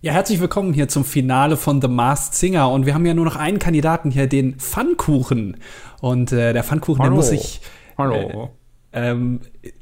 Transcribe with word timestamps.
Ja, 0.00 0.12
herzlich 0.12 0.38
willkommen 0.38 0.72
hier 0.72 0.86
zum 0.86 1.04
Finale 1.04 1.56
von 1.56 1.82
The 1.82 1.88
Masked 1.88 2.36
Singer. 2.36 2.70
Und 2.70 2.86
wir 2.86 2.94
haben 2.94 3.04
ja 3.04 3.14
nur 3.14 3.24
noch 3.24 3.34
einen 3.34 3.58
Kandidaten 3.58 4.12
hier, 4.12 4.28
den 4.28 4.54
Pfannkuchen. 4.54 5.56
Und 6.00 6.30
äh, 6.30 6.52
der 6.52 6.62
Pfannkuchen, 6.62 7.02
der 7.02 7.10
muss 7.10 7.30
sich. 7.30 7.60
Hallo. 7.98 8.52
Äh, 8.92 9.10
ähm, 9.10 9.40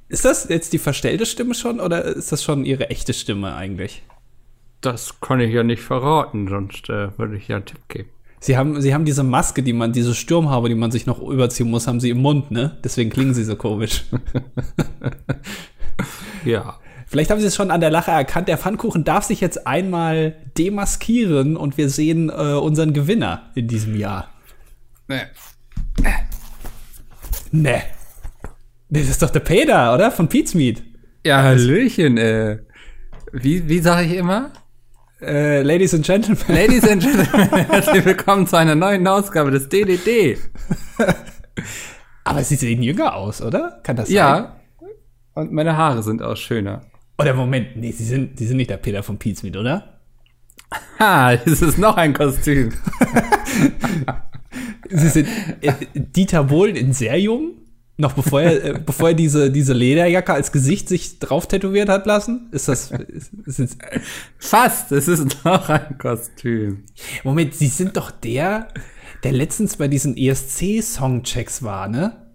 ist 0.09 0.25
das 0.25 0.49
jetzt 0.49 0.73
die 0.73 0.79
verstellte 0.79 1.27
Stimme 1.27 1.53
schon 1.53 1.81
oder 1.81 2.03
ist 2.03 2.33
das 2.33 2.43
schon 2.43 2.65
ihre 2.65 2.89
echte 2.89 3.13
Stimme 3.13 3.55
eigentlich? 3.57 4.05
Das 4.81 5.21
kann 5.21 5.39
ich 5.41 5.53
ja 5.53 5.63
nicht 5.63 5.83
verraten, 5.83 6.49
sonst 6.49 6.89
äh, 6.89 7.11
würde 7.19 7.37
ich 7.37 7.49
ja 7.49 7.57
einen 7.57 7.67
Tipp 7.67 7.87
geben. 7.89 8.09
Sie 8.41 8.57
haben, 8.57 8.81
sie 8.81 8.95
haben 8.95 9.05
diese 9.05 9.23
Maske, 9.23 9.63
die 9.63 9.75
man, 9.75 9.93
diese 9.93 10.15
Sturmhaube, 10.15 10.71
die 10.71 10.75
man 10.75 10.91
sich 10.91 11.05
noch 11.05 11.21
überziehen 11.21 11.71
muss, 11.71 11.87
haben 11.87 12.01
sie 12.01 12.09
im 12.09 12.23
Mund, 12.23 12.51
ne? 12.51 12.79
Deswegen 12.83 13.11
klingen 13.11 13.35
sie 13.35 13.45
so 13.45 13.57
komisch. 13.57 14.05
ja. 16.47 16.79
Vielleicht 17.07 17.31
haben 17.31 17.41
Sie 17.41 17.47
es 17.47 17.55
schon 17.55 17.71
an 17.71 17.81
der 17.81 17.91
Lache 17.91 18.11
erkannt. 18.11 18.49
Der 18.49 18.59
Pfannkuchen 18.59 19.05
darf 19.05 19.25
sich 19.25 19.41
jetzt 19.41 19.67
einmal 19.67 20.35
demaskieren 20.59 21.57
und 21.57 21.79
wir 21.79 21.89
sehen 21.89 22.31
äh, 22.31 22.55
unseren 22.55 22.93
Gewinner 22.93 23.51
in 23.55 23.69
diesem 23.69 23.97
Jahr. 23.97 24.29
Nee. 25.07 25.23
Nee. 27.53 27.83
Das 28.89 29.09
ist 29.09 29.23
doch 29.23 29.31
der 29.31 29.41
Peter, 29.41 29.95
oder? 29.95 30.11
Von 30.11 30.29
Pete's 30.29 30.55
Meat. 30.55 30.83
Ja, 31.25 31.43
Hallöchen, 31.43 32.19
äh. 32.19 32.59
Wie, 33.33 33.69
wie 33.69 33.79
sage 33.79 34.07
ich 34.07 34.15
immer? 34.15 34.53
Äh, 35.21 35.63
Ladies 35.63 35.95
and 35.95 36.05
Gentlemen. 36.05 36.43
Ladies 36.49 36.89
and 36.89 37.03
Gentlemen, 37.05 37.67
herzlich 37.67 38.05
willkommen 38.05 38.47
zu 38.47 38.57
einer 38.57 38.75
neuen 38.75 39.07
Ausgabe 39.07 39.51
des 39.51 39.69
DDD. 39.69 40.39
Aber 42.25 42.43
Sie 42.43 42.57
sehen 42.57 42.83
jünger 42.83 43.15
aus, 43.15 43.41
oder? 43.41 43.81
Kann 43.83 43.97
das 43.97 44.09
sein? 44.09 44.17
Ja. 44.17 44.57
Und 45.35 45.53
meine 45.53 45.77
Haare 45.77 46.03
sind 46.03 46.23
auch 46.23 46.37
schöner. 46.37 46.83
Oder 47.19 47.35
Moment, 47.35 47.77
nee, 47.77 47.93
Sie 47.93 48.05
sind, 48.05 48.39
Sie 48.39 48.47
sind 48.47 48.59
nicht 48.59 48.71
der 48.71 48.77
Peter 48.77 49.03
von 49.03 49.19
Pete's 49.19 49.45
oder? 49.45 49.93
Ha, 50.99 51.37
das 51.37 51.63
ist 51.63 51.79
noch 51.79 51.97
ein 51.97 52.13
Kostüm. 52.13 52.73
Sie 54.91 55.09
sind 55.09 55.29
äh, 55.61 55.73
Dieter 55.95 56.45
Bohlen 56.45 56.77
in 56.77 56.93
sehr 56.93 57.19
jung? 57.21 57.53
Noch 57.99 58.13
bevor 58.13 58.43
er, 58.43 58.65
äh, 58.65 58.81
bevor 58.85 59.11
er 59.11 59.15
diese, 59.15 59.51
diese 59.51 59.73
Lederjacke 59.73 60.33
als 60.33 60.53
Gesicht 60.53 60.89
sich 60.89 61.19
drauf 61.19 61.47
tätowiert 61.47 61.89
hat 61.89 62.07
lassen? 62.07 62.49
Ist 62.53 62.69
das. 62.69 62.91
Ist, 62.91 63.33
ist 63.47 63.59
jetzt 63.59 63.79
Fast, 64.39 64.93
es 64.93 65.09
ist 65.09 65.45
noch 65.45 65.69
ein 65.69 65.97
Kostüm. 65.99 66.85
Moment, 67.25 67.55
Sie 67.55 67.69
sind 67.69 67.97
doch 67.97 68.11
der, 68.11 68.69
der 69.25 69.33
letztens 69.33 69.77
bei 69.77 69.89
diesen 69.89 70.17
ESC-Songchecks 70.17 71.63
war, 71.63 71.89
ne? 71.89 72.27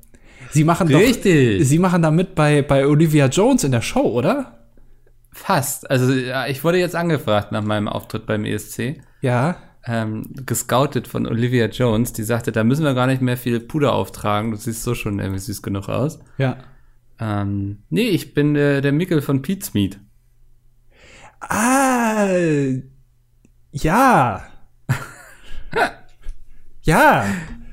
Sie 0.52 0.64
machen 0.64 0.90
doch. 0.90 1.00
Richtig. 1.00 1.68
Sie 1.68 1.80
machen 1.80 2.02
da 2.02 2.12
mit 2.12 2.36
bei, 2.36 2.62
bei 2.62 2.88
Olivia 2.88 3.28
Jones 3.28 3.64
in 3.64 3.72
der 3.72 3.82
Show, 3.82 4.02
oder? 4.02 4.61
Fast. 5.32 5.90
Also, 5.90 6.12
ja, 6.14 6.48
ich 6.48 6.64
wurde 6.64 6.78
jetzt 6.80 6.96
angefragt 6.96 7.52
nach 7.52 7.64
meinem 7.64 7.88
Auftritt 7.88 8.26
beim 8.26 8.46
ESC. 8.46 9.02
Ja. 9.22 9.58
ähm, 9.86 10.32
gescoutet 10.46 11.08
von 11.08 11.26
Olivia 11.26 11.66
Jones, 11.68 12.14
die 12.14 12.24
sagte, 12.24 12.52
da 12.52 12.64
müssen 12.64 12.84
wir 12.86 12.94
gar 12.94 13.08
nicht 13.08 13.22
mehr 13.22 13.38
viel 13.38 13.60
Puder 13.60 13.94
auftragen, 13.94 14.52
du 14.52 14.58
siehst 14.58 14.84
so 14.84 14.94
schon 14.94 15.20
irgendwie 15.20 15.40
süß 15.40 15.62
genug 15.64 15.90
aus. 15.90 16.20
Ja. 16.38 16.58
Ähm, 17.20 17.84
nee, 17.90 18.10
ich 18.10 18.34
bin 18.34 18.54
der, 18.54 18.82
der 18.82 18.92
Mickel 18.92 19.22
von 19.22 19.42
Pete's 19.42 19.74
Meat. 19.74 20.00
Ah. 21.40 22.28
Ja. 23.72 24.44
ja. 26.84 27.26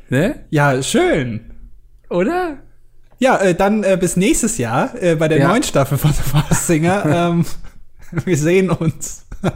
Ne? 0.08 0.46
Ja, 0.50 0.82
schön. 0.82 1.52
Oder? 2.08 2.58
Ja, 3.18 3.36
äh, 3.38 3.54
dann 3.54 3.82
äh, 3.84 3.96
bis 4.00 4.16
nächstes 4.16 4.58
Jahr 4.58 4.90
äh, 5.02 5.16
bei 5.16 5.28
der 5.28 5.38
Ja. 5.38 5.48
neuen 5.48 5.62
Staffel 5.62 5.98
von 5.98 6.12
The 6.12 6.22
Masked 6.32 6.54
Singer. 6.66 7.04
ähm, 7.32 7.44
wir 8.24 8.36
sehen 8.36 8.70
uns. 8.70 9.24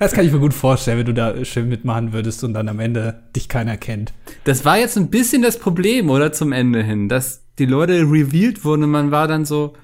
Das 0.00 0.12
kann 0.12 0.24
ich 0.24 0.32
mir 0.32 0.38
gut 0.38 0.54
vorstellen, 0.54 0.98
wenn 0.98 1.06
du 1.06 1.12
da 1.12 1.44
schön 1.44 1.68
mitmachen 1.68 2.14
würdest 2.14 2.42
und 2.44 2.54
dann 2.54 2.66
am 2.66 2.80
Ende 2.80 3.20
dich 3.36 3.46
keiner 3.46 3.76
kennt. 3.76 4.14
Das 4.44 4.64
war 4.64 4.78
jetzt 4.78 4.96
ein 4.96 5.10
bisschen 5.10 5.42
das 5.42 5.58
Problem, 5.58 6.08
oder? 6.08 6.32
Zum 6.32 6.50
Ende 6.50 6.82
hin, 6.82 7.10
dass 7.10 7.42
die 7.58 7.66
Leute 7.66 8.00
revealed 8.00 8.64
wurden 8.64 8.84
und 8.84 8.90
man 8.90 9.10
war 9.10 9.28
dann 9.28 9.44
so, 9.44 9.74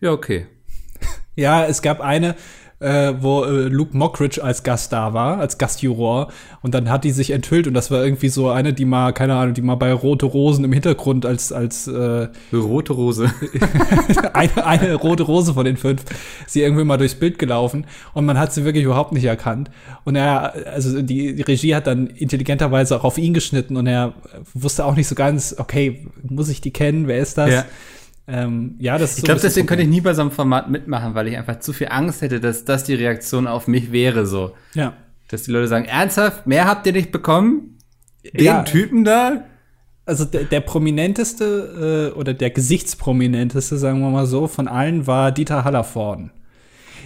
ja, 0.00 0.12
okay. 0.12 0.46
Ja, 1.34 1.64
es 1.66 1.82
gab 1.82 2.00
eine, 2.00 2.36
äh, 2.80 3.12
wo 3.20 3.44
äh, 3.44 3.68
Luke 3.68 3.96
Mockridge 3.96 4.42
als 4.42 4.62
Gast 4.62 4.92
da 4.92 5.12
war, 5.12 5.38
als 5.38 5.58
Gastjuror. 5.58 6.28
Und 6.62 6.74
dann 6.74 6.90
hat 6.90 7.04
die 7.04 7.10
sich 7.10 7.30
enthüllt 7.30 7.66
und 7.66 7.74
das 7.74 7.90
war 7.90 8.02
irgendwie 8.02 8.28
so 8.28 8.48
eine, 8.48 8.72
die 8.72 8.86
mal, 8.86 9.12
keine 9.12 9.34
Ahnung, 9.34 9.54
die 9.54 9.62
mal 9.62 9.74
bei 9.74 9.92
Rote 9.92 10.26
Rosen 10.26 10.64
im 10.64 10.72
Hintergrund 10.72 11.26
als, 11.26 11.52
als 11.52 11.86
äh, 11.86 12.28
Rote 12.52 12.94
Rose. 12.94 13.30
eine, 14.32 14.66
eine 14.66 14.94
rote 14.94 15.24
Rose 15.24 15.54
von 15.54 15.64
den 15.64 15.76
fünf, 15.76 16.04
sie 16.46 16.62
irgendwie 16.62 16.84
mal 16.84 16.96
durchs 16.96 17.14
Bild 17.14 17.38
gelaufen 17.38 17.86
und 18.14 18.24
man 18.24 18.38
hat 18.38 18.52
sie 18.52 18.64
wirklich 18.64 18.84
überhaupt 18.84 19.12
nicht 19.12 19.24
erkannt. 19.24 19.70
Und 20.04 20.16
er, 20.16 20.54
also 20.72 21.02
die, 21.02 21.34
die 21.34 21.42
Regie 21.42 21.74
hat 21.74 21.86
dann 21.86 22.06
intelligenterweise 22.06 22.96
auch 22.96 23.04
auf 23.04 23.18
ihn 23.18 23.34
geschnitten 23.34 23.76
und 23.76 23.86
er 23.86 24.14
wusste 24.54 24.86
auch 24.86 24.96
nicht 24.96 25.08
so 25.08 25.14
ganz, 25.14 25.54
okay, 25.58 26.06
muss 26.22 26.48
ich 26.48 26.62
die 26.62 26.72
kennen, 26.72 27.06
wer 27.06 27.18
ist 27.18 27.36
das? 27.36 27.50
Ja. 27.50 27.64
Ähm, 28.30 28.76
ja, 28.78 28.96
das 28.98 29.12
ist 29.12 29.18
Ich 29.18 29.24
glaube, 29.24 29.40
deswegen 29.40 29.66
könnte 29.66 29.82
ich 29.82 29.88
nie 29.88 30.00
bei 30.00 30.14
so 30.14 30.22
einem 30.22 30.30
Format 30.30 30.70
mitmachen, 30.70 31.14
weil 31.14 31.26
ich 31.28 31.36
einfach 31.36 31.58
zu 31.58 31.72
viel 31.72 31.88
Angst 31.90 32.22
hätte, 32.22 32.40
dass 32.40 32.64
das 32.64 32.84
die 32.84 32.94
Reaktion 32.94 33.46
auf 33.46 33.66
mich 33.66 33.92
wäre, 33.92 34.26
so. 34.26 34.52
Ja. 34.74 34.94
Dass 35.28 35.42
die 35.42 35.50
Leute 35.50 35.68
sagen, 35.68 35.84
ernsthaft, 35.86 36.46
mehr 36.46 36.66
habt 36.66 36.86
ihr 36.86 36.92
nicht 36.92 37.12
bekommen? 37.12 37.78
Den 38.24 38.44
Ja. 38.44 38.62
Typen 38.62 39.04
da? 39.04 39.44
Also 40.06 40.24
der, 40.24 40.44
der 40.44 40.60
prominenteste 40.60 42.12
äh, 42.14 42.18
oder 42.18 42.34
der 42.34 42.50
gesichtsprominenteste, 42.50 43.76
sagen 43.78 44.00
wir 44.00 44.10
mal 44.10 44.26
so, 44.26 44.46
von 44.46 44.68
allen 44.68 45.06
war 45.06 45.32
Dieter 45.32 45.64
Hallervorden. 45.64 46.32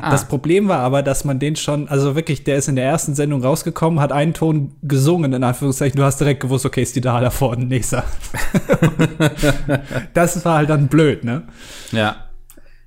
Ah. 0.01 0.11
Das 0.11 0.27
Problem 0.29 0.69
war 0.69 0.79
aber, 0.81 1.03
dass 1.03 1.25
man 1.25 1.39
den 1.39 1.57
schon, 1.57 1.89
also 1.89 2.15
wirklich, 2.15 2.45
der 2.45 2.57
ist 2.57 2.69
in 2.69 2.77
der 2.77 2.85
ersten 2.85 3.15
Sendung 3.15 3.43
rausgekommen, 3.43 4.01
hat 4.01 4.13
einen 4.13 4.35
Ton 4.35 4.73
gesungen, 4.83 5.33
in 5.33 5.43
Anführungszeichen, 5.45 5.97
du 5.97 6.05
hast 6.05 6.19
direkt 6.21 6.41
gewusst, 6.41 6.67
okay, 6.67 6.83
ist 6.83 6.95
Dieter 6.97 7.13
Hallervorden, 7.13 7.69
nächster. 7.69 8.05
das 10.15 10.45
war 10.45 10.57
halt 10.59 10.71
dann 10.71 10.89
blöd, 10.89 11.25
ne? 11.25 11.45
Ja. 11.93 12.17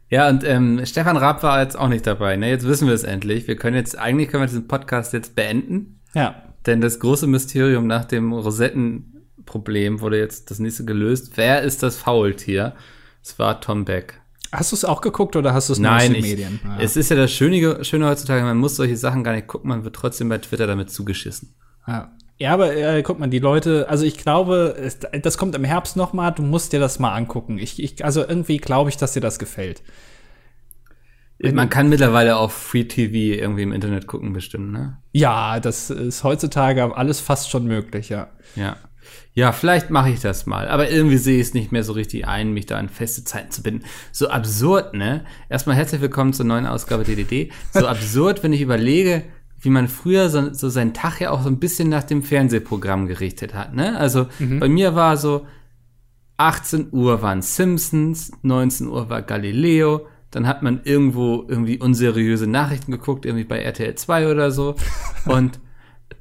Ja, 0.09 0.29
und 0.29 0.45
ähm, 0.45 0.81
Stefan 0.85 1.17
Raab 1.17 1.43
war 1.43 1.61
jetzt 1.61 1.77
auch 1.77 1.89
nicht 1.89 2.07
dabei. 2.07 2.37
Ne? 2.37 2.49
Jetzt 2.49 2.65
wissen 2.65 2.87
wir 2.87 2.93
es 2.93 3.03
endlich. 3.03 3.47
Wir 3.47 3.57
können 3.57 3.75
jetzt, 3.75 3.97
eigentlich 3.99 4.29
können 4.29 4.43
wir 4.43 4.47
diesen 4.47 4.67
Podcast 4.67 5.11
jetzt 5.11 5.35
beenden, 5.35 5.99
Ja. 6.13 6.35
denn 6.65 6.79
das 6.79 6.99
große 6.99 7.27
Mysterium 7.27 7.87
nach 7.87 8.05
dem 8.05 8.31
Rosettenproblem 8.31 9.99
wurde 9.99 10.17
jetzt 10.17 10.49
das 10.49 10.59
nächste 10.59 10.85
gelöst. 10.85 11.33
Wer 11.35 11.61
ist 11.61 11.83
das 11.83 11.97
Faultier? 11.97 12.73
Es 13.21 13.37
war 13.37 13.59
Tom 13.59 13.83
Beck. 13.83 14.21
Hast 14.51 14.71
du 14.71 14.75
es 14.75 14.85
auch 14.85 15.01
geguckt 15.01 15.35
oder 15.35 15.53
hast 15.53 15.69
du 15.69 15.73
es 15.73 15.79
nur 15.79 15.91
aus 15.91 16.03
Nein, 16.03 16.13
den 16.13 16.23
ich, 16.23 16.29
Medien? 16.29 16.59
Ja. 16.63 16.77
es 16.79 16.95
ist 16.95 17.09
ja 17.09 17.15
das 17.15 17.31
Schöne, 17.31 17.83
Schöne 17.83 18.07
heutzutage, 18.07 18.43
man 18.43 18.57
muss 18.57 18.75
solche 18.75 18.97
Sachen 18.97 19.23
gar 19.23 19.33
nicht 19.33 19.47
gucken, 19.47 19.69
man 19.69 19.83
wird 19.83 19.95
trotzdem 19.95 20.29
bei 20.29 20.37
Twitter 20.37 20.67
damit 20.67 20.89
zugeschissen. 20.89 21.55
Ja. 21.87 22.11
Ja, 22.39 22.53
aber 22.53 22.75
äh, 22.75 23.01
guck 23.01 23.17
mal, 23.17 23.27
die 23.27 23.39
Leute, 23.39 23.89
also 23.89 24.05
ich 24.05 24.17
glaube, 24.17 24.75
es, 24.79 24.99
das 25.23 25.39
kommt 25.39 25.55
im 25.55 25.63
Herbst 25.63 25.97
noch 25.97 26.13
mal, 26.13 26.29
du 26.29 26.43
musst 26.43 26.71
dir 26.71 26.79
das 26.79 26.99
mal 26.99 27.15
angucken. 27.15 27.57
Ich, 27.57 27.81
ich, 27.81 28.05
also 28.05 28.21
irgendwie 28.21 28.57
glaube 28.57 28.91
ich, 28.91 28.97
dass 28.97 29.13
dir 29.13 29.21
das 29.21 29.39
gefällt. 29.39 29.81
Man 31.39 31.69
kann 31.69 31.89
mittlerweile 31.89 32.37
auf 32.37 32.51
Free 32.51 32.85
TV 32.85 33.39
irgendwie 33.39 33.61
im 33.61 33.71
Internet 33.71 34.07
gucken, 34.07 34.33
bestimmt, 34.33 34.71
ne? 34.71 34.97
Ja, 35.13 35.59
das 35.59 35.91
ist 35.91 36.23
heutzutage 36.23 36.95
alles 36.95 37.19
fast 37.19 37.49
schon 37.49 37.65
möglich, 37.65 38.09
ja. 38.09 38.29
Ja. 38.55 38.77
Ja, 39.37 39.51
vielleicht 39.51 39.91
mache 39.91 40.09
ich 40.09 40.19
das 40.19 40.47
mal. 40.47 40.67
Aber 40.67 40.89
irgendwie 40.89 41.17
sehe 41.17 41.35
ich 41.35 41.49
es 41.49 41.53
nicht 41.53 41.71
mehr 41.71 41.83
so 41.83 41.93
richtig 41.93 42.27
ein, 42.27 42.53
mich 42.53 42.65
da 42.65 42.79
an 42.79 42.89
feste 42.89 43.23
Zeiten 43.23 43.51
zu 43.51 43.61
binden. 43.61 43.85
So 44.11 44.29
absurd, 44.29 44.95
ne? 44.95 45.25
Erstmal 45.47 45.75
herzlich 45.75 46.01
willkommen 46.01 46.33
zur 46.33 46.47
neuen 46.47 46.65
Ausgabe 46.65 47.03
DDD. 47.03 47.51
So 47.71 47.85
absurd, 47.87 48.41
wenn 48.41 48.51
ich 48.51 48.61
überlege, 48.61 49.21
wie 49.59 49.69
man 49.69 49.89
früher 49.89 50.31
so, 50.31 50.51
so 50.55 50.69
seinen 50.69 50.95
Tag 50.95 51.21
ja 51.21 51.29
auch 51.29 51.43
so 51.43 51.49
ein 51.49 51.59
bisschen 51.59 51.87
nach 51.87 52.01
dem 52.01 52.23
Fernsehprogramm 52.23 53.05
gerichtet 53.05 53.53
hat, 53.53 53.75
ne? 53.75 53.95
Also 53.99 54.25
bei 54.39 54.69
mir 54.69 54.95
war 54.95 55.17
so 55.17 55.45
18 56.37 56.87
Uhr 56.91 57.21
waren 57.21 57.43
Simpsons, 57.43 58.31
19 58.41 58.87
Uhr 58.87 59.11
war 59.11 59.21
Galileo, 59.21 60.07
dann 60.31 60.47
hat 60.47 60.63
man 60.63 60.81
irgendwo 60.83 61.45
irgendwie 61.47 61.77
unseriöse 61.77 62.47
Nachrichten 62.47 62.91
geguckt, 62.91 63.23
irgendwie 63.27 63.45
bei 63.45 63.59
RTL 63.59 63.93
2 63.93 64.31
oder 64.31 64.49
so. 64.49 64.73
Und 65.25 65.59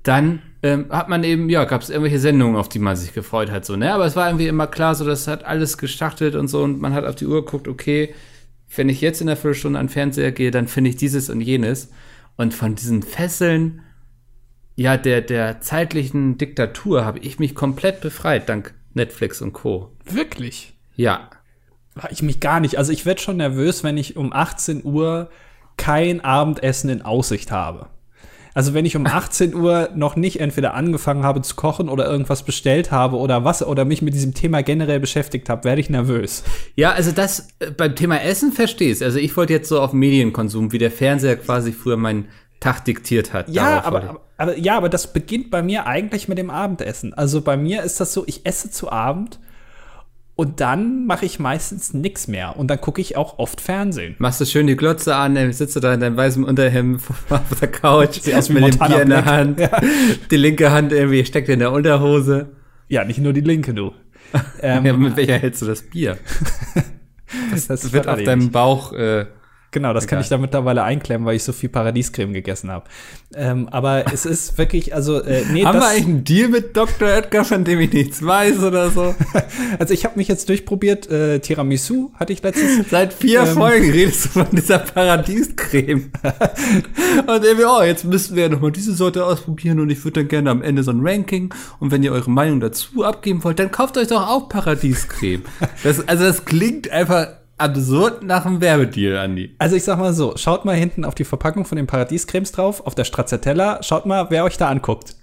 dann 0.07 0.43
ähm, 0.63 0.87
hat 0.91 1.09
man 1.09 1.25
eben, 1.25 1.49
ja, 1.51 1.65
gab 1.65 1.83
es 1.83 1.91
irgendwelche 1.91 2.19
Sendungen, 2.19 2.57
auf 2.57 2.69
die 2.69 2.79
man 2.79 2.97
sich 2.97 3.13
gefreut 3.13 3.51
hat, 3.51 3.65
so, 3.65 3.77
ne? 3.77 3.93
Aber 3.93 4.07
es 4.07 4.17
war 4.17 4.29
irgendwie 4.29 4.47
immer 4.47 4.67
klar, 4.67 4.95
so, 4.95 5.05
das 5.05 5.27
hat 5.29 5.45
alles 5.45 5.79
gestartet 5.79 6.35
und 6.35 6.49
so, 6.49 6.63
und 6.63 6.81
man 6.81 6.95
hat 6.95 7.05
auf 7.05 7.15
die 7.15 7.27
Uhr 7.27 7.45
geguckt, 7.45 7.69
okay, 7.69 8.15
wenn 8.75 8.89
ich 8.89 9.01
jetzt 9.01 9.21
in 9.21 9.27
der 9.27 9.37
Viertelstunde 9.37 9.79
an 9.79 9.87
den 9.87 9.93
Fernseher 9.93 10.33
gehe, 10.33 10.51
dann 10.51 10.69
finde 10.69 10.91
ich 10.91 10.97
dieses 10.97 11.31
und 11.31 11.41
jenes. 11.41 11.91
Und 12.37 12.53
von 12.53 12.75
diesen 12.75 13.03
Fesseln, 13.03 13.83
ja, 14.75 14.97
der, 14.97 15.23
der 15.23 15.61
zeitlichen 15.61 16.37
Diktatur 16.37 17.05
habe 17.05 17.21
ich 17.21 17.39
mich 17.39 17.55
komplett 17.55 18.01
befreit, 18.01 18.49
dank 18.49 18.75
Netflix 18.95 19.41
und 19.41 19.53
Co. 19.53 19.93
Wirklich? 20.05 20.75
Ja. 20.95 21.31
War 21.95 22.11
ich 22.11 22.23
mich 22.23 22.41
gar 22.41 22.61
nicht. 22.61 22.77
Also 22.77 22.93
ich 22.93 23.07
werde 23.07 23.21
schon 23.21 23.39
nervös, 23.39 23.85
wenn 23.85 23.97
ich 23.97 24.17
um 24.17 24.33
18 24.33 24.85
Uhr 24.85 25.31
kein 25.77 26.21
Abendessen 26.23 26.91
in 26.91 27.03
Aussicht 27.03 27.51
habe. 27.51 27.89
Also 28.57 28.73
wenn 28.73 28.87
ich 28.87 28.97
um 28.97 29.05
18 29.07 29.55
Uhr 29.55 29.91
noch 29.95 30.17
nicht 30.17 30.41
entweder 30.41 30.73
angefangen 30.73 31.25
habe 31.25 31.43
zu 31.43 31.57
kochen 31.57 31.91
oder 31.91 32.07
irgendwas 32.11 32.43
bestellt 32.43 32.91
habe 32.91 33.19
oder 33.19 33.45
was 33.45 33.63
oder 33.63 33.85
mich 33.85 34.01
mit 34.01 34.15
diesem 34.15 34.33
Thema 34.33 34.63
generell 34.63 34.99
beschäftigt 34.99 35.51
habe, 35.51 35.65
werde 35.65 35.83
ich 35.83 35.91
nervös. 35.91 36.43
Ja, 36.75 36.93
also 36.93 37.13
das 37.13 37.49
äh, 37.59 37.71
beim 37.71 37.95
Thema 37.95 38.23
Essen 38.23 38.53
verstehst. 38.53 39.03
Also 39.03 39.19
ich 39.19 39.37
wollte 39.37 39.53
jetzt 39.53 39.69
so 39.69 39.79
auf 39.79 39.93
Medienkonsum, 39.93 40.73
wie 40.73 40.79
der 40.79 40.91
Fernseher 40.91 41.37
quasi 41.37 41.73
früher 41.73 41.99
mein 41.99 42.29
Tag 42.59 42.83
diktiert 42.87 43.35
hat. 43.35 43.51
Ja, 43.51 43.85
aber, 43.85 44.03
aber, 44.03 44.21
aber 44.39 44.59
ja, 44.59 44.79
aber 44.79 44.89
das 44.89 45.13
beginnt 45.13 45.51
bei 45.51 45.63
mir 45.63 45.87
eigentlich 45.87 46.27
mit 46.27 46.39
dem 46.39 46.49
Abendessen. 46.49 47.13
Also 47.13 47.43
bei 47.43 47.59
mir 47.59 47.83
ist 47.83 48.01
das 48.01 48.15
so, 48.15 48.25
ich 48.27 48.47
esse 48.47 48.71
zu 48.71 48.91
Abend 48.91 49.39
und 50.37 50.61
dann 50.61 51.07
mache 51.07 51.25
ich 51.25 51.39
meistens 51.39 51.95
nichts 51.95 52.29
mehr 52.29 52.59
und 52.59 52.69
dann 52.69 52.79
gucke 52.81 53.01
ich 53.01 53.17
auch 53.17 53.39
oft 53.39 53.61
Fernsehen. 53.61 54.15
Machst 54.19 54.39
du 54.41 54.45
schön 54.45 54.67
die 54.67 54.77
Glotze 54.77 55.17
an, 55.17 55.35
dann 55.35 55.51
sitzt 55.53 55.75
du 55.77 55.81
da 55.81 55.95
in 55.95 56.01
deinem 56.01 56.17
weißen 56.17 56.45
Unterhemd 56.45 57.01
auf 57.31 57.59
der 57.59 57.69
Couch 57.69 58.21
aus 58.35 58.51
wie 58.51 58.55
mit 58.61 58.75
dem 58.75 58.79
Bier 58.79 59.03
in 59.03 59.09
der. 59.09 59.25
Hand. 59.25 59.59
Ja. 59.59 59.81
Die 60.31 60.37
linke 60.37 60.71
Hand 60.71 60.93
irgendwie 60.93 61.25
steckt 61.25 61.49
in 61.49 61.59
der 61.59 61.73
Unterhose. 61.73 62.51
Ja, 62.89 63.05
nicht 63.05 63.19
nur 63.19 63.33
die 63.33 63.41
linke, 63.41 63.75
du. 63.75 63.93
Ähm, 64.61 64.85
Ja, 64.87 64.93
mit 64.93 65.17
welcher 65.17 65.39
hältst 65.39 65.63
du 65.63 65.67
das 65.67 65.83
Bier? 65.83 66.19
das 67.51 67.67
Das 67.67 67.93
wird 67.93 68.07
auf 68.07 68.23
deinem. 68.23 68.51
Bauch. 68.51 68.93
Äh, 68.93 69.27
Genau, 69.77 69.93
das 69.93 70.07
kann 70.07 70.17
Egal. 70.17 70.23
ich 70.23 70.29
da 70.31 70.39
mittlerweile 70.39 70.85
einklemmen, 70.85 71.27
weil 71.27 71.37
ich 71.37 71.45
so 71.45 71.53
viel 71.53 71.69
Paradiescreme 71.69 72.33
gegessen 72.33 72.71
habe. 72.71 72.87
Ähm, 73.35 73.69
aber 73.69 74.11
es 74.11 74.25
ist 74.25 74.57
wirklich, 74.57 74.95
also, 74.95 75.21
äh, 75.21 75.45
nee, 75.53 75.67
haben 75.67 75.79
wir 75.79 75.87
eigentlich 75.87 76.07
einen 76.07 76.25
Deal 76.25 76.49
mit 76.49 76.75
Dr. 76.75 77.07
Edgar, 77.07 77.45
von 77.45 77.63
dem 77.63 77.81
ich 77.81 77.93
nichts 77.93 78.25
weiß 78.25 78.61
oder 78.61 78.89
so? 78.89 79.15
also 79.79 79.93
ich 79.93 80.07
habe 80.07 80.17
mich 80.17 80.29
jetzt 80.29 80.49
durchprobiert, 80.49 81.11
äh, 81.11 81.41
Tiramisu 81.41 82.11
hatte 82.15 82.33
ich 82.33 82.43
letztens. 82.43 82.89
Seit 82.91 83.13
vier 83.13 83.41
Ähm. 83.41 83.49
Folgen 83.49 83.91
redest 83.91 84.25
du 84.25 84.29
von 84.31 84.47
dieser 84.51 84.79
Paradiescreme. 84.79 86.11
und 87.27 87.45
irgendwie, 87.45 87.67
oh, 87.67 87.83
jetzt 87.83 88.07
müssten 88.07 88.35
wir 88.35 88.45
ja 88.45 88.49
nochmal 88.49 88.73
diese 88.73 88.95
Sorte 88.95 89.27
ausprobieren 89.27 89.79
und 89.79 89.91
ich 89.91 90.03
würde 90.07 90.21
dann 90.21 90.29
gerne 90.29 90.49
am 90.49 90.63
Ende 90.63 90.85
so 90.85 90.91
ein 90.91 91.07
Ranking. 91.07 91.53
Und 91.81 91.91
wenn 91.91 92.03
ihr 92.03 92.13
eure 92.13 92.31
Meinung 92.31 92.61
dazu 92.61 93.05
abgeben 93.05 93.45
wollt, 93.45 93.59
dann 93.59 93.71
kauft 93.71 93.99
euch 93.99 94.09
doch 94.09 94.27
auch 94.27 94.49
Paradiescreme. 94.49 95.43
Das, 95.83 96.09
also 96.09 96.25
das 96.25 96.47
klingt 96.47 96.89
einfach 96.91 97.27
absurd 97.59 98.23
nach 98.23 98.47
einem 98.47 98.61
Werbedeal, 98.61 99.19
Andi. 99.19 99.55
Also 99.59 99.77
ich 99.77 99.85
sag 99.85 99.99
mal 99.99 100.13
so, 100.13 100.37
schaut 100.37 100.65
mal 100.65 100.77
hinten 100.77 101.05
auf 101.05 101.15
die 101.15 101.25
Verpackung 101.25 101.65
von 101.65 101.77
den 101.77 101.87
Paradiescremes 101.87 102.53
drauf, 102.53 102.87
auf 102.87 102.95
der 102.95 103.05
Stracciatella, 103.05 103.83
schaut 103.83 104.07
mal, 104.07 104.27
wer 104.31 104.45
euch 104.45 104.57
da 104.57 104.69
anguckt. 104.69 105.17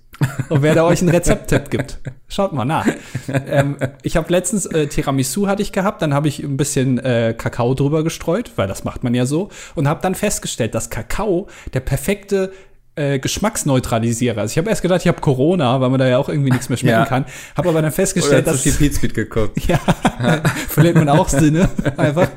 Und 0.49 0.61
wer 0.61 0.75
da 0.75 0.83
euch 0.85 1.01
einen 1.01 1.09
Rezepttipp 1.09 1.71
gibt. 1.71 1.99
Schaut 2.27 2.53
mal 2.53 2.65
nach. 2.65 2.87
Ähm, 3.27 3.77
ich 4.03 4.15
habe 4.15 4.31
letztens 4.31 4.65
äh, 4.67 4.87
Tiramisu 4.87 5.47
hatte 5.47 5.61
ich 5.61 5.71
gehabt, 5.71 6.01
dann 6.01 6.13
habe 6.13 6.27
ich 6.27 6.43
ein 6.43 6.55
bisschen 6.55 6.99
äh, 6.99 7.33
Kakao 7.37 7.73
drüber 7.73 8.03
gestreut, 8.03 8.51
weil 8.55 8.67
das 8.67 8.83
macht 8.83 9.03
man 9.03 9.15
ja 9.15 9.25
so, 9.25 9.49
und 9.75 9.87
habe 9.87 10.01
dann 10.01 10.13
festgestellt, 10.13 10.75
dass 10.75 10.89
Kakao 10.89 11.47
der 11.73 11.79
perfekte 11.79 12.53
äh, 12.95 13.17
Geschmacksneutralisierer. 13.19 14.41
Also 14.41 14.51
ich 14.53 14.57
habe 14.57 14.69
erst 14.69 14.81
gedacht, 14.81 15.01
ich 15.01 15.07
habe 15.07 15.19
Corona, 15.21 15.81
weil 15.81 15.89
man 15.89 15.99
da 15.99 16.07
ja 16.07 16.17
auch 16.17 16.29
irgendwie 16.29 16.51
nichts 16.51 16.69
mehr 16.69 16.77
schmecken 16.77 16.99
Ja. 16.99 17.05
kann. 17.05 17.25
Habe 17.57 17.69
aber 17.69 17.81
dann 17.81 17.91
festgestellt, 17.91 18.45
dass 18.47 18.61
viel 18.61 18.73
Pizmeet 18.73 19.13
geguckt. 19.13 19.57
ja, 19.67 19.77
verliert 20.69 20.95
man 20.95 21.09
auch 21.09 21.27
Sinne 21.29 21.69
einfach. 21.97 22.29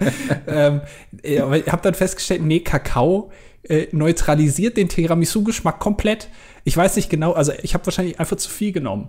ähm, 0.46 0.80
ja, 1.24 1.44
aber 1.44 1.58
ich 1.58 1.66
habe 1.70 1.82
dann 1.82 1.94
festgestellt, 1.94 2.42
nee, 2.42 2.60
Kakao 2.60 3.30
äh, 3.68 3.86
neutralisiert 3.92 4.76
den 4.76 4.88
Tiramisu-Geschmack 4.88 5.78
komplett. 5.78 6.28
Ich 6.64 6.76
weiß 6.76 6.96
nicht 6.96 7.10
genau, 7.10 7.32
also 7.32 7.52
ich 7.62 7.74
habe 7.74 7.84
wahrscheinlich 7.86 8.18
einfach 8.18 8.36
zu 8.36 8.48
viel 8.50 8.72
genommen. 8.72 9.08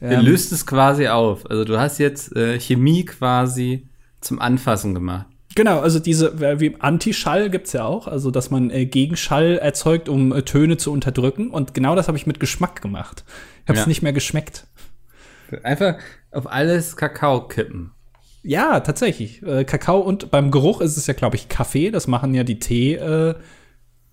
Der 0.00 0.22
löst 0.22 0.52
es 0.52 0.64
quasi 0.64 1.08
auf. 1.08 1.44
Also 1.50 1.64
du 1.64 1.78
hast 1.78 1.98
jetzt 1.98 2.34
äh, 2.36 2.60
Chemie 2.60 3.04
quasi 3.04 3.88
zum 4.20 4.38
Anfassen 4.40 4.94
gemacht. 4.94 5.26
Genau, 5.58 5.80
also 5.80 5.98
diese, 5.98 6.28
äh, 6.40 6.60
wie 6.60 6.76
Antischall 6.78 7.50
gibt's 7.50 7.72
ja 7.72 7.84
auch, 7.84 8.06
also 8.06 8.30
dass 8.30 8.48
man 8.52 8.70
äh, 8.70 8.86
Gegenschall 8.86 9.58
erzeugt, 9.58 10.08
um 10.08 10.32
äh, 10.32 10.42
Töne 10.42 10.76
zu 10.76 10.92
unterdrücken. 10.92 11.50
Und 11.50 11.74
genau 11.74 11.96
das 11.96 12.06
habe 12.06 12.16
ich 12.16 12.28
mit 12.28 12.38
Geschmack 12.38 12.80
gemacht. 12.80 13.24
Ich 13.64 13.68
habe 13.68 13.76
es 13.76 13.84
Ja. 13.84 13.88
nicht 13.88 14.00
mehr 14.00 14.12
geschmeckt. 14.12 14.68
Einfach 15.64 15.96
auf 16.30 16.46
alles 16.48 16.96
Kakao 16.96 17.48
kippen. 17.48 17.90
Ja, 18.44 18.78
tatsächlich. 18.78 19.42
Äh, 19.42 19.64
Kakao 19.64 19.98
und 19.98 20.30
beim 20.30 20.52
Geruch 20.52 20.80
ist 20.80 20.96
es 20.96 21.08
ja, 21.08 21.14
glaube 21.14 21.34
ich, 21.34 21.48
Kaffee. 21.48 21.90
Das 21.90 22.06
machen 22.06 22.34
ja 22.34 22.44
die 22.44 22.60
Tee 22.60 22.94
äh, 22.94 23.34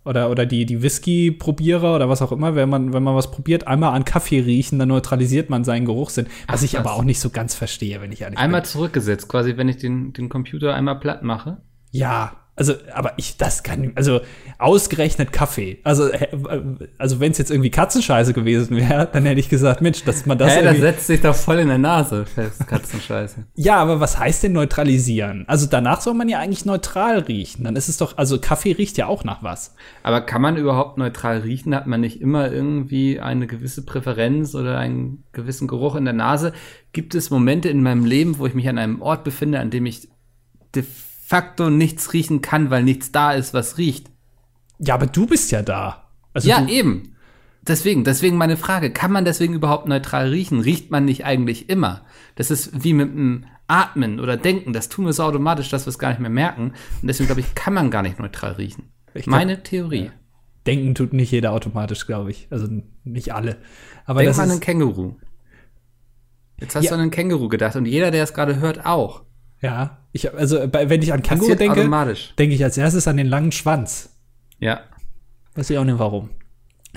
oder, 0.06 0.30
oder 0.30 0.46
die, 0.46 0.66
die 0.66 0.82
Whisky-Probierer 0.82 1.96
oder 1.96 2.08
was 2.08 2.22
auch 2.22 2.32
immer. 2.32 2.56
Wenn 2.56 2.70
man, 2.70 2.94
wenn 2.94 3.04
man 3.04 3.16
was 3.16 3.32
probiert, 3.32 3.68
einmal 3.68 3.94
an 3.94 4.06
Kaffee 4.06 4.40
riechen, 4.40 4.80
dann 4.80 4.88
neutralisiert 4.90 5.50
man 5.50 5.64
seinen 5.64 5.86
Geruchssinn. 5.86 6.28
Was 6.48 6.62
Ach, 6.62 6.64
ich 6.64 6.80
aber 6.80 6.94
auch 6.94 7.04
nicht 7.04 7.20
so 7.20 7.32
ganz 7.32 7.56
verstehe, 7.56 8.02
wenn 8.02 8.12
ich 8.12 8.22
ehrlich 8.22 8.40
Einmal 8.40 8.62
bin. 8.62 8.70
zurückgesetzt, 8.70 9.28
quasi, 9.28 9.58
wenn 9.58 9.68
ich 9.68 9.78
den, 9.78 10.14
den 10.14 10.30
Computer 10.30 10.74
einmal 10.76 11.00
platt 11.00 11.24
mache. 11.24 11.58
Ja, 11.92 12.34
also, 12.58 12.74
aber 12.94 13.14
ich, 13.18 13.36
das 13.36 13.64
kann, 13.64 13.92
also 13.96 14.22
ausgerechnet 14.60 15.34
Kaffee. 15.34 15.80
Also, 15.84 16.08
äh, 16.08 16.28
also 16.98 17.20
wenn 17.20 17.34
es 17.34 17.38
jetzt 17.38 17.52
irgendwie 17.52 17.70
Katzenscheiße 17.70 18.32
gewesen 18.32 18.78
wäre, 18.78 19.10
dann 19.12 19.26
hätte 19.26 19.42
ich 19.42 19.50
gesagt, 19.50 19.82
Mensch, 19.82 20.06
dass 20.06 20.26
man 20.26 20.38
das 20.38 20.56
Hä, 20.56 20.64
das 20.64 20.78
setzt 20.78 21.08
sich 21.08 21.20
doch 21.20 21.36
voll 21.36 21.60
in 21.60 21.68
der 21.68 21.78
Nase 21.78 22.26
fest, 22.26 22.66
Katzenscheiße. 22.68 23.46
Ja, 23.56 23.78
aber 23.78 24.00
was 24.00 24.18
heißt 24.18 24.44
denn 24.44 24.54
neutralisieren? 24.54 25.44
Also 25.48 25.68
danach 25.68 26.02
soll 26.02 26.14
man 26.14 26.30
ja 26.30 26.40
eigentlich 26.40 26.66
neutral 26.66 27.20
riechen. 27.20 27.64
Dann 27.64 27.76
ist 27.76 27.90
es 27.90 27.98
doch, 27.98 28.18
also 28.18 28.40
Kaffee 28.40 28.74
riecht 28.74 28.98
ja 28.98 29.08
auch 29.08 29.24
nach 29.24 29.44
was. 29.44 29.76
Aber 30.04 30.22
kann 30.22 30.42
man 30.42 30.56
überhaupt 30.56 30.98
neutral 30.98 31.40
riechen? 31.40 31.76
Hat 31.76 31.88
man 31.88 32.02
nicht 32.02 32.22
immer 32.22 32.52
irgendwie 32.52 33.20
eine 33.20 33.48
gewisse 33.48 33.86
Präferenz 33.86 34.56
oder 34.56 34.78
einen 34.78 35.24
gewissen 35.32 35.68
Geruch 35.68 35.96
in 35.96 36.06
der 36.06 36.14
Nase? 36.14 36.54
Gibt 36.94 37.16
es 37.16 37.30
Momente 37.30 37.70
in 37.70 37.82
meinem 37.82 38.06
Leben, 38.06 38.38
wo 38.40 38.46
ich 38.46 38.54
mich 38.54 38.70
an 38.70 38.78
einem 38.78 39.02
Ort 39.02 39.24
befinde, 39.24 39.60
an 39.60 39.72
dem 39.72 39.86
ich 39.86 40.08
facto 41.28 41.70
nichts 41.70 42.14
riechen 42.14 42.42
kann, 42.42 42.70
weil 42.70 42.84
nichts 42.84 43.12
da 43.12 43.32
ist, 43.34 43.54
was 43.54 43.78
riecht? 43.78 44.12
Ja, 44.80 44.94
aber 44.94 45.08
du 45.08 45.26
bist 45.26 45.52
ja 45.52 45.62
da. 45.64 46.10
Also 46.34 46.48
ja, 46.50 46.66
eben. 46.68 47.16
Deswegen, 47.68 48.04
deswegen 48.04 48.38
meine 48.38 48.58
Frage, 48.58 48.92
kann 48.92 49.12
man 49.12 49.26
deswegen 49.26 49.54
überhaupt 49.56 49.88
neutral 49.88 50.30
riechen? 50.30 50.60
Riecht 50.60 50.92
man 50.92 51.06
nicht 51.06 51.26
eigentlich 51.26 51.68
immer? 51.70 52.02
Das 52.36 52.52
ist 52.52 52.84
wie 52.84 52.94
mit 52.94 53.10
dem 53.10 53.46
Atmen 53.68 54.20
oder 54.20 54.38
Denken, 54.38 54.72
das 54.74 54.88
tun 54.90 55.06
wir 55.06 55.14
so 55.14 55.24
automatisch, 55.24 55.70
dass 55.70 55.88
wir 55.88 55.90
es 55.90 55.98
gar 55.98 56.10
nicht 56.10 56.20
mehr 56.20 56.30
merken. 56.30 56.74
Und 57.02 57.08
deswegen 57.08 57.26
glaube 57.28 57.42
ich, 57.42 57.56
kann 57.56 57.74
man 57.74 57.90
gar 57.90 58.04
nicht 58.04 58.20
neutral 58.20 58.52
riechen. 58.54 58.92
Ich 59.16 59.24
glaub- 59.24 59.38
meine 59.38 59.64
Theorie. 59.64 60.12
denken 60.68 60.94
tut 60.94 61.14
nicht 61.14 61.32
jeder 61.32 61.54
automatisch, 61.54 62.06
glaube 62.06 62.30
ich. 62.30 62.48
Also 62.52 62.68
nicht 63.04 63.34
alle. 63.34 63.58
Aber 64.06 64.20
Denk 64.20 64.30
das 64.30 64.38
mal 64.38 64.44
an 64.44 64.52
einen 64.52 64.60
Känguru. 64.60 65.16
Jetzt 66.60 66.76
hast 66.76 66.84
Ja. 66.86 66.90
du 66.92 66.96
an 66.96 67.02
einen 67.02 67.12
Känguru 67.12 67.50
gedacht 67.50 67.76
und 67.76 67.86
jeder, 67.86 68.12
der 68.12 68.24
es 68.24 68.34
gerade 68.34 68.58
hört, 68.60 68.86
auch. 68.86 69.24
Ja, 69.66 69.98
ich 70.12 70.32
also 70.34 70.68
bei, 70.68 70.90
wenn 70.90 71.02
ich 71.02 71.12
an 71.12 71.24
Känguru 71.24 71.56
denke, 71.56 71.90
denke 72.38 72.56
ich 72.56 72.64
als 72.64 72.78
erstes 72.78 73.08
an 73.08 73.18
den 73.18 73.28
langen 73.28 73.52
Schwanz. 73.52 74.16
Ja. 74.60 74.82
Weiß 75.56 75.70
ich 75.70 75.78
auch 75.78 75.84
nicht 75.84 75.98
warum. 75.98 76.30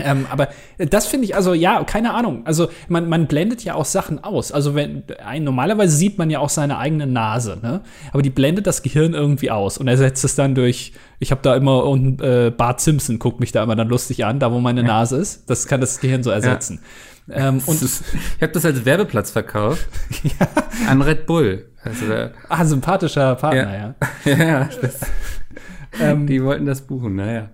Ähm, 0.03 0.27
aber 0.31 0.49
das 0.79 1.07
finde 1.07 1.25
ich, 1.27 1.35
also 1.35 1.55
ja, 1.55 1.83
keine 1.85 2.15
Ahnung. 2.15 2.43
Also 2.47 2.69
man, 2.89 3.09
man 3.09 3.27
blendet 3.27 3.65
ja 3.65 3.75
auch 3.75 3.85
Sachen 3.85 4.23
aus. 4.23 4.53
Also 4.53 4.75
wenn 4.75 5.03
ein, 5.25 5.45
normalerweise 5.45 5.97
sieht 5.97 6.19
man 6.19 6.31
ja 6.31 6.39
auch 6.39 6.49
seine 6.51 6.79
eigene 6.79 7.07
Nase, 7.07 7.59
ne? 7.63 7.81
Aber 8.13 8.23
die 8.23 8.31
blendet 8.31 8.67
das 8.67 8.83
Gehirn 8.83 9.15
irgendwie 9.15 9.51
aus 9.51 9.79
und 9.79 9.89
ersetzt 9.89 10.25
es 10.25 10.35
dann 10.35 10.55
durch, 10.55 10.93
ich 11.19 11.31
habe 11.31 11.41
da 11.43 11.55
immer 11.57 11.85
und 11.85 12.21
äh, 12.23 12.51
Bart 12.57 12.81
Simpson 12.81 13.19
guckt 13.19 13.41
mich 13.41 13.53
da 13.53 13.63
immer 13.63 13.77
dann 13.77 13.89
lustig 13.89 14.25
an, 14.25 14.39
da 14.39 14.53
wo 14.53 14.61
meine 14.61 14.83
Nase 14.83 15.17
ist. 15.17 15.49
Das 15.51 15.67
kann 15.67 15.81
das 15.81 16.01
Gehirn 16.01 16.23
so 16.23 16.31
ersetzen. 16.31 16.81
Ähm, 17.31 17.61
Und 17.67 17.83
und 17.83 17.83
ich 17.83 18.43
habe 18.43 18.53
das 18.53 18.65
als 18.65 18.85
Werbeplatz 18.87 19.31
verkauft. 19.31 19.87
An 20.89 21.03
Red 21.03 21.27
Bull. 21.27 21.67
Also, 21.85 22.07
da- 22.09 22.31
ah, 22.49 22.65
sympathischer 22.65 23.35
Partner, 23.35 23.95
ja. 24.25 24.33
ja, 24.35 24.69
das, 24.81 25.01
Ähm, 26.01 26.27
die 26.27 26.43
wollten 26.43 26.67
das 26.67 26.83
buchen, 26.83 27.17
naja. 27.17 27.51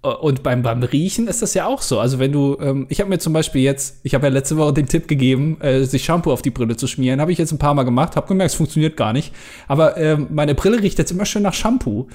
Und 0.00 0.44
beim, 0.44 0.62
beim 0.62 0.80
Riechen 0.84 1.26
ist 1.26 1.42
das 1.42 1.54
ja 1.54 1.66
auch 1.66 1.82
so. 1.82 1.98
Also 1.98 2.20
wenn 2.20 2.30
du, 2.30 2.56
ähm, 2.60 2.86
ich 2.88 3.00
habe 3.00 3.10
mir 3.10 3.18
zum 3.18 3.32
Beispiel 3.32 3.62
jetzt, 3.62 3.98
ich 4.04 4.14
habe 4.14 4.28
ja 4.28 4.32
letzte 4.32 4.56
Woche 4.56 4.72
den 4.72 4.86
Tipp 4.86 5.08
gegeben, 5.08 5.60
äh, 5.60 5.82
sich 5.84 6.04
Shampoo 6.04 6.30
auf 6.32 6.40
die 6.40 6.50
Brille 6.50 6.76
zu 6.76 6.86
schmieren. 6.86 7.20
Habe 7.20 7.32
ich 7.32 7.38
jetzt 7.38 7.50
ein 7.50 7.58
paar 7.58 7.74
Mal 7.74 7.82
gemacht, 7.82 8.14
habe 8.14 8.28
gemerkt, 8.28 8.52
es 8.52 8.56
funktioniert 8.56 8.96
gar 8.96 9.12
nicht. 9.12 9.34
Aber 9.66 9.96
ähm, 9.96 10.28
meine 10.30 10.54
Brille 10.54 10.80
riecht 10.80 10.98
jetzt 10.98 11.10
immer 11.10 11.24
schön 11.26 11.42
nach 11.42 11.52
Shampoo. 11.54 12.06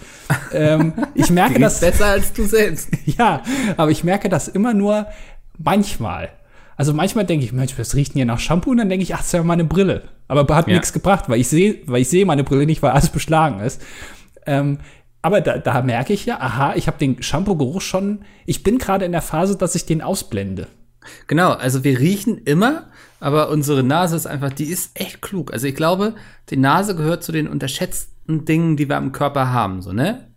ähm, 0.53 0.93
ich 1.13 1.29
merke 1.29 1.59
das, 1.59 1.81
besser 1.81 2.05
als 2.05 2.31
du 2.31 2.45
selbst. 2.45 2.87
ja, 3.05 3.43
aber 3.75 3.91
ich 3.91 4.05
merke 4.05 4.29
das 4.29 4.47
immer 4.47 4.73
nur 4.73 5.07
manchmal. 5.57 6.29
Also 6.77 6.93
manchmal 6.93 7.25
denke 7.25 7.45
ich, 7.45 7.51
Mensch, 7.51 7.77
was 7.77 7.95
riecht 7.95 8.13
denn 8.13 8.19
hier 8.19 8.25
nach 8.25 8.39
Shampoo? 8.39 8.71
Und 8.71 8.77
dann 8.77 8.89
denke 8.89 9.03
ich, 9.03 9.13
ach, 9.13 9.19
das 9.19 9.27
ist 9.27 9.33
ja 9.33 9.43
meine 9.43 9.65
Brille. 9.65 10.03
Aber 10.29 10.55
hat 10.55 10.67
Ja. 10.69 10.73
nichts 10.75 10.93
gebracht, 10.93 11.25
weil 11.27 11.39
ich 11.41 11.49
sehe, 11.49 11.79
weil 11.85 12.01
ich 12.01 12.09
sehe 12.09 12.25
meine 12.25 12.45
Brille 12.45 12.65
nicht, 12.65 12.81
weil 12.81 12.91
alles 12.91 13.09
beschlagen 13.09 13.59
ist. 13.59 13.81
Ähm, 14.45 14.79
aber 15.23 15.41
da, 15.41 15.57
da 15.57 15.81
merke 15.81 16.13
ich 16.13 16.25
ja, 16.27 16.39
aha, 16.39 16.75
ich 16.75 16.85
habe 16.87 16.99
den 16.99 17.23
Shampoo-Geruch 17.23 17.81
schon. 17.81 18.19
Ich 18.45 18.61
bin 18.61 18.77
gerade 18.77 19.05
in 19.05 19.11
der 19.13 19.21
Phase, 19.21 19.57
dass 19.57 19.73
ich 19.73 19.85
den 19.87 20.01
ausblende. 20.01 20.67
Genau, 21.27 21.51
also 21.51 21.83
wir 21.83 21.99
riechen 21.99 22.37
immer, 22.39 22.87
aber 23.19 23.49
unsere 23.49 23.83
Nase 23.83 24.15
ist 24.15 24.27
einfach, 24.27 24.51
die 24.53 24.65
ist 24.65 24.99
echt 24.99 25.21
klug. 25.21 25.51
Also 25.51 25.65
ich 25.67 25.75
glaube, 25.75 26.13
die 26.49 26.57
Nase 26.57 26.95
gehört 26.95 27.23
zu 27.23 27.31
den 27.31 27.47
unterschätzten 27.47 28.45
Dingen, 28.45 28.77
die 28.77 28.87
wir 28.89 28.97
am 28.97 29.11
Körper 29.11 29.51
haben, 29.51 29.81
so, 29.81 29.91
ne? 29.93 30.27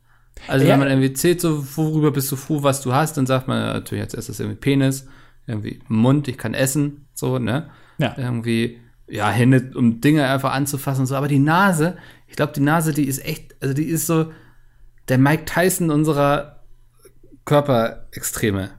Also 0.49 0.64
Ja. 0.66 0.73
wenn 0.73 0.81
man 0.81 0.88
irgendwie 0.88 1.12
zählt, 1.12 1.40
so, 1.40 1.64
worüber 1.76 2.11
bist 2.12 2.31
du 2.31 2.37
froh, 2.37 2.62
was 2.62 2.81
du 2.83 2.93
hast, 2.95 3.16
dann 3.16 3.26
sagt 3.26 3.49
man 3.49 3.61
natürlich 3.61 4.02
als 4.05 4.14
erstes 4.14 4.38
irgendwie 4.40 4.59
Penis, 4.59 5.07
irgendwie 5.47 5.81
Mund, 5.88 6.28
ich 6.28 6.38
kann 6.38 6.55
essen, 6.55 7.07
so, 7.14 7.38
ne? 7.38 7.71
Ja. 7.99 8.14
Irgendwie, 8.16 8.81
ja, 9.09 9.31
Hände, 9.31 9.73
um 9.75 10.00
Dinge 10.00 10.28
einfach 10.28 10.52
anzufassen 10.52 11.02
und 11.02 11.07
so. 11.07 11.16
Aber 11.16 11.28
die 11.28 11.38
Nase, 11.38 11.97
ich 12.28 12.37
glaube, 12.37 12.52
die 12.52 12.61
Nase, 12.61 12.93
die 12.93 13.05
ist 13.07 13.25
echt, 13.25 13.55
also 13.61 13.73
die 13.75 13.85
ist 13.85 14.07
so 14.07 14.33
der 15.08 15.18
Mike 15.18 15.44
Tyson 15.44 15.90
unserer 15.90 16.60
Körperextreme. 17.44 18.70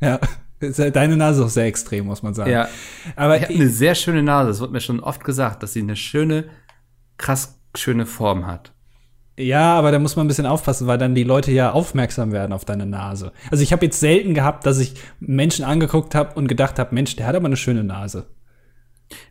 Ja. 0.00 0.18
Deine 0.60 1.16
Nase 1.16 1.40
ist 1.40 1.46
auch 1.46 1.50
sehr 1.50 1.66
extrem, 1.66 2.06
muss 2.06 2.22
man 2.22 2.34
sagen. 2.34 2.50
Ja. 2.50 2.68
Aber 3.16 3.36
Ich 3.36 3.42
habe 3.44 3.54
eine 3.54 3.68
sehr 3.68 3.94
schöne 3.94 4.22
Nase. 4.22 4.48
Das 4.48 4.60
wird 4.60 4.72
mir 4.72 4.80
schon 4.80 5.00
oft 5.00 5.24
gesagt, 5.24 5.62
dass 5.62 5.72
sie 5.72 5.80
eine 5.80 5.96
schöne, 5.96 6.44
krass 7.18 7.58
schöne 7.76 8.06
Form 8.06 8.46
hat. 8.46 8.72
Ja, 9.38 9.74
aber 9.78 9.90
da 9.90 9.98
muss 9.98 10.14
man 10.14 10.26
ein 10.26 10.28
bisschen 10.28 10.46
aufpassen, 10.46 10.86
weil 10.86 10.98
dann 10.98 11.14
die 11.14 11.24
Leute 11.24 11.50
ja 11.52 11.72
aufmerksam 11.72 12.32
werden 12.32 12.52
auf 12.52 12.64
deine 12.64 12.86
Nase. 12.86 13.32
Also 13.50 13.62
ich 13.62 13.72
habe 13.72 13.86
jetzt 13.86 13.98
selten 13.98 14.34
gehabt, 14.34 14.66
dass 14.66 14.78
ich 14.78 14.94
Menschen 15.20 15.64
angeguckt 15.64 16.14
habe 16.14 16.34
und 16.34 16.48
gedacht 16.48 16.78
habe, 16.78 16.94
Mensch, 16.94 17.16
der 17.16 17.26
hat 17.26 17.34
aber 17.34 17.46
eine 17.46 17.56
schöne 17.56 17.82
Nase. 17.82 18.26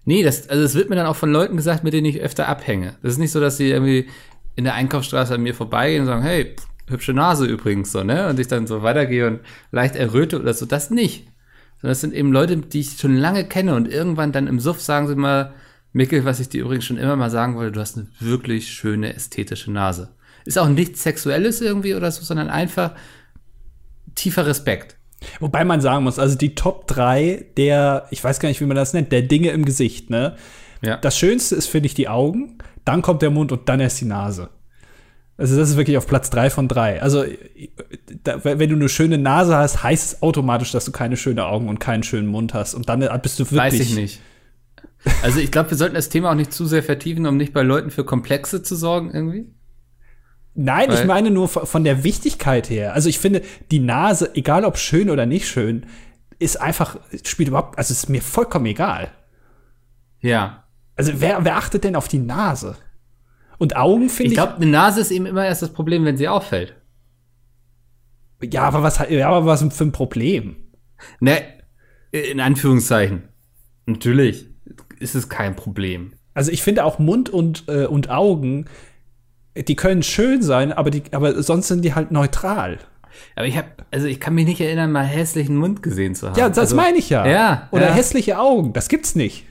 Nee, 0.03 0.23
das, 0.23 0.49
also 0.49 0.63
es 0.63 0.75
wird 0.75 0.89
mir 0.89 0.95
dann 0.95 1.05
auch 1.05 1.15
von 1.15 1.31
Leuten 1.31 1.55
gesagt, 1.55 1.83
mit 1.83 1.93
denen 1.93 2.05
ich 2.05 2.19
öfter 2.19 2.47
abhänge. 2.47 2.95
Das 3.01 3.13
ist 3.13 3.19
nicht 3.19 3.31
so, 3.31 3.39
dass 3.39 3.57
sie 3.57 3.69
irgendwie 3.69 4.07
in 4.55 4.63
der 4.63 4.75
Einkaufsstraße 4.75 5.35
an 5.35 5.43
mir 5.43 5.55
vorbeigehen 5.55 6.01
und 6.01 6.07
sagen, 6.07 6.23
hey, 6.23 6.55
pff, 6.55 6.67
hübsche 6.87 7.13
Nase 7.13 7.45
übrigens 7.45 7.91
so, 7.91 8.03
ne? 8.03 8.27
Und 8.27 8.39
ich 8.39 8.47
dann 8.47 8.67
so 8.67 8.83
weitergehe 8.83 9.27
und 9.27 9.39
leicht 9.71 9.95
erröte 9.95 10.39
oder 10.39 10.53
so. 10.53 10.65
Das 10.65 10.89
nicht. 10.89 11.27
Sondern 11.81 11.91
das 11.91 12.01
sind 12.01 12.13
eben 12.13 12.31
Leute, 12.31 12.57
die 12.57 12.81
ich 12.81 12.97
schon 12.97 13.15
lange 13.15 13.45
kenne 13.45 13.75
und 13.75 13.87
irgendwann 13.87 14.31
dann 14.31 14.47
im 14.47 14.59
Suff 14.59 14.81
sagen 14.81 15.07
sie 15.07 15.15
mal, 15.15 15.53
Mickel, 15.93 16.23
was 16.25 16.39
ich 16.39 16.49
dir 16.49 16.61
übrigens 16.61 16.85
schon 16.85 16.97
immer 16.97 17.15
mal 17.15 17.29
sagen 17.29 17.55
wollte, 17.55 17.73
du 17.73 17.81
hast 17.81 17.97
eine 17.97 18.07
wirklich 18.19 18.69
schöne 18.69 19.13
ästhetische 19.13 19.71
Nase. 19.71 20.09
Ist 20.45 20.57
auch 20.57 20.69
nichts 20.69 21.03
Sexuelles 21.03 21.61
irgendwie 21.61 21.95
oder 21.95 22.11
so, 22.11 22.23
sondern 22.23 22.49
einfach 22.49 22.93
tiefer 24.15 24.45
Respekt. 24.45 24.95
Wobei 25.39 25.65
man 25.65 25.81
sagen 25.81 26.03
muss, 26.03 26.17
also 26.17 26.37
die 26.37 26.55
Top 26.55 26.87
3 26.87 27.45
der, 27.57 28.07
ich 28.09 28.23
weiß 28.23 28.39
gar 28.39 28.49
nicht, 28.49 28.61
wie 28.61 28.65
man 28.65 28.77
das 28.77 28.93
nennt, 28.93 29.11
der 29.11 29.21
Dinge 29.21 29.49
im 29.49 29.65
Gesicht, 29.65 30.09
ne? 30.09 30.35
Ja. 30.81 30.97
Das 30.97 31.17
Schönste 31.17 31.55
ist, 31.55 31.67
finde 31.67 31.85
ich, 31.85 31.93
die 31.93 32.07
Augen, 32.07 32.57
dann 32.85 33.01
kommt 33.01 33.21
der 33.21 33.29
Mund 33.29 33.51
und 33.51 33.67
dann 33.69 33.79
erst 33.79 34.01
die 34.01 34.05
Nase. 34.05 34.49
Also 35.37 35.57
das 35.57 35.71
ist 35.71 35.77
wirklich 35.77 35.97
auf 35.97 36.05
Platz 36.05 36.29
3 36.29 36.49
von 36.49 36.67
3. 36.67 37.01
Also 37.01 37.23
da, 38.23 38.43
wenn 38.43 38.69
du 38.69 38.75
eine 38.75 38.89
schöne 38.89 39.17
Nase 39.17 39.55
hast, 39.55 39.81
heißt 39.81 40.13
es 40.13 40.21
automatisch, 40.21 40.71
dass 40.71 40.85
du 40.85 40.91
keine 40.91 41.17
schönen 41.17 41.39
Augen 41.39 41.67
und 41.67 41.79
keinen 41.79 42.03
schönen 42.03 42.27
Mund 42.27 42.53
hast. 42.53 42.75
Und 42.75 42.89
dann 42.89 42.99
bist 43.21 43.39
du 43.39 43.43
wirklich. 43.45 43.57
Weiß 43.57 43.79
ich 43.79 43.95
nicht. 43.95 44.21
Also 45.23 45.39
ich 45.39 45.51
glaube, 45.51 45.71
wir 45.71 45.77
sollten 45.77 45.95
das 45.95 46.09
Thema 46.09 46.29
auch 46.31 46.35
nicht 46.35 46.53
zu 46.53 46.67
sehr 46.67 46.83
vertiefen, 46.83 47.25
um 47.25 47.37
nicht 47.37 47.53
bei 47.53 47.63
Leuten 47.63 47.89
für 47.89 48.03
Komplexe 48.03 48.61
zu 48.61 48.75
sorgen 48.75 49.09
irgendwie. 49.11 49.47
Nein, 50.53 50.89
Weil- 50.89 50.99
ich 50.99 51.05
meine 51.05 51.31
nur 51.31 51.47
von 51.47 51.65
von 51.65 51.83
der 51.83 52.03
Wichtigkeit 52.03 52.69
her. 52.69 52.93
Also 52.93 53.09
ich 53.09 53.17
finde, 53.17 53.41
die 53.71 53.79
Nase, 53.79 54.35
egal 54.35 54.63
ob 54.63 54.77
schön 54.77 55.09
oder 55.09 55.25
nicht 55.25 55.47
schön, 55.47 55.87
ist 56.37 56.61
einfach, 56.61 56.99
spielt 57.23 57.49
überhaupt, 57.49 57.77
also 57.79 57.91
ist 57.93 58.09
mir 58.09 58.21
vollkommen 58.21 58.65
egal. 58.67 59.11
Ja. 60.19 60.65
Also 60.95 61.13
wer, 61.15 61.43
wer 61.43 61.55
achtet 61.55 61.83
denn 61.83 61.95
auf 61.95 62.07
die 62.07 62.19
Nase? 62.19 62.75
Und 63.57 63.75
Augen 63.75 64.09
finde 64.09 64.27
Ich 64.27 64.31
ich, 64.31 64.43
glaube, 64.43 64.55
eine 64.55 64.65
Nase 64.65 65.01
ist 65.01 65.11
eben 65.11 65.25
immer 65.25 65.45
erst 65.45 65.61
das 65.61 65.71
Problem, 65.71 66.03
wenn 66.05 66.17
sie 66.17 66.27
auffällt. 66.27 66.75
ja, 68.43 68.63
aber 68.63 68.81
was, 68.81 68.99
ja, 69.09 69.29
aber 69.29 69.45
was 69.45 69.63
für 69.73 69.83
ein 69.83 69.91
Problem? 69.91 70.55
Ne, 71.19 71.43
in 72.11 72.39
Anführungszeichen. 72.39 73.23
Natürlich 73.85 74.47
ist 74.99 75.15
es 75.15 75.29
kein 75.29 75.55
Problem. 75.55 76.13
Also 76.33 76.51
ich 76.51 76.63
finde 76.63 76.85
auch 76.85 76.99
Mund 76.99 77.29
und, 77.29 77.65
äh, 77.67 77.85
und 77.85 78.09
Augen, 78.09 78.65
die 79.55 79.75
können 79.75 80.03
schön 80.03 80.41
sein, 80.41 80.71
aber, 80.71 80.91
die, 80.91 81.03
aber 81.11 81.41
sonst 81.43 81.67
sind 81.67 81.83
die 81.83 81.93
halt 81.93 82.11
neutral. 82.11 82.79
Aber 83.35 83.45
ich 83.45 83.57
habe, 83.57 83.67
also 83.91 84.07
ich 84.07 84.19
kann 84.19 84.33
mich 84.33 84.45
nicht 84.45 84.61
erinnern, 84.61 84.91
mal 84.91 85.03
hässlichen 85.03 85.57
Mund 85.57 85.83
gesehen 85.83 86.15
zu 86.15 86.29
haben. 86.29 86.39
Ja, 86.39 86.47
das 86.47 86.57
also, 86.57 86.75
meine 86.75 86.97
ich 86.97 87.09
ja. 87.09 87.27
Ja. 87.27 87.67
Oder 87.71 87.89
ja. 87.89 87.93
hässliche 87.93 88.39
Augen, 88.39 88.73
das 88.73 88.87
gibt's 88.87 89.15
nicht. 89.15 89.45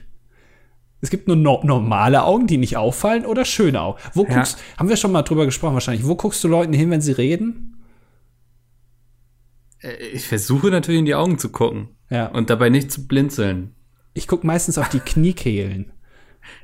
Es 1.01 1.09
gibt 1.09 1.27
nur 1.27 1.35
no 1.35 1.61
normale 1.63 2.23
Augen, 2.23 2.45
die 2.47 2.57
nicht 2.57 2.77
auffallen, 2.77 3.25
oder 3.25 3.43
schöne 3.45 3.81
Augen. 3.81 3.99
Wo 4.13 4.23
Ja. 4.25 4.35
guckst, 4.35 4.59
haben 4.77 4.87
wir 4.89 4.97
schon 4.97 5.11
mal 5.11 5.23
drüber 5.23 5.45
gesprochen 5.45 5.73
wahrscheinlich, 5.73 6.05
wo 6.07 6.15
guckst 6.15 6.43
du 6.43 6.47
Leuten 6.47 6.73
hin, 6.73 6.89
wenn 6.91 7.01
sie 7.01 7.11
reden? 7.13 7.77
Äh, 9.81 9.93
Ich 10.13 10.27
versuche 10.27 10.69
natürlich 10.69 10.99
in 10.99 11.05
die 11.05 11.15
Augen 11.15 11.37
zu 11.39 11.49
gucken 11.49 11.89
Ja. 12.09 12.27
und 12.27 12.49
dabei 12.49 12.69
nicht 12.69 12.91
zu 12.91 13.07
blinzeln. 13.07 13.75
Ich 14.13 14.27
guck 14.27 14.43
meistens 14.43 14.77
auf 14.77 14.89
die 14.89 14.99
Kniekehlen. 14.99 15.91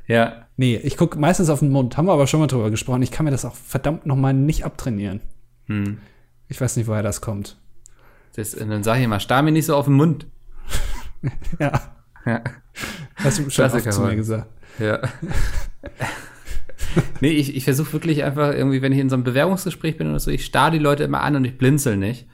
Ja. 0.08 0.48
Nee, 0.58 0.76
ich 0.78 0.98
guck 0.98 1.16
meistens 1.18 1.50
auf 1.50 1.60
den 1.60 1.70
Mund. 1.70 1.98
Haben 1.98 2.08
wir 2.08 2.14
aber 2.14 2.28
schon 2.28 2.40
mal 2.40 2.48
drüber 2.48 2.70
gesprochen. 2.72 3.02
Ich 3.04 3.12
kann 3.12 3.24
mir 3.26 3.32
das 3.32 3.46
auch 3.46 3.56
verdammt 3.56 4.06
noch 4.06 4.16
mal 4.16 4.34
nicht 4.34 4.66
abtrainieren. 4.66 5.22
Hm. 5.68 6.00
Ich 6.48 6.60
weiß 6.60 6.76
nicht, 6.78 6.88
woher 6.88 7.04
das 7.04 7.22
kommt. 7.22 7.58
Das, 8.36 8.52
dann 8.52 8.84
sage 8.84 9.00
ich 9.00 9.06
immer, 9.06 9.20
starr 9.20 9.42
mir 9.44 9.52
nicht 9.52 9.66
so 9.66 9.76
auf 9.76 9.86
den 9.86 9.96
Mund. 9.96 10.28
Ja, 11.60 11.96
Ja. 12.26 12.44
hast 13.28 13.40
du 13.40 13.50
schon 13.50 13.66
oft 13.66 13.94
zu 13.94 14.02
mir 14.02 14.16
gesagt. 14.16 14.48
Ja. 14.80 15.00
nee, 17.22 17.32
ich, 17.32 17.56
ich 17.56 17.64
versuche 17.64 17.94
wirklich 17.94 18.24
einfach 18.24 18.54
irgendwie, 18.54 18.82
wenn 18.82 18.92
ich 18.92 19.00
in 19.00 19.10
so 19.10 19.16
einem 19.16 19.24
Bewerbungsgespräch 19.24 19.98
bin 19.98 20.10
oder 20.10 20.20
so, 20.20 20.32
ich 20.32 20.46
starr 20.46 20.72
die 20.72 20.80
Leute 20.80 21.04
immer 21.04 21.22
an 21.22 21.36
und 21.36 21.46
ich 21.46 21.58
blinzel 21.58 21.98
nicht, 21.98 22.28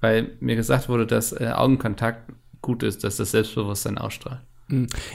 weil 0.00 0.32
mir 0.40 0.56
gesagt 0.56 0.88
wurde, 0.88 1.06
dass 1.06 1.32
äh, 1.32 1.50
Augenkontakt 1.54 2.32
gut 2.62 2.82
ist, 2.82 3.04
dass 3.04 3.16
das 3.16 3.30
Selbstbewusstsein 3.30 3.98
ausstrahlt. 3.98 4.40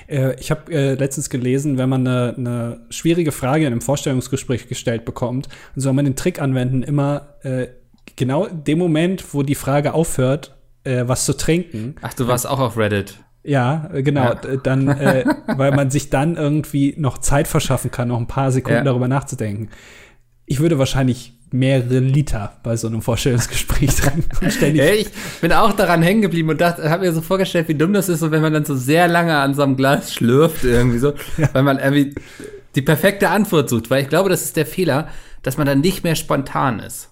Äh, 0.07 0.39
ich 0.39 0.51
habe 0.51 0.71
äh, 0.71 0.93
letztens 0.93 1.29
gelesen, 1.29 1.77
wenn 1.77 1.89
man 1.89 2.07
eine, 2.07 2.36
eine 2.38 2.86
schwierige 2.89 3.31
Frage 3.31 3.65
in 3.65 3.71
einem 3.71 3.81
Vorstellungsgespräch 3.81 4.67
gestellt 4.67 5.05
bekommt, 5.05 5.50
soll 5.75 5.93
man 5.93 6.05
den 6.05 6.15
Trick 6.15 6.41
anwenden, 6.41 6.83
immer 6.83 7.36
äh, 7.41 7.67
genau 8.15 8.45
in 8.45 8.63
dem 8.63 8.77
Moment, 8.77 9.33
wo 9.33 9.43
die 9.43 9.55
Frage 9.55 9.93
aufhört, 9.93 10.55
äh, 10.83 11.03
was 11.07 11.25
zu 11.25 11.36
trinken. 11.36 11.95
Ach, 12.01 12.13
du 12.13 12.27
warst 12.27 12.48
auch 12.48 12.59
auf 12.59 12.77
Reddit. 12.77 13.15
Ja, 13.43 13.89
äh, 13.93 14.03
genau. 14.03 14.24
Ja. 14.24 14.36
Dann, 14.63 14.88
äh, 14.88 15.25
weil 15.58 15.72
man 15.72 15.91
sich 15.91 16.10
dann 16.10 16.36
irgendwie 16.36 16.96
noch 16.98 17.17
Zeit 17.19 17.48
verschaffen 17.48 17.91
kann, 17.91 18.08
noch 18.10 18.19
ein 18.19 18.27
paar 18.27 18.51
Sekunden 18.51 18.79
Ja. 18.79 18.84
darüber 18.84 19.08
nachzudenken. 19.08 19.69
Ich 20.46 20.60
würde 20.60 20.79
wahrscheinlich 20.79 21.34
mehrere 21.51 22.00
Liter 22.00 22.53
bei 22.63 22.75
so 22.75 22.88
einem 22.88 23.01
Vorstellungsgespräch 23.01 23.96
trinken 23.96 24.29
und 24.41 24.51
ständig. 24.51 24.81
Hey, 24.81 24.98
ich 24.98 25.10
bin 25.41 25.51
auch 25.51 25.74
daran 25.74 26.01
hängen 26.01 26.22
geblieben 26.22 26.50
und 26.50 26.62
dachte, 26.62 26.89
habe 26.89 27.05
mir 27.05 27.13
so 27.13 27.22
vorgestellt, 27.22 27.67
wie 27.67 27.75
dumm 27.75 27.93
das 27.93 28.10
ist, 28.10 28.19
so 28.19 28.29
wenn 28.31 28.41
man 28.41 28.53
dann 28.53 28.65
so 28.65 28.75
sehr 28.75 29.08
lange 29.08 29.36
an 29.38 29.53
so 29.55 29.63
einem 29.63 29.75
Glas 29.75 30.13
schlürft 30.13 30.63
irgendwie 30.63 31.00
so, 31.00 31.13
weil 31.53 31.63
man 31.63 31.79
irgendwie 31.79 32.13
die 32.75 32.81
perfekte 32.84 33.29
Antwort 33.29 33.69
sucht, 33.69 33.89
weil 33.89 34.03
ich 34.03 34.10
glaube, 34.10 34.29
das 34.29 34.43
ist 34.43 34.58
der 34.58 34.65
Fehler, 34.67 35.08
dass 35.41 35.58
man 35.58 35.65
dann 35.65 35.81
nicht 35.81 36.03
mehr 36.03 36.15
spontan 36.15 36.79
ist. 36.79 37.10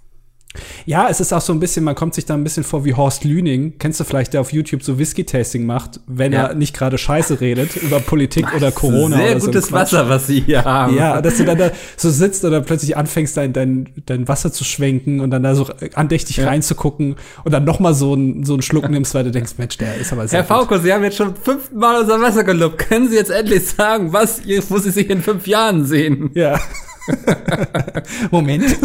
Ja, 0.86 1.08
es 1.10 1.20
ist 1.20 1.34
auch 1.34 1.42
so 1.42 1.54
ein 1.54 1.60
bisschen, 1.60 1.84
man 1.84 1.96
kommt 1.96 2.14
sich 2.16 2.26
da 2.26 2.34
ein 2.34 2.44
bisschen 2.44 2.64
vor 2.64 2.86
wie 2.86 2.94
Horst 2.94 3.24
Lüning. 3.24 3.74
Kennst 3.80 4.00
du 4.00 4.04
vielleicht, 4.04 4.34
der 4.34 4.42
auf 4.42 4.52
YouTube 4.54 4.84
so 4.84 4.98
Whisky-Tasting 5.00 5.66
macht, 5.66 6.00
wenn 6.08 6.34
Ja. 6.34 6.48
er 6.48 6.54
nicht 6.56 6.76
gerade 6.76 6.98
Scheiße 6.98 7.42
redet 7.42 7.76
über 7.78 8.00
Politik 8.00 8.46
oder 8.56 8.72
Corona 8.72 9.18
Sehr 9.18 9.32
oder 9.32 9.40
so. 9.40 9.48
ein 9.48 9.52
gutes 9.54 9.68
Quatsch. 9.68 9.94
Wasser, 9.94 10.10
was 10.10 10.28
sie 10.28 10.42
hier 10.42 10.64
haben. 10.66 10.96
Ja, 10.96 11.22
dass 11.22 11.38
du 11.38 11.46
dann 11.46 11.58
da 11.58 11.72
so 11.96 12.10
sitzt 12.10 12.44
und 12.46 12.52
dann 12.52 12.64
plötzlich 12.66 12.96
anfängst, 12.98 13.36
dein, 13.38 13.54
dein, 13.54 13.90
dein 14.06 14.28
Wasser 14.28 14.52
zu 14.52 14.64
schwenken 14.64 15.20
und 15.20 15.32
dann 15.32 15.44
da 15.44 15.56
so 15.56 15.68
andächtig 15.94 16.42
reinzugucken 16.46 17.16
und 17.44 17.52
dann 17.52 17.64
noch 17.64 17.80
mal 17.80 17.94
so 17.94 18.14
einen 18.14 18.44
so 18.46 18.54
einen 18.54 18.62
Schluck 18.62 18.90
nimmst, 18.90 19.14
weil 19.16 19.24
du 19.24 19.32
denkst, 19.32 19.54
Mensch, 19.58 19.78
der 19.78 19.96
ist 19.98 20.12
aber 20.14 20.28
sehr 20.28 20.40
Herr 20.40 20.46
Fauko, 20.48 20.78
Sie 20.78 20.94
haben 20.94 21.04
jetzt 21.04 21.18
schon 21.18 21.36
fünfmal 21.36 22.02
unser 22.02 22.22
Wasser 22.22 22.44
gelobt. 22.44 22.78
Können 22.80 23.10
Sie 23.10 23.16
jetzt 23.16 23.32
endlich 23.32 23.66
sagen, 23.68 24.14
was, 24.14 24.42
wo 24.70 24.78
Sie 24.78 24.92
sich 24.92 25.10
in 25.10 25.22
fünf 25.22 25.48
Jahren 25.48 25.86
sehen? 25.86 26.32
Ja. 26.34 26.60
Moment. 28.32 28.66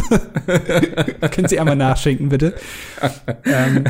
Können 1.33 1.49
Sie 1.49 1.59
einmal 1.59 1.77
nachschenken, 1.77 2.29
bitte? 2.29 2.55
ähm, 3.45 3.85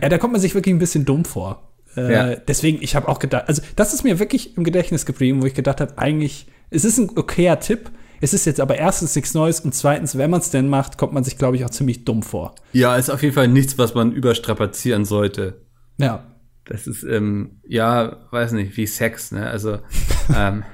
ja, 0.00 0.08
da 0.08 0.18
kommt 0.18 0.32
man 0.32 0.40
sich 0.40 0.54
wirklich 0.54 0.74
ein 0.74 0.78
bisschen 0.78 1.04
dumm 1.04 1.24
vor. 1.24 1.72
Äh, 1.96 2.12
Ja. 2.12 2.36
Deswegen, 2.36 2.82
ich 2.82 2.94
habe 2.96 3.08
auch 3.08 3.18
gedacht, 3.18 3.44
also 3.48 3.62
das 3.76 3.94
ist 3.94 4.04
mir 4.04 4.18
wirklich 4.18 4.56
im 4.56 4.64
Gedächtnis 4.64 5.06
geblieben, 5.06 5.42
wo 5.42 5.46
ich 5.46 5.54
gedacht 5.54 5.80
habe, 5.80 5.98
eigentlich, 5.98 6.46
es 6.70 6.84
ist 6.84 6.98
ein 6.98 7.10
okayer 7.16 7.60
Tipp. 7.60 7.90
Es 8.22 8.34
ist 8.34 8.44
jetzt 8.44 8.60
aber 8.60 8.76
erstens 8.76 9.16
nichts 9.16 9.32
Neues 9.32 9.60
und 9.60 9.74
zweitens, 9.74 10.18
wenn 10.18 10.30
man 10.30 10.40
es 10.40 10.50
denn 10.50 10.68
macht, 10.68 10.98
kommt 10.98 11.14
man 11.14 11.24
sich, 11.24 11.38
glaube 11.38 11.56
ich, 11.56 11.64
auch 11.64 11.70
ziemlich 11.70 12.04
dumm 12.04 12.22
vor. 12.22 12.54
Ja, 12.74 12.96
ist 12.96 13.08
auf 13.08 13.22
jeden 13.22 13.34
Fall 13.34 13.48
nichts, 13.48 13.78
was 13.78 13.94
man 13.94 14.12
überstrapazieren 14.12 15.06
sollte. 15.06 15.62
Ja. 15.96 16.26
Das 16.66 16.86
ist, 16.86 17.02
ähm, 17.02 17.62
ja, 17.66 18.18
weiß 18.30 18.52
nicht, 18.52 18.76
wie 18.76 18.86
Sex, 18.86 19.32
ne? 19.32 19.46
Also, 19.48 19.78
ähm, 20.36 20.64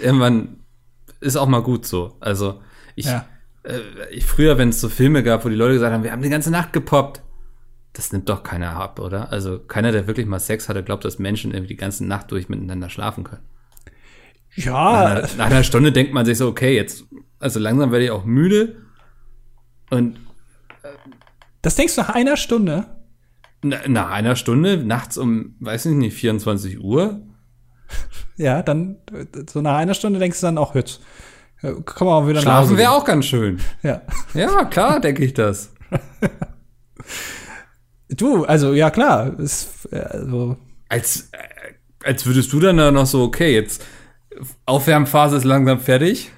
irgendwann 0.00 0.63
ist 1.24 1.36
auch 1.36 1.48
mal 1.48 1.62
gut 1.62 1.86
so. 1.86 2.16
Also, 2.20 2.60
ich, 2.94 3.06
Ja. 3.06 3.26
äh, 3.64 3.80
ich 4.10 4.24
früher, 4.26 4.58
wenn 4.58 4.68
es 4.68 4.80
so 4.80 4.88
Filme 4.88 5.22
gab, 5.22 5.44
wo 5.44 5.48
die 5.48 5.54
Leute 5.54 5.74
gesagt 5.74 5.92
haben, 5.92 6.04
wir 6.04 6.12
haben 6.12 6.22
die 6.22 6.28
ganze 6.30 6.50
Nacht 6.50 6.72
gepoppt, 6.72 7.22
das 7.92 8.12
nimmt 8.12 8.28
doch 8.28 8.42
keiner 8.42 8.72
ab, 8.76 8.98
oder? 9.00 9.30
Also, 9.32 9.58
keiner, 9.58 9.92
der 9.92 10.06
wirklich 10.06 10.26
mal 10.26 10.40
Sex 10.40 10.68
hatte, 10.68 10.82
glaubt, 10.82 11.04
dass 11.04 11.18
Menschen 11.18 11.52
irgendwie 11.52 11.74
die 11.74 11.76
ganze 11.80 12.04
Nacht 12.06 12.30
durch 12.30 12.48
miteinander 12.48 12.90
schlafen 12.90 13.24
können. 13.24 13.42
Nach, 14.56 14.64
Ja, 14.64 14.90
einer, 15.06 15.28
nach 15.36 15.46
einer 15.46 15.64
Stunde 15.64 15.92
denkt 15.92 16.12
man 16.12 16.24
sich 16.26 16.38
so, 16.38 16.48
okay, 16.48 16.74
jetzt, 16.76 17.04
also 17.38 17.58
langsam 17.58 17.90
werde 17.92 18.04
ich 18.04 18.10
auch 18.10 18.24
müde. 18.24 18.76
Und 19.90 20.16
das 21.62 21.76
denkst 21.76 21.94
du 21.96 22.02
nach 22.02 22.10
einer 22.10 22.36
Stunde? 22.36 22.86
na, 23.62 23.78
nach 23.88 24.10
einer 24.10 24.36
Stunde, 24.36 24.76
nachts 24.76 25.16
um, 25.16 25.54
weiß 25.60 25.86
ich 25.86 25.94
nicht, 25.94 26.14
24 26.16 26.80
Uhr, 26.80 27.22
Ja, 28.36 28.62
dann 28.62 28.96
so 29.52 29.60
nach 29.60 29.76
einer 29.76 29.94
Stunde 29.94 30.18
denkst 30.18 30.40
du 30.40 30.46
dann 30.46 30.58
auch, 30.58 30.74
jetzt 30.74 31.00
äh, 31.62 31.72
komm 31.84 32.08
mal 32.08 32.24
wieder 32.26 32.34
nach 32.36 32.42
schlafen 32.42 32.76
wäre 32.76 32.90
auch 32.92 33.04
ganz 33.04 33.26
schön. 33.26 33.60
Ja. 33.82 34.02
Ja, 34.34 34.64
klar, 34.64 35.00
denke 35.00 35.24
ich 35.24 35.34
das. 35.34 35.72
Du, 38.10 38.44
also 38.44 38.74
ja 38.74 38.90
klar, 38.90 39.38
ist 39.38 39.88
äh, 39.92 39.98
also 39.98 40.56
Als, 40.88 41.30
äh, 41.32 41.38
als 42.06 42.26
würdest 42.26 42.52
du 42.52 42.60
dann 42.60 42.76
da 42.76 42.90
noch 42.90 43.06
so, 43.06 43.22
okay, 43.24 43.54
jetzt 43.54 43.82
Aufwärmphase 44.66 45.36
ist 45.36 45.44
langsam 45.44 45.80
fertig. 45.80 46.30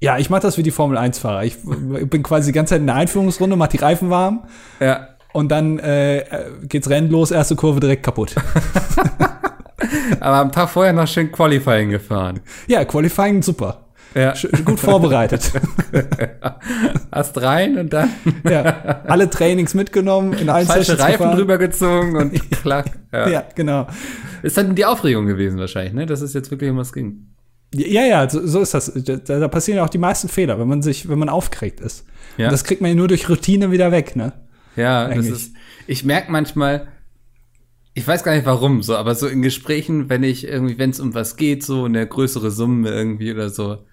ja, 0.00 0.18
ich 0.18 0.30
mache 0.30 0.42
das 0.42 0.56
wie 0.56 0.62
die 0.62 0.70
Formel 0.70 0.96
1 0.96 1.18
Fahrer. 1.18 1.44
Ich 1.44 1.56
bin 1.62 2.22
quasi 2.22 2.52
die 2.52 2.54
ganze 2.54 2.70
Zeit 2.74 2.80
in 2.80 2.86
der 2.86 2.96
Einführungsrunde, 2.96 3.56
mach 3.56 3.66
die 3.68 3.78
Reifen 3.78 4.08
warm 4.10 4.44
Ja. 4.80 5.08
und 5.32 5.48
dann 5.50 5.78
äh, 5.78 6.24
geht's 6.62 6.88
Rennen 6.88 7.10
los, 7.10 7.30
erste 7.32 7.56
Kurve 7.56 7.80
direkt 7.80 8.02
kaputt. 8.04 8.34
Aber 10.20 10.36
am 10.36 10.52
Tag 10.52 10.70
vorher 10.70 10.92
noch 10.92 11.08
schön 11.08 11.30
Qualifying 11.32 11.90
gefahren. 11.90 12.40
ja, 12.66 12.84
Qualifying 12.84 13.42
super. 13.42 13.80
Ja. 14.14 14.32
Gut 14.64 14.78
vorbereitet. 14.78 15.50
Hast 17.10 17.40
rein 17.42 17.78
und 17.78 17.92
dann 17.92 18.10
ja. 18.48 19.02
Alle 19.06 19.28
Trainings 19.28 19.74
mitgenommen, 19.74 20.34
in 20.34 20.48
allen 20.48 20.66
falsche 20.66 20.84
Sessions 20.92 21.02
Reifen 21.02 21.18
gefahren. 21.18 21.36
drüber 21.36 21.58
gezogen 21.58 22.16
und 22.16 22.50
klack. 22.62 22.86
Ja. 23.12 23.28
Ja, 23.28 23.44
genau. 23.56 23.88
Ist 24.42 24.56
dann 24.56 24.74
die 24.76 24.84
Aufregung 24.84 25.26
gewesen 25.26 25.58
wahrscheinlich, 25.58 25.94
ne? 25.94 26.06
Dass 26.06 26.20
es 26.20 26.32
jetzt 26.32 26.50
wirklich 26.52 26.70
um 26.70 26.76
was 26.76 26.92
ging. 26.92 27.34
Ja, 27.74 28.04
ja, 28.04 28.28
so, 28.30 28.46
so 28.46 28.60
ist 28.60 28.72
das. 28.74 28.92
Da, 28.94 29.16
da 29.16 29.48
passieren 29.48 29.78
ja 29.78 29.84
auch 29.84 29.88
die 29.90 29.98
meisten 29.98 30.28
Fehler, 30.28 30.60
wenn 30.60 30.68
man 30.68 30.80
sich, 30.80 31.08
wenn 31.08 31.18
man 31.18 31.28
aufgeregt 31.28 31.80
ist. 31.80 32.06
Ja. 32.36 32.46
Und 32.46 32.52
das 32.52 32.62
kriegt 32.62 32.80
man 32.80 32.90
ja 32.90 32.96
nur 32.96 33.08
durch 33.08 33.28
Routine 33.28 33.72
wieder 33.72 33.90
weg, 33.90 34.14
ne? 34.14 34.32
Ja, 34.76 35.08
das 35.08 35.26
ist. 35.26 35.54
Ich 35.88 36.04
merke 36.04 36.30
manchmal, 36.30 36.86
ich 37.94 38.06
weiß 38.06 38.24
gar 38.24 38.34
nicht 38.34 38.46
warum, 38.46 38.82
so, 38.82 38.96
aber 38.96 39.14
so 39.14 39.28
in 39.28 39.42
Gesprächen, 39.42 40.08
wenn 40.10 40.24
ich 40.24 40.46
irgendwie, 40.46 40.78
wenn 40.78 40.90
es 40.90 41.00
um 41.00 41.14
was 41.14 41.36
geht, 41.36 41.62
so 41.62 41.84
eine 41.84 42.06
größere 42.06 42.50
Summe 42.50 42.90
irgendwie 42.90 43.32
oder 43.32 43.50
so, 43.50 43.86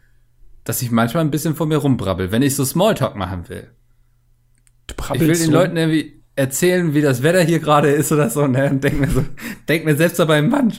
dass 0.64 0.82
ich 0.82 0.92
manchmal 0.92 1.24
ein 1.24 1.32
bisschen 1.32 1.56
vor 1.56 1.68
mir 1.68 1.78
rumbrabbel, 1.78 2.32
wenn 2.32 2.42
ich 2.42 2.56
so 2.56 2.66
Smalltalk 2.66 3.16
machen 3.16 3.48
will. 3.50 3.70
Du 4.88 4.96
Ich 5.14 5.22
will 5.22 5.30
brabbelst 5.30 5.42
den 5.42 5.52
so. 5.52 5.52
Leuten 5.52 5.78
irgendwie 5.78 6.24
erzählen, 6.36 6.94
wie 6.94 7.02
das 7.02 7.24
Wetter 7.24 7.42
hier 7.44 7.60
gerade 7.60 7.92
ist 7.92 8.12
oder 8.12 8.30
so, 8.30 8.48
ne? 8.48 8.70
Und 8.72 8.84
denk 8.84 9.00
mir 9.00 9.10
so, 9.10 9.24
denk 9.68 9.86
mir 9.86 9.96
selbst 9.96 10.20
dabei, 10.20 10.42
Mann, 10.42 10.74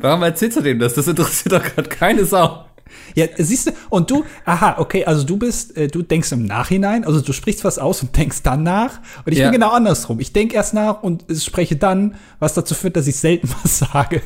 warum 0.00 0.22
erzählst 0.22 0.56
du 0.56 0.62
dem 0.62 0.78
das? 0.78 0.94
Das 0.94 1.08
interessiert 1.08 1.52
doch 1.52 1.62
gerade 1.64 1.88
keine 1.88 2.24
Sau. 2.24 2.66
Ja, 3.14 3.26
siehst 3.36 3.68
du, 3.68 3.72
und 3.90 4.10
du, 4.10 4.24
aha, 4.44 4.76
okay, 4.78 5.04
also 5.04 5.24
du 5.24 5.36
bist, 5.36 5.76
äh, 5.76 5.88
du 5.88 6.02
denkst 6.02 6.32
im 6.32 6.44
Nachhinein, 6.46 7.04
also 7.04 7.20
du 7.20 7.32
sprichst 7.32 7.64
was 7.64 7.78
aus 7.78 8.02
und 8.02 8.16
denkst 8.16 8.42
dann 8.42 8.62
nach. 8.62 9.00
Und 9.24 9.32
ich 9.32 9.38
Ja. 9.38 9.46
bin 9.50 9.60
genau 9.60 9.70
andersrum. 9.72 10.20
Ich 10.20 10.32
denke 10.32 10.54
erst 10.56 10.74
nach 10.74 11.02
und 11.02 11.24
spreche 11.38 11.76
dann, 11.76 12.14
was 12.38 12.54
dazu 12.54 12.74
führt, 12.74 12.96
dass 12.96 13.06
ich 13.06 13.16
selten 13.16 13.48
was 13.62 13.78
sage. 13.78 14.22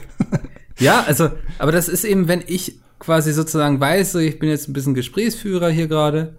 Ja, 0.79 1.05
also, 1.07 1.31
aber 1.59 1.73
das 1.73 1.89
ist 1.89 2.05
eben, 2.05 2.29
wenn 2.29 2.43
ich 2.47 2.79
quasi 2.99 3.33
sozusagen 3.33 3.81
weiß, 3.81 4.13
so, 4.13 4.19
ich 4.19 4.39
bin 4.39 4.49
jetzt 4.49 4.69
ein 4.69 4.73
bisschen 4.73 4.95
Gesprächsführer 4.95 5.71
hier 5.71 5.89
gerade. 5.89 6.37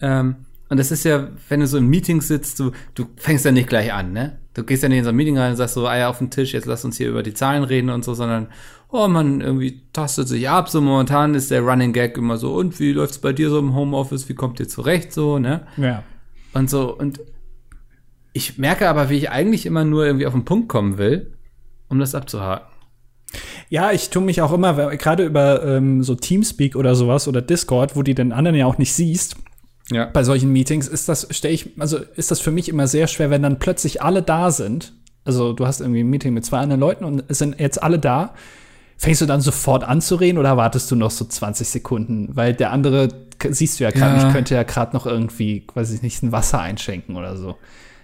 Ähm, 0.00 0.36
und 0.68 0.78
das 0.78 0.90
ist 0.90 1.04
ja, 1.04 1.28
wenn 1.48 1.60
du 1.60 1.66
so 1.66 1.76
in 1.78 1.86
Meetings 1.86 2.26
sitzt, 2.28 2.58
du, 2.58 2.72
du 2.94 3.06
fängst 3.16 3.44
ja 3.44 3.52
nicht 3.52 3.68
gleich 3.68 3.92
an, 3.92 4.12
ne? 4.12 4.38
Du 4.54 4.64
gehst 4.64 4.82
ja 4.82 4.88
nicht 4.88 4.98
in 4.98 5.04
so 5.04 5.10
ein 5.10 5.16
Meeting 5.16 5.36
rein 5.38 5.50
und 5.52 5.56
sagst 5.56 5.74
so, 5.74 5.86
Eier 5.86 6.08
auf 6.08 6.18
den 6.18 6.30
Tisch, 6.30 6.52
jetzt 6.52 6.66
lass 6.66 6.84
uns 6.84 6.96
hier 6.96 7.08
über 7.08 7.22
die 7.22 7.34
Zahlen 7.34 7.64
reden 7.64 7.90
und 7.90 8.04
so, 8.04 8.14
sondern, 8.14 8.48
oh, 8.94 9.08
man 9.08 9.40
irgendwie 9.40 9.82
tastet 9.92 10.28
sich 10.28 10.48
ab. 10.48 10.68
So 10.68 10.80
momentan 10.80 11.34
ist 11.34 11.50
der 11.50 11.62
Running 11.62 11.92
Gag 11.92 12.16
immer 12.16 12.36
so, 12.36 12.54
und 12.54 12.78
wie 12.78 12.92
läuft's 12.92 13.18
bei 13.18 13.32
dir 13.32 13.50
so 13.50 13.58
im 13.58 13.74
Homeoffice? 13.74 14.28
Wie 14.28 14.34
kommt 14.34 14.60
ihr 14.60 14.68
zurecht 14.68 15.12
so, 15.12 15.38
ne? 15.40 15.66
Ja. 15.76 16.04
Und 16.52 16.70
so, 16.70 16.96
und 16.96 17.20
ich 18.32 18.56
merke 18.56 18.88
aber, 18.88 19.10
wie 19.10 19.16
ich 19.16 19.30
eigentlich 19.30 19.66
immer 19.66 19.84
nur 19.84 20.06
irgendwie 20.06 20.26
auf 20.26 20.32
den 20.32 20.44
Punkt 20.44 20.68
kommen 20.68 20.96
will, 20.96 21.32
um 21.88 21.98
das 21.98 22.14
abzuhaken. 22.14 22.68
Ja, 23.68 23.90
ich 23.90 24.10
tue 24.10 24.22
mich 24.22 24.40
auch 24.42 24.52
immer, 24.52 24.74
gerade 24.96 25.24
über 25.24 25.64
ähm, 25.64 26.04
so 26.04 26.14
Teamspeak 26.14 26.76
oder 26.76 26.94
sowas 26.94 27.26
oder 27.26 27.42
Discord, 27.42 27.96
wo 27.96 28.02
die 28.02 28.14
den 28.14 28.32
anderen 28.32 28.56
ja 28.56 28.66
auch 28.66 28.78
nicht 28.78 28.92
siehst, 28.92 29.34
Ja. 29.90 30.04
bei 30.06 30.22
solchen 30.22 30.52
Meetings 30.52 30.86
ist 30.86 31.08
das, 31.08 31.26
stelle 31.30 31.54
ich, 31.54 31.70
also 31.80 31.98
ist 32.14 32.30
das 32.30 32.38
für 32.38 32.52
mich 32.52 32.68
immer 32.68 32.86
sehr 32.86 33.08
schwer, 33.08 33.30
wenn 33.30 33.42
dann 33.42 33.58
plötzlich 33.58 34.02
alle 34.02 34.22
da 34.22 34.52
sind. 34.52 34.92
Also 35.24 35.52
du 35.52 35.66
hast 35.66 35.80
irgendwie 35.80 36.04
ein 36.04 36.10
Meeting 36.10 36.32
mit 36.32 36.44
zwei 36.44 36.58
anderen 36.58 36.80
Leuten 36.80 37.04
und 37.04 37.24
es 37.26 37.38
sind 37.38 37.58
jetzt 37.58 37.82
alle 37.82 37.98
da. 37.98 38.34
Fängst 38.96 39.20
du 39.20 39.26
dann 39.26 39.40
sofort 39.40 39.84
an 39.84 40.00
zu 40.00 40.14
reden 40.16 40.38
oder 40.38 40.56
wartest 40.56 40.90
du 40.90 40.96
noch 40.96 41.10
so 41.10 41.24
20 41.24 41.68
Sekunden? 41.68 42.34
Weil 42.36 42.54
der 42.54 42.72
andere, 42.72 43.08
siehst 43.50 43.78
du 43.80 43.84
ja 43.84 43.90
gerade 43.90 44.16
Ja. 44.16 44.24
nicht, 44.24 44.32
könnte 44.34 44.54
ja 44.54 44.62
gerade 44.62 44.94
noch 44.96 45.06
irgendwie, 45.06 45.66
weiß 45.74 45.90
ich 45.92 46.02
nicht, 46.02 46.22
ein 46.22 46.32
Wasser 46.32 46.60
einschenken 46.60 47.16
oder 47.16 47.36
so. 47.36 47.56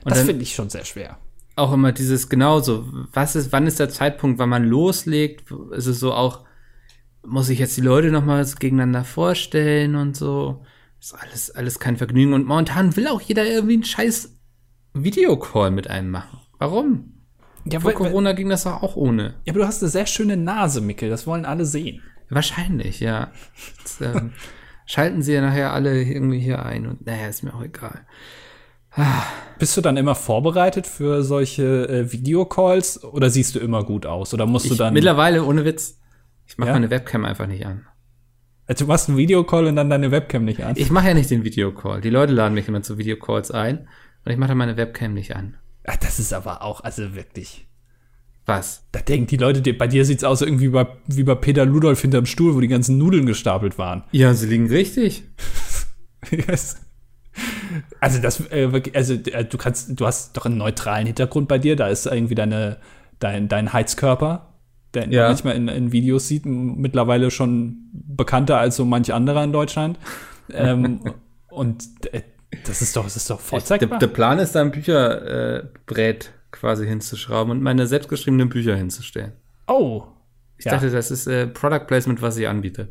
das 0.05 0.19
dann- 0.19 0.27
finde 0.27 0.43
ich 0.43 0.55
schon 0.55 0.71
sehr 0.71 0.85
schwer. 0.85 1.19
auch 1.57 1.73
immer 1.75 1.93
dieses 1.93 2.29
genauso, 2.31 2.87
was 3.13 3.37
ist, 3.37 3.53
wann 3.53 3.67
ist 3.67 3.79
der 3.79 3.91
Zeitpunkt, 3.91 4.39
wann 4.39 4.49
man 4.49 4.65
loslegt? 4.65 5.51
Ist 5.73 5.87
es 5.87 6.01
so 6.01 6.15
auch, 6.15 6.41
muss 7.23 7.51
ich 7.51 7.59
jetzt 7.59 7.77
die 7.77 7.83
Leute 7.83 8.11
nochmal 8.11 8.43
gegeneinander 8.59 9.05
vorstellen 9.05 9.95
und 9.97 10.17
so? 10.17 10.63
Ist 10.99 11.15
alles, 11.15 11.51
alles 11.51 11.79
kein 11.79 11.99
Vergnügen. 11.99 12.33
Und 12.33 12.47
momentan 12.47 12.97
will 12.97 13.09
auch 13.09 13.21
jeder 13.21 13.45
irgendwie 13.47 13.75
einen 13.75 13.85
scheiß 13.85 14.35
Videocall 14.95 15.71
mit 15.71 15.89
einem 15.89 16.11
machen. 16.11 16.39
Warum? 16.59 17.20
Ja, 17.65 17.81
Vor 17.81 17.91
weil, 17.93 18.01
weil, 18.01 18.09
Corona 18.09 18.33
ging 18.33 18.49
das 18.49 18.65
doch 18.65 18.83
auch 18.83 18.97
ohne. 18.97 19.35
ja, 19.45 19.53
aber 19.53 19.61
du 19.61 19.67
hast 19.67 19.83
eine 19.83 19.91
sehr 19.91 20.07
schöne 20.07 20.37
Nase, 20.37 20.81
Mickel. 20.81 21.11
Das 21.11 21.27
wollen 21.27 21.45
alle 21.45 21.65
sehen. 21.67 22.03
Wahrscheinlich, 22.31 23.01
ja. 23.01 23.31
Jetzt, 23.79 24.01
ähm, 24.01 24.33
schalten 24.87 25.23
sie 25.23 25.33
ja 25.35 25.41
nachher 25.41 25.73
alle 25.73 26.03
irgendwie 26.03 26.39
hier 26.41 26.65
ein 26.65 26.87
und 26.87 27.05
naja, 27.07 27.27
ist 27.29 27.43
mir 27.43 27.55
auch 27.55 27.63
egal. 27.63 28.07
Bist 29.59 29.77
du 29.77 29.81
dann 29.83 29.97
immer 29.97 30.15
vorbereitet 30.17 30.87
für 30.87 31.23
solche 31.23 31.89
äh, 31.89 32.13
Videocalls 32.13 33.05
oder 33.05 33.31
siehst 33.31 33.55
du 33.55 33.61
immer 33.61 33.85
gut 33.85 34.05
aus? 34.05 34.35
Oder 34.35 34.47
musst 34.47 34.67
du 34.69 34.73
Ich, 34.73 34.79
dann. 34.79 34.95
mittlerweile, 34.95 35.45
ohne 35.45 35.65
Witz, 35.65 36.01
ich 36.47 36.59
mache 36.59 36.69
Ja? 36.71 36.75
meine 36.75 36.91
Webcam 36.91 37.25
einfach 37.25 37.47
nicht 37.47 37.67
an. 37.67 37.87
Also, 38.67 38.85
du 38.85 38.89
machst 38.89 39.09
einen 39.09 39.19
Videocall 39.19 39.67
und 39.67 39.77
dann 39.77 39.91
deine 39.91 40.11
Webcam 40.11 40.45
nicht 40.45 40.65
an. 40.65 40.75
Ich 40.77 40.91
mache 40.91 41.09
ja 41.09 41.15
nicht 41.15 41.31
den 41.31 41.45
Videocall. 41.45 42.01
Die 42.01 42.11
Leute 42.11 42.33
laden 42.33 42.55
mich 42.55 42.67
immer 42.69 42.83
zu 42.83 42.99
Videocalls 42.99 43.51
ein 43.53 43.89
und 44.25 44.33
ich 44.33 44.39
mache 44.39 44.49
dann 44.49 44.59
meine 44.59 44.77
Webcam 44.77 45.15
nicht 45.15 45.37
an. 45.37 45.57
Ach, 45.87 45.97
das 45.97 46.19
ist 46.19 46.33
aber 46.33 46.63
auch, 46.63 46.83
also 46.83 47.15
wirklich. 47.15 47.67
Was? 48.47 48.85
Da 48.93 49.01
denken 49.01 49.27
die 49.29 49.37
Leute, 49.37 49.73
bei 49.75 49.87
dir 49.87 50.05
sieht's 50.05 50.25
aus 50.25 50.43
irgendwie 50.43 50.69
bei, 50.69 50.87
wie 51.07 51.23
bei 51.23 51.35
Peter 51.35 51.65
Ludolf 51.65 52.01
hinterm 52.01 52.27
Stuhl, 52.27 52.55
wo 52.55 52.61
die 52.61 52.69
ganzen 52.69 52.99
Nudeln 52.99 53.27
gestapelt 53.27 53.79
waren. 53.79 54.03
Ja, 54.13 54.35
sie 54.35 54.47
liegen 54.47 54.69
richtig. 54.69 55.23
Yes. 56.31 56.77
Also 57.99 58.21
das, 58.21 58.41
äh, 58.51 58.69
also 58.93 59.15
äh, 59.15 59.45
du 59.45 59.57
kannst, 59.57 59.99
du 59.99 60.07
hast 60.07 60.37
doch 60.37 60.45
einen 60.45 60.59
neutralen 60.59 61.07
Hintergrund 61.07 61.49
bei 61.49 61.59
dir. 61.59 61.77
Da 61.77 61.89
ist 61.89 62.05
irgendwie 62.07 62.35
deine, 62.35 62.77
dein, 63.21 63.49
dein 63.49 63.73
Heizkörper, 63.73 64.53
der 64.93 65.09
Ja. 65.09 65.23
man 65.23 65.31
manchmal 65.31 65.57
in, 65.57 65.69
in 65.69 65.93
Videos 65.93 66.29
sieht, 66.29 66.45
mittlerweile 66.45 67.31
schon 67.31 67.79
bekannter 67.93 68.59
als 68.59 68.77
so 68.77 68.85
manch 68.85 69.15
anderer 69.15 69.43
in 69.45 69.53
Deutschland. 69.53 69.99
ähm, 70.53 71.01
und 71.51 71.85
äh, 72.13 72.21
das 72.65 72.83
ist 72.83 72.97
doch, 72.97 73.05
das 73.05 73.17
ist 73.17 73.31
doch 73.31 73.37
Der, 73.39 73.45
vorzeigbar. 73.47 73.99
der 73.99 74.07
Plan 74.09 74.39
ist, 74.39 74.53
da 74.55 74.61
ein 74.61 74.71
Bücherbrett 74.71 76.25
äh, 76.27 76.29
quasi 76.51 76.87
hinzuschrauben 76.87 77.51
und 77.53 77.63
meine 77.63 77.87
selbstgeschriebenen 77.87 78.49
Bücher 78.49 78.77
hinzustellen. 78.77 79.33
oh. 79.67 80.05
Ich 80.59 80.67
Ja. 80.67 80.73
dachte, 80.73 80.91
das 80.91 81.11
ist 81.11 81.27
äh, 81.27 81.47
Product 81.47 81.87
Placement, 81.87 82.21
was 82.21 82.37
ich 82.37 82.47
anbiete. 82.47 82.89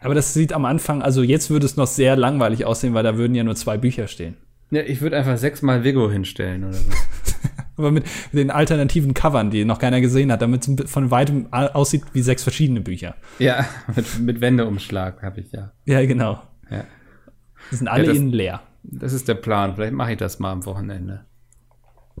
Aber 0.00 0.12
das 0.14 0.34
sieht 0.34 0.52
am 0.52 0.64
Anfang, 0.64 1.02
also 1.02 1.22
jetzt 1.22 1.50
würde 1.50 1.66
es 1.66 1.76
noch 1.76 1.86
sehr 1.86 2.16
langweilig 2.16 2.64
aussehen, 2.64 2.94
weil 2.94 3.04
da 3.04 3.16
würden 3.16 3.36
ja 3.36 3.44
nur 3.44 3.54
zwei 3.54 3.78
Bücher 3.78 4.08
stehen. 4.08 4.36
Ja, 4.72 4.82
ich 4.82 5.00
würde 5.02 5.16
einfach 5.18 5.36
sechsmal 5.38 5.84
Vigo 5.84 6.10
hinstellen 6.10 6.64
oder 6.64 6.72
so. 6.72 6.90
Aber 7.76 7.92
mit 7.92 8.04
den 8.32 8.50
alternativen 8.50 9.14
Covern, 9.14 9.50
die 9.52 9.64
noch 9.64 9.78
keiner 9.78 10.00
gesehen 10.00 10.32
hat, 10.32 10.42
damit 10.42 10.66
es 10.66 10.90
von 10.90 11.12
weitem 11.12 11.46
aussieht 11.52 12.02
wie 12.12 12.22
sechs 12.22 12.42
verschiedene 12.42 12.80
Bücher. 12.80 13.14
ja, 13.38 13.66
mit, 13.94 14.18
mit 14.18 14.40
Wendeumschlag 14.40 15.22
habe 15.22 15.42
ich 15.42 15.52
ja. 15.52 15.70
Ja, 15.84 16.04
genau. 16.04 16.42
ja. 16.72 16.82
Die 17.70 17.76
sind 17.76 17.86
alle 17.86 18.02
Ja, 18.02 18.08
das- 18.08 18.16
innen 18.18 18.30
leer. 18.32 18.62
Das 18.82 19.12
ist 19.12 19.28
der 19.28 19.34
Plan. 19.34 19.74
Vielleicht 19.74 19.92
mache 19.94 20.12
ich 20.12 20.18
das 20.18 20.38
mal 20.38 20.52
am 20.52 20.64
Wochenende. 20.66 21.24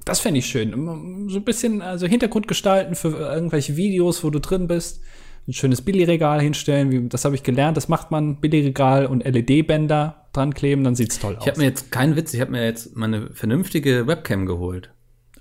Das 0.04 0.20
fände 0.20 0.38
ich 0.38 0.46
schön. 0.46 1.28
So 1.28 1.38
ein 1.38 1.44
bisschen, 1.44 1.82
also 1.82 2.06
Hintergrund 2.06 2.48
gestalten 2.48 2.94
für 2.94 3.08
irgendwelche 3.10 3.76
Videos, 3.76 4.24
wo 4.24 4.30
du 4.30 4.40
drin 4.40 4.66
bist. 4.66 5.00
Ein 5.46 5.52
schönes 5.52 5.82
Billigregal 5.82 6.40
hinstellen. 6.40 7.08
Das 7.08 7.24
habe 7.24 7.34
ich 7.34 7.42
gelernt. 7.42 7.76
Das 7.76 7.88
macht 7.88 8.10
man. 8.10 8.40
Billigregal 8.40 9.06
und 9.06 9.24
LED-Bänder 9.24 10.26
dran 10.32 10.54
kleben, 10.54 10.82
dann 10.82 10.94
sieht's 10.94 11.18
toll 11.18 11.32
Ich 11.34 11.40
habe 11.40 11.52
aus. 11.52 11.56
mir 11.58 11.64
jetzt 11.64 11.90
keinen 11.92 12.16
Witz, 12.16 12.32
ich 12.32 12.40
habe 12.40 12.52
mir 12.52 12.64
jetzt 12.64 12.96
meine 12.96 13.30
vernünftige 13.34 14.06
Webcam 14.06 14.46
geholt, 14.46 14.90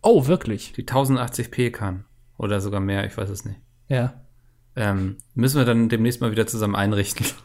Oh, 0.02 0.28
wirklich? 0.28 0.74
die 0.74 0.84
1080p 0.84 1.70
kann. 1.72 2.04
Oder 2.38 2.60
sogar 2.60 2.82
mehr, 2.82 3.06
ich 3.06 3.16
weiß 3.16 3.30
es 3.30 3.46
nicht. 3.46 3.58
Ja. 3.88 4.16
Ähm, 4.76 5.16
müssen 5.34 5.60
wir 5.60 5.66
dann 5.66 5.88
demnächst 5.88 6.20
mal 6.20 6.32
wieder 6.32 6.46
zusammen 6.48 6.76
einrichten. 6.76 7.26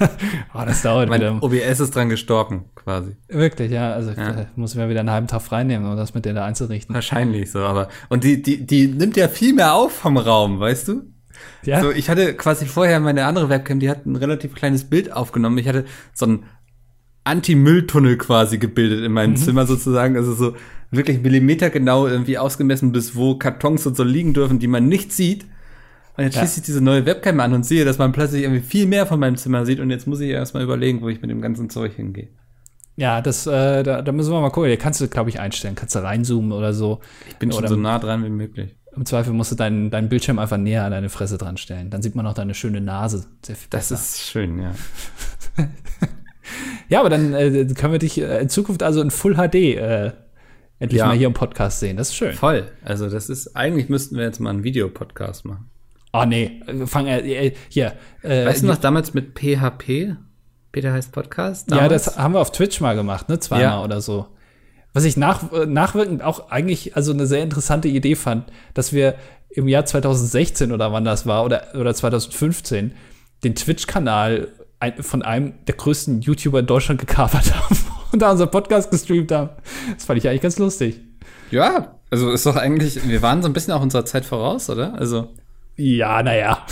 Oh, 0.54 0.62
das 0.66 0.82
dauert 0.82 1.08
Mein 1.08 1.20
wieder. 1.20 1.42
OBS 1.42 1.80
ist 1.80 1.94
dran 1.94 2.08
gestorben, 2.08 2.64
quasi. 2.74 3.16
Wirklich, 3.28 3.70
ja. 3.72 3.92
Also 3.92 4.10
Ja. 4.12 4.30
äh, 4.30 4.46
muss 4.56 4.72
ich 4.72 4.76
mir 4.78 4.88
wieder 4.88 5.00
einen 5.00 5.10
halben 5.10 5.26
Tag 5.26 5.42
freinehmen, 5.42 5.90
um 5.90 5.96
das 5.96 6.14
mit 6.14 6.24
denen 6.24 6.36
da 6.36 6.44
einzurichten. 6.44 6.94
Wahrscheinlich 6.94 7.50
so, 7.50 7.60
aber. 7.60 7.88
Und 8.08 8.24
die, 8.24 8.42
die, 8.42 8.64
die 8.66 8.86
nimmt 8.88 9.16
ja 9.16 9.28
viel 9.28 9.52
mehr 9.54 9.74
auf 9.74 9.92
vom 9.92 10.16
Raum, 10.16 10.60
weißt 10.60 10.88
du? 10.88 11.02
Ja. 11.64 11.80
So, 11.80 11.90
ich 11.90 12.08
hatte 12.10 12.34
quasi 12.34 12.66
vorher 12.66 13.00
meine 13.00 13.24
andere 13.26 13.48
Webcam, 13.48 13.80
die 13.80 13.90
hat 13.90 14.06
ein 14.06 14.16
relativ 14.16 14.54
kleines 14.54 14.84
Bild 14.84 15.12
aufgenommen. 15.12 15.58
Ich 15.58 15.68
hatte 15.68 15.84
so 16.12 16.26
einen 16.26 16.44
Anti-Mülltunnel 17.24 18.18
quasi 18.18 18.58
gebildet 18.58 19.02
in 19.04 19.12
meinem 19.12 19.36
Zimmer 19.36 19.66
sozusagen. 19.66 20.16
Also 20.16 20.34
so 20.34 20.54
wirklich 20.90 21.20
millimetergenau 21.22 22.06
irgendwie 22.06 22.38
ausgemessen, 22.38 22.92
bis 22.92 23.16
wo 23.16 23.36
Kartons 23.36 23.86
und 23.86 23.96
so 23.96 24.04
liegen 24.04 24.34
dürfen, 24.34 24.58
die 24.58 24.68
man 24.68 24.86
nicht 24.88 25.12
sieht. 25.12 25.46
Und 26.16 26.24
jetzt 26.24 26.34
Ja. 26.34 26.42
schließe 26.42 26.60
ich 26.60 26.66
diese 26.66 26.80
neue 26.80 27.04
Webcam 27.06 27.40
an 27.40 27.52
und 27.54 27.64
sehe, 27.66 27.84
dass 27.84 27.98
man 27.98 28.12
plötzlich 28.12 28.42
irgendwie 28.42 28.62
viel 28.62 28.86
mehr 28.86 29.06
von 29.06 29.18
meinem 29.18 29.36
Zimmer 29.36 29.66
sieht. 29.66 29.80
Und 29.80 29.90
jetzt 29.90 30.06
muss 30.06 30.20
ich 30.20 30.30
erstmal 30.30 30.62
überlegen, 30.62 31.00
wo 31.02 31.08
ich 31.08 31.20
mit 31.20 31.30
dem 31.30 31.40
ganzen 31.42 31.70
Zeug 31.70 31.94
hingehe. 31.94 32.28
Ja, 32.96 33.20
das, 33.20 33.46
äh, 33.48 33.82
da, 33.82 34.02
da 34.02 34.12
müssen 34.12 34.32
wir 34.32 34.40
mal 34.40 34.50
gucken. 34.50 34.68
Hier 34.68 34.76
kannst 34.78 35.00
du, 35.00 35.08
glaube 35.08 35.28
ich, 35.30 35.40
einstellen. 35.40 35.74
Kannst 35.74 35.96
du 35.96 35.98
reinzoomen 35.98 36.52
oder 36.52 36.72
so. 36.72 37.00
Ich 37.28 37.36
bin 37.36 37.50
schon 37.50 37.58
Oder 37.60 37.68
so 37.68 37.76
nah 37.76 37.98
dran 37.98 38.24
wie 38.24 38.28
möglich. 38.30 38.76
Im 38.94 39.04
Zweifel 39.04 39.32
musst 39.32 39.50
du 39.50 39.56
deinen, 39.56 39.90
deinen 39.90 40.08
Bildschirm 40.08 40.38
einfach 40.38 40.56
näher 40.56 40.84
an 40.84 40.92
deine 40.92 41.08
Fresse 41.08 41.36
dran 41.36 41.56
stellen. 41.56 41.90
Dann 41.90 42.00
sieht 42.02 42.14
man 42.14 42.24
auch 42.28 42.34
deine 42.34 42.54
schöne 42.54 42.80
Nase. 42.80 43.26
Das 43.70 43.90
ist 43.90 44.20
schön, 44.20 44.60
ja. 44.62 44.72
ja, 46.88 47.00
aber 47.00 47.10
dann 47.10 47.34
äh, 47.34 47.66
können 47.74 47.92
wir 47.92 47.98
dich 47.98 48.20
äh, 48.20 48.40
in 48.40 48.48
Zukunft 48.48 48.84
also 48.84 49.00
in 49.02 49.10
Full 49.10 49.34
HD 49.34 49.54
äh, 49.76 50.12
endlich 50.78 51.00
Ja. 51.00 51.06
mal 51.06 51.16
hier 51.16 51.26
im 51.26 51.32
Podcast 51.32 51.80
sehen. 51.80 51.96
Das 51.96 52.10
ist 52.10 52.14
schön. 52.16 52.34
Voll. 52.34 52.66
Also 52.84 53.10
das 53.10 53.28
ist, 53.28 53.56
eigentlich 53.56 53.88
müssten 53.88 54.16
wir 54.16 54.22
jetzt 54.24 54.38
mal 54.38 54.50
einen 54.50 54.62
Videopodcast 54.62 55.44
machen. 55.44 55.70
Oh 56.16 56.24
nee, 56.24 56.60
fang 56.86 57.06
äh, 57.08 57.46
äh, 57.48 57.52
hier. 57.68 57.94
Äh, 58.22 58.46
Weißt 58.46 58.62
du 58.62 58.66
noch 58.68 58.76
damals 58.76 59.14
mit 59.14 59.36
PHP? 59.36 60.14
Peter 60.70 60.92
heißt 60.92 61.10
Podcast? 61.10 61.68
Ja, 61.70 61.78
Damals? 61.78 62.04
das 62.04 62.18
haben 62.18 62.34
wir 62.34 62.40
auf 62.40 62.52
Twitch 62.52 62.80
mal 62.80 62.94
gemacht, 62.94 63.28
ne? 63.28 63.40
Zweimal 63.40 63.64
Ja. 63.64 63.82
oder 63.84 64.00
so. 64.00 64.26
Was 64.92 65.02
ich 65.04 65.16
nach, 65.16 65.52
äh, 65.52 65.66
nachwirkend 65.66 66.22
auch 66.22 66.50
eigentlich 66.50 66.94
also 66.94 67.12
eine 67.12 67.26
sehr 67.26 67.42
interessante 67.42 67.88
Idee 67.88 68.14
fand, 68.14 68.44
dass 68.74 68.92
wir 68.92 69.16
im 69.50 69.66
Jahr 69.66 69.86
2016 69.86 70.70
oder 70.70 70.92
wann 70.92 71.04
das 71.04 71.26
war 71.26 71.44
oder, 71.44 71.74
oder 71.78 71.92
2015 71.92 72.92
den 73.42 73.54
Twitch-Kanal 73.56 74.48
von 75.00 75.22
einem 75.22 75.54
der 75.66 75.74
größten 75.74 76.20
YouTuber 76.20 76.60
in 76.60 76.66
Deutschland 76.66 77.00
gekapert 77.00 77.54
haben 77.54 77.76
und 78.12 78.22
da 78.22 78.30
unseren 78.30 78.50
Podcast 78.52 78.90
gestreamt 78.92 79.32
haben. 79.32 79.50
Das 79.94 80.04
fand 80.04 80.18
ich 80.18 80.28
eigentlich 80.28 80.42
ganz 80.42 80.58
lustig. 80.58 81.00
Ja, 81.50 81.98
also 82.10 82.30
ist 82.30 82.46
doch 82.46 82.54
eigentlich, 82.56 83.08
wir 83.08 83.22
waren 83.22 83.42
so 83.42 83.48
ein 83.48 83.52
bisschen 83.52 83.72
auch 83.72 83.82
unserer 83.82 84.04
Zeit 84.04 84.24
voraus, 84.24 84.70
oder? 84.70 84.94
Also, 84.94 85.28
Ja, 85.76 86.22
naja. 86.22 86.64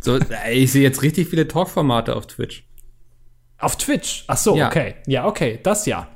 so, 0.00 0.18
ich 0.52 0.72
sehe 0.72 0.82
jetzt 0.82 1.02
richtig 1.02 1.28
viele 1.28 1.48
Talkformate 1.48 2.14
auf 2.16 2.26
Twitch. 2.26 2.64
Auf 3.58 3.76
Twitch. 3.76 4.24
Ach 4.26 4.36
so, 4.36 4.56
Ja. 4.56 4.68
okay. 4.68 4.94
Ja, 5.06 5.26
okay, 5.26 5.60
das 5.62 5.86
ja. 5.86 6.08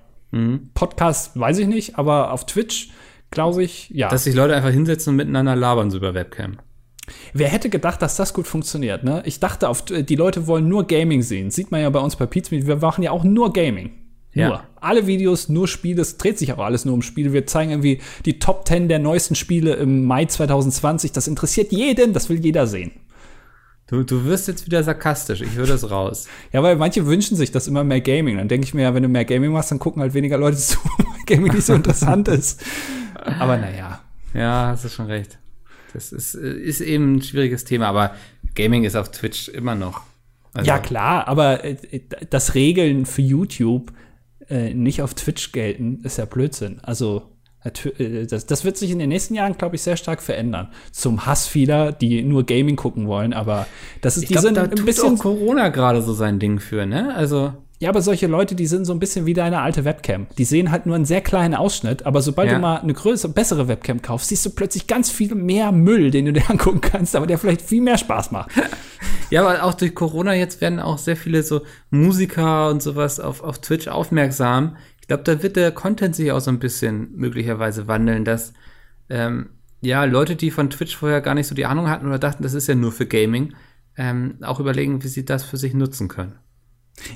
Podcast 0.74 1.38
weiß 1.38 1.58
ich 1.58 1.68
nicht, 1.68 1.96
aber 1.96 2.32
auf 2.32 2.44
Twitch 2.46 2.88
glaube 3.30 3.62
ich, 3.62 3.90
ja. 3.90 4.08
Dass 4.08 4.24
sich 4.24 4.34
Leute 4.34 4.54
einfach 4.56 4.70
hinsetzen 4.70 5.10
und 5.10 5.16
miteinander 5.16 5.54
labern 5.54 5.90
so 5.90 5.98
über 5.98 6.14
Webcam. 6.14 6.58
Wer 7.34 7.48
hätte 7.48 7.68
gedacht, 7.68 8.00
dass 8.00 8.16
das 8.16 8.32
gut 8.32 8.46
funktioniert, 8.46 9.04
ne? 9.04 9.22
Ich 9.26 9.38
dachte, 9.38 9.68
auf, 9.68 9.84
die 9.84 10.16
Leute 10.16 10.46
wollen 10.46 10.68
nur 10.68 10.86
Gaming 10.86 11.22
sehen. 11.22 11.50
Sieht 11.50 11.70
man 11.70 11.82
ja 11.82 11.90
bei 11.90 12.00
uns 12.00 12.16
bei 12.16 12.26
Pizza. 12.26 12.52
Wir 12.52 12.76
machen 12.76 13.02
ja 13.02 13.10
auch 13.10 13.24
nur 13.24 13.52
Gaming. 13.52 13.92
Ja. 14.34 14.48
Nur. 14.48 14.62
Alle 14.80 15.06
Videos, 15.06 15.48
nur 15.48 15.66
Spiele. 15.68 16.02
Es 16.02 16.18
dreht 16.18 16.38
sich 16.38 16.52
auch 16.52 16.58
alles 16.58 16.84
nur 16.84 16.94
um 16.94 17.02
Spiele. 17.02 17.32
Wir 17.32 17.46
zeigen 17.46 17.70
irgendwie 17.70 18.00
die 18.26 18.38
Top 18.38 18.66
10 18.66 18.88
der 18.88 18.98
neuesten 18.98 19.34
Spiele 19.34 19.74
im 19.74 20.04
Mai 20.04 20.26
2020. 20.26 21.12
Das 21.12 21.28
interessiert 21.28 21.72
jeden. 21.72 22.12
Das 22.12 22.28
will 22.28 22.44
jeder 22.44 22.66
sehen. 22.66 22.92
Du, 23.86 24.02
du 24.02 24.24
wirst 24.24 24.48
jetzt 24.48 24.64
wieder 24.66 24.82
sarkastisch, 24.82 25.42
ich 25.42 25.56
höre 25.56 25.66
das 25.66 25.90
raus. 25.90 26.26
Ja, 26.52 26.62
weil 26.62 26.76
manche 26.76 27.06
wünschen 27.06 27.36
sich 27.36 27.52
das 27.52 27.66
immer 27.66 27.84
mehr 27.84 28.00
Gaming. 28.00 28.38
Dann 28.38 28.48
denke 28.48 28.66
ich 28.66 28.74
mir 28.74 28.82
ja, 28.82 28.94
wenn 28.94 29.02
du 29.02 29.08
mehr 29.08 29.24
Gaming 29.24 29.52
machst, 29.52 29.70
dann 29.70 29.78
gucken 29.78 30.00
halt 30.00 30.14
weniger 30.14 30.38
Leute 30.38 30.56
zu, 30.58 30.78
weil 30.98 31.06
Gaming 31.26 31.52
nicht 31.52 31.66
so 31.66 31.74
interessant 31.74 32.28
ist. 32.28 32.64
Aber 33.14 33.56
naja. 33.56 34.00
Ja, 34.32 34.68
hast 34.68 34.84
du 34.84 34.88
schon 34.88 35.06
recht. 35.06 35.38
Das 35.92 36.12
ist, 36.12 36.34
äh, 36.34 36.52
ist 36.52 36.80
eben 36.80 37.16
ein 37.16 37.22
schwieriges 37.22 37.64
Thema, 37.64 37.88
aber 37.88 38.14
Gaming 38.54 38.84
ist 38.84 38.96
auf 38.96 39.10
Twitch 39.10 39.48
immer 39.48 39.74
noch. 39.74 40.02
Also, 40.54 40.68
Ja, 40.68 40.78
klar, 40.78 41.28
aber 41.28 41.64
äh, 41.64 41.76
das 42.30 42.54
Regeln 42.54 43.06
für 43.06 43.22
YouTube 43.22 43.92
äh, 44.48 44.74
nicht 44.74 45.02
auf 45.02 45.14
Twitch 45.14 45.52
gelten, 45.52 46.00
ist 46.02 46.18
ja 46.18 46.24
Blödsinn. 46.24 46.80
Also, 46.82 47.22
äh, 47.64 48.26
das, 48.26 48.46
das 48.46 48.64
wird 48.64 48.76
sich 48.76 48.90
in 48.90 48.98
den 48.98 49.08
nächsten 49.08 49.34
Jahren, 49.34 49.56
glaube 49.56 49.76
ich, 49.76 49.82
sehr 49.82 49.96
stark 49.96 50.22
verändern. 50.22 50.68
Zum 50.92 51.26
Hass 51.26 51.46
vieler, 51.46 51.92
die 51.92 52.22
nur 52.22 52.44
Gaming 52.44 52.76
gucken 52.76 53.06
wollen, 53.06 53.32
aber 53.32 53.66
das 54.00 54.16
ist, 54.16 54.24
Ich 54.24 54.28
die 54.28 54.38
sind 54.38 54.56
da 54.56 54.64
ein 54.64 54.70
bisschen. 54.70 55.18
Corona 55.18 55.68
gerade 55.68 56.02
so 56.02 56.12
sein 56.12 56.38
Ding 56.38 56.60
für, 56.60 56.86
ne? 56.86 57.14
Also, 57.14 57.54
Ja, 57.80 57.90
aber 57.90 58.02
solche 58.02 58.28
Leute, 58.28 58.54
die 58.54 58.66
sind 58.66 58.84
so 58.84 58.92
ein 58.92 58.98
bisschen 59.00 59.26
wie 59.26 59.34
deine 59.34 59.60
alte 59.60 59.84
Webcam. 59.84 60.26
Die 60.38 60.44
sehen 60.44 60.70
halt 60.70 60.86
nur 60.86 60.94
einen 60.94 61.04
sehr 61.04 61.20
kleinen 61.20 61.54
Ausschnitt, 61.54 62.06
aber 62.06 62.22
sobald 62.22 62.48
Ja. 62.48 62.54
du 62.54 62.60
mal 62.60 62.76
eine 62.78 62.94
größere, 62.94 63.32
bessere 63.32 63.68
Webcam 63.68 64.00
kaufst, 64.00 64.28
siehst 64.28 64.46
du 64.46 64.50
plötzlich 64.50 64.86
ganz 64.86 65.10
viel 65.10 65.34
mehr 65.34 65.72
Müll, 65.72 66.10
den 66.10 66.26
du 66.26 66.32
dir 66.32 66.44
angucken 66.50 66.80
kannst, 66.80 67.16
aber 67.16 67.26
der 67.26 67.36
vielleicht 67.38 67.62
viel 67.62 67.82
mehr 67.82 67.98
Spaß 67.98 68.30
macht. 68.30 68.50
ja, 69.30 69.44
aber 69.46 69.64
auch 69.64 69.74
durch 69.74 69.94
Corona 69.94 70.34
jetzt 70.34 70.60
werden 70.60 70.78
auch 70.80 70.98
sehr 70.98 71.16
viele 71.16 71.42
so 71.42 71.62
Musiker 71.90 72.70
und 72.70 72.80
sowas 72.82 73.18
auf, 73.20 73.42
auf 73.42 73.60
Twitch 73.60 73.88
aufmerksam. 73.88 74.76
Ich 75.00 75.08
glaube, 75.08 75.24
da 75.24 75.42
wird 75.42 75.56
der 75.56 75.72
Content 75.72 76.14
sich 76.16 76.32
auch 76.32 76.40
so 76.40 76.50
ein 76.50 76.60
bisschen 76.60 77.10
möglicherweise 77.16 77.88
wandeln, 77.88 78.24
dass 78.24 78.54
ähm, 79.10 79.50
ja 79.82 80.04
Leute, 80.04 80.36
die 80.36 80.50
von 80.50 80.70
Twitch 80.70 80.96
vorher 80.96 81.20
gar 81.20 81.34
nicht 81.34 81.48
so 81.48 81.54
die 81.54 81.66
Ahnung 81.66 81.90
hatten 81.90 82.06
oder 82.06 82.18
dachten, 82.20 82.42
das 82.44 82.54
ist 82.54 82.68
ja 82.68 82.74
nur 82.74 82.92
für 82.92 83.04
Gaming, 83.04 83.52
ähm, 83.98 84.36
auch 84.42 84.60
überlegen, 84.60 85.02
wie 85.04 85.08
sie 85.08 85.24
das 85.26 85.42
für 85.44 85.56
sich 85.58 85.74
nutzen 85.74 86.08
können. 86.08 86.36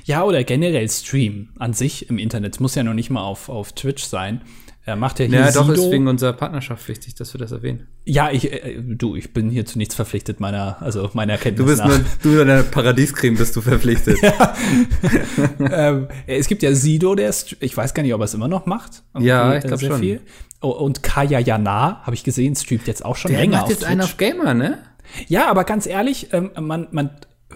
Ja, 0.05 0.23
oder 0.23 0.43
generell 0.43 0.89
Stream 0.89 1.49
an 1.57 1.73
sich 1.73 2.09
im 2.09 2.17
Internet. 2.17 2.55
Es 2.55 2.59
muss 2.59 2.75
ja 2.75 2.83
noch 2.83 2.93
nicht 2.93 3.09
mal 3.09 3.21
auf, 3.23 3.49
auf 3.49 3.71
Twitch 3.73 4.03
sein. 4.03 4.41
Er 4.85 4.95
macht 4.95 5.19
ja 5.19 5.25
hier 5.25 5.39
Ja, 5.39 5.51
doch, 5.51 5.67
Sido. 5.69 5.83
ist 5.85 5.91
wegen 5.91 6.07
unserer 6.07 6.33
Partnerschaft 6.33 6.87
wichtig, 6.87 7.13
dass 7.15 7.33
wir 7.33 7.39
das 7.39 7.51
erwähnen. 7.51 7.87
Ja, 8.05 8.31
ich, 8.31 8.51
äh, 8.51 8.81
du, 8.81 9.15
ich 9.15 9.33
bin 9.33 9.49
hier 9.49 9.65
zu 9.65 9.77
nichts 9.77 9.93
verpflichtet, 9.93 10.39
meiner, 10.39 10.81
also 10.81 11.09
meiner 11.13 11.33
Erkenntnis 11.33 11.63
Du 11.65 11.69
bist 11.71 11.79
nach. 11.83 11.87
nur, 11.89 11.99
du 12.23 12.37
deiner 12.37 12.63
Paradiescreme 12.63 13.37
bist 13.37 13.55
du 13.55 13.61
verpflichtet. 13.61 14.17
ähm, 15.59 16.07
es 16.27 16.47
gibt 16.47 16.63
ja 16.63 16.73
Sido, 16.73 17.15
der 17.15 17.29
ist, 17.29 17.55
ich 17.59 17.75
weiß 17.75 17.93
gar 17.93 18.03
nicht, 18.03 18.13
ob 18.13 18.21
er 18.21 18.25
es 18.25 18.33
immer 18.33 18.47
noch 18.47 18.65
macht. 18.65 19.03
Ja, 19.19 19.55
ich 19.57 19.63
äh, 19.63 19.67
glaub 19.67 19.79
sehr 19.79 19.91
schon. 19.91 19.99
viel. 19.99 20.21
Oh, 20.61 20.69
und 20.69 21.03
Kaya 21.03 21.39
Jana, 21.39 22.01
habe 22.03 22.15
ich 22.15 22.23
gesehen, 22.23 22.55
streamt 22.55 22.87
jetzt 22.87 23.05
auch 23.05 23.15
schon 23.15 23.31
Der 23.31 23.41
länger 23.41 23.57
macht 23.57 23.63
auf 23.65 23.69
jetzt 23.71 23.83
einen 23.85 24.01
Twitch. 24.01 24.11
auf 24.11 24.17
Gamer, 24.17 24.53
ne? 24.53 24.79
Ja, 25.27 25.47
aber 25.49 25.63
ganz 25.63 25.85
ehrlich, 25.85 26.29
ähm, 26.33 26.51
man, 26.59 26.87
man 26.91 27.11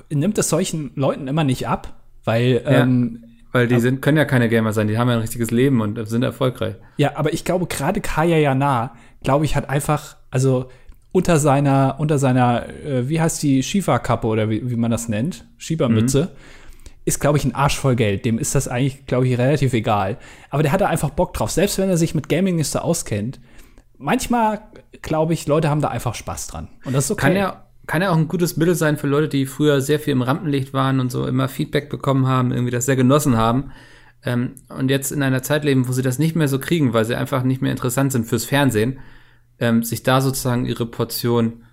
nimmt 0.10 0.38
es 0.38 0.50
solchen 0.50 0.92
Leuten 0.96 1.28
immer 1.28 1.44
nicht 1.44 1.68
ab, 1.68 2.03
weil 2.24 2.62
ähm, 2.66 3.24
Weil 3.52 3.68
die 3.68 3.80
sind, 3.80 4.02
können 4.02 4.18
ja 4.18 4.26
keine 4.26 4.50
Gamer 4.50 4.74
sein, 4.74 4.88
die 4.88 4.98
haben 4.98 5.10
ja 5.10 5.14
ein 5.14 5.22
richtiges 5.22 5.52
Leben 5.52 5.80
und 5.80 6.04
sind 6.08 6.24
erfolgreich. 6.24 6.76
Ja, 6.98 7.16
aber 7.16 7.34
ich 7.34 7.46
glaube, 7.46 7.68
gerade 7.68 8.02
Kaya 8.02 8.38
Jana, 8.38 8.96
glaube 9.24 9.46
ich, 9.46 9.56
hat 9.56 9.70
einfach, 9.70 10.18
also 10.32 10.70
unter 11.12 11.38
seiner, 11.38 11.98
unter 12.00 12.18
seiner, 12.18 12.68
äh, 12.68 13.08
wie 13.08 13.22
heißt 13.22 13.44
die, 13.44 13.62
Shiva-Kappe 13.62 14.26
oder 14.26 14.50
wie, 14.50 14.68
wie 14.70 14.76
man 14.76 14.90
das 14.90 15.08
nennt, 15.08 15.46
Schiebermütze, 15.58 16.32
ist, 17.06 17.20
glaube 17.20 17.38
ich, 17.38 17.46
ein 17.46 17.54
Arsch 17.54 17.78
voll 17.78 17.96
Geld. 17.96 18.26
Dem 18.26 18.40
ist 18.40 18.56
das 18.56 18.68
eigentlich, 18.68 19.06
glaube 19.06 19.28
ich, 19.28 19.38
relativ 19.38 19.74
egal. 19.74 20.18
Aber 20.50 20.64
der 20.64 20.72
hat 20.72 20.82
da 20.82 20.88
einfach 20.88 21.12
Bock 21.12 21.36
drauf, 21.36 21.52
selbst 21.52 21.78
wenn 21.78 21.90
er 21.90 21.98
sich 21.98 22.16
mit 22.16 22.30
Gaming 22.30 22.56
nicht 22.56 22.70
so 22.70 22.80
auskennt. 22.80 23.40
Manchmal, 24.00 24.62
glaube 25.04 25.34
ich, 25.34 25.46
Leute 25.46 25.70
haben 25.70 25.82
da 25.82 25.90
einfach 25.90 26.16
Spaß 26.16 26.48
dran. 26.48 26.70
Und 26.86 26.94
das 26.94 27.06
ist 27.06 27.12
okay. 27.12 27.28
Kann 27.28 27.36
ja, 27.36 27.63
kann 27.88 28.02
ja 28.02 28.12
auch 28.12 28.18
ein 28.18 28.28
gutes 28.28 28.58
Mittel 28.58 28.76
sein 28.76 28.98
für 28.98 29.08
Leute, 29.08 29.28
die 29.28 29.46
früher 29.46 29.82
sehr 29.82 30.00
viel 30.00 30.14
im 30.14 30.22
Rampenlicht 30.22 30.74
waren 30.74 31.00
und 31.00 31.12
so 31.12 31.28
immer 31.28 31.50
Feedback 31.50 31.90
bekommen 31.90 32.28
haben, 32.28 32.52
irgendwie 32.52 32.72
das 32.72 32.86
sehr 32.86 32.96
genossen 32.96 33.38
haben. 33.38 33.72
Ähm, 34.24 34.56
und 34.70 34.90
jetzt 34.90 35.12
in 35.12 35.22
einer 35.22 35.44
Zeit 35.44 35.66
leben, 35.66 35.88
wo 35.88 35.92
sie 35.92 36.02
das 36.02 36.20
nicht 36.20 36.36
mehr 36.36 36.48
so 36.48 36.60
kriegen, 36.60 36.94
weil 36.94 37.06
sie 37.06 37.16
einfach 37.16 37.44
nicht 37.44 37.62
mehr 37.62 37.72
interessant 37.72 38.12
sind 38.12 38.26
fürs 38.26 38.46
Fernsehen, 38.46 39.00
ähm, 39.60 39.84
sich 39.84 40.04
da 40.04 40.22
sozusagen 40.22 40.66
ihre 40.66 40.86
Portion, 40.86 41.64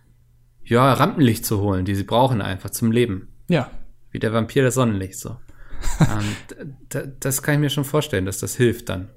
ja, 0.65 0.93
Rampenlicht 0.93 1.47
zu 1.47 1.61
holen, 1.61 1.85
die 1.85 1.95
sie 1.95 2.05
brauchen 2.05 2.43
einfach 2.43 2.71
zum 2.71 2.91
Leben. 2.91 3.29
Ja. 3.49 3.71
Wie 4.11 4.19
der 4.19 4.33
Vampir 4.33 4.65
das 4.65 4.75
Sonnenlicht 4.75 5.19
so. 5.19 5.37
ähm, 6.01 7.15
das 7.21 7.43
kann 7.43 7.55
ich 7.55 7.61
mir 7.61 7.71
schon 7.71 7.85
vorstellen, 7.85 8.27
dass 8.27 8.39
das 8.39 8.57
hilft 8.57 8.89
dann. 8.89 9.11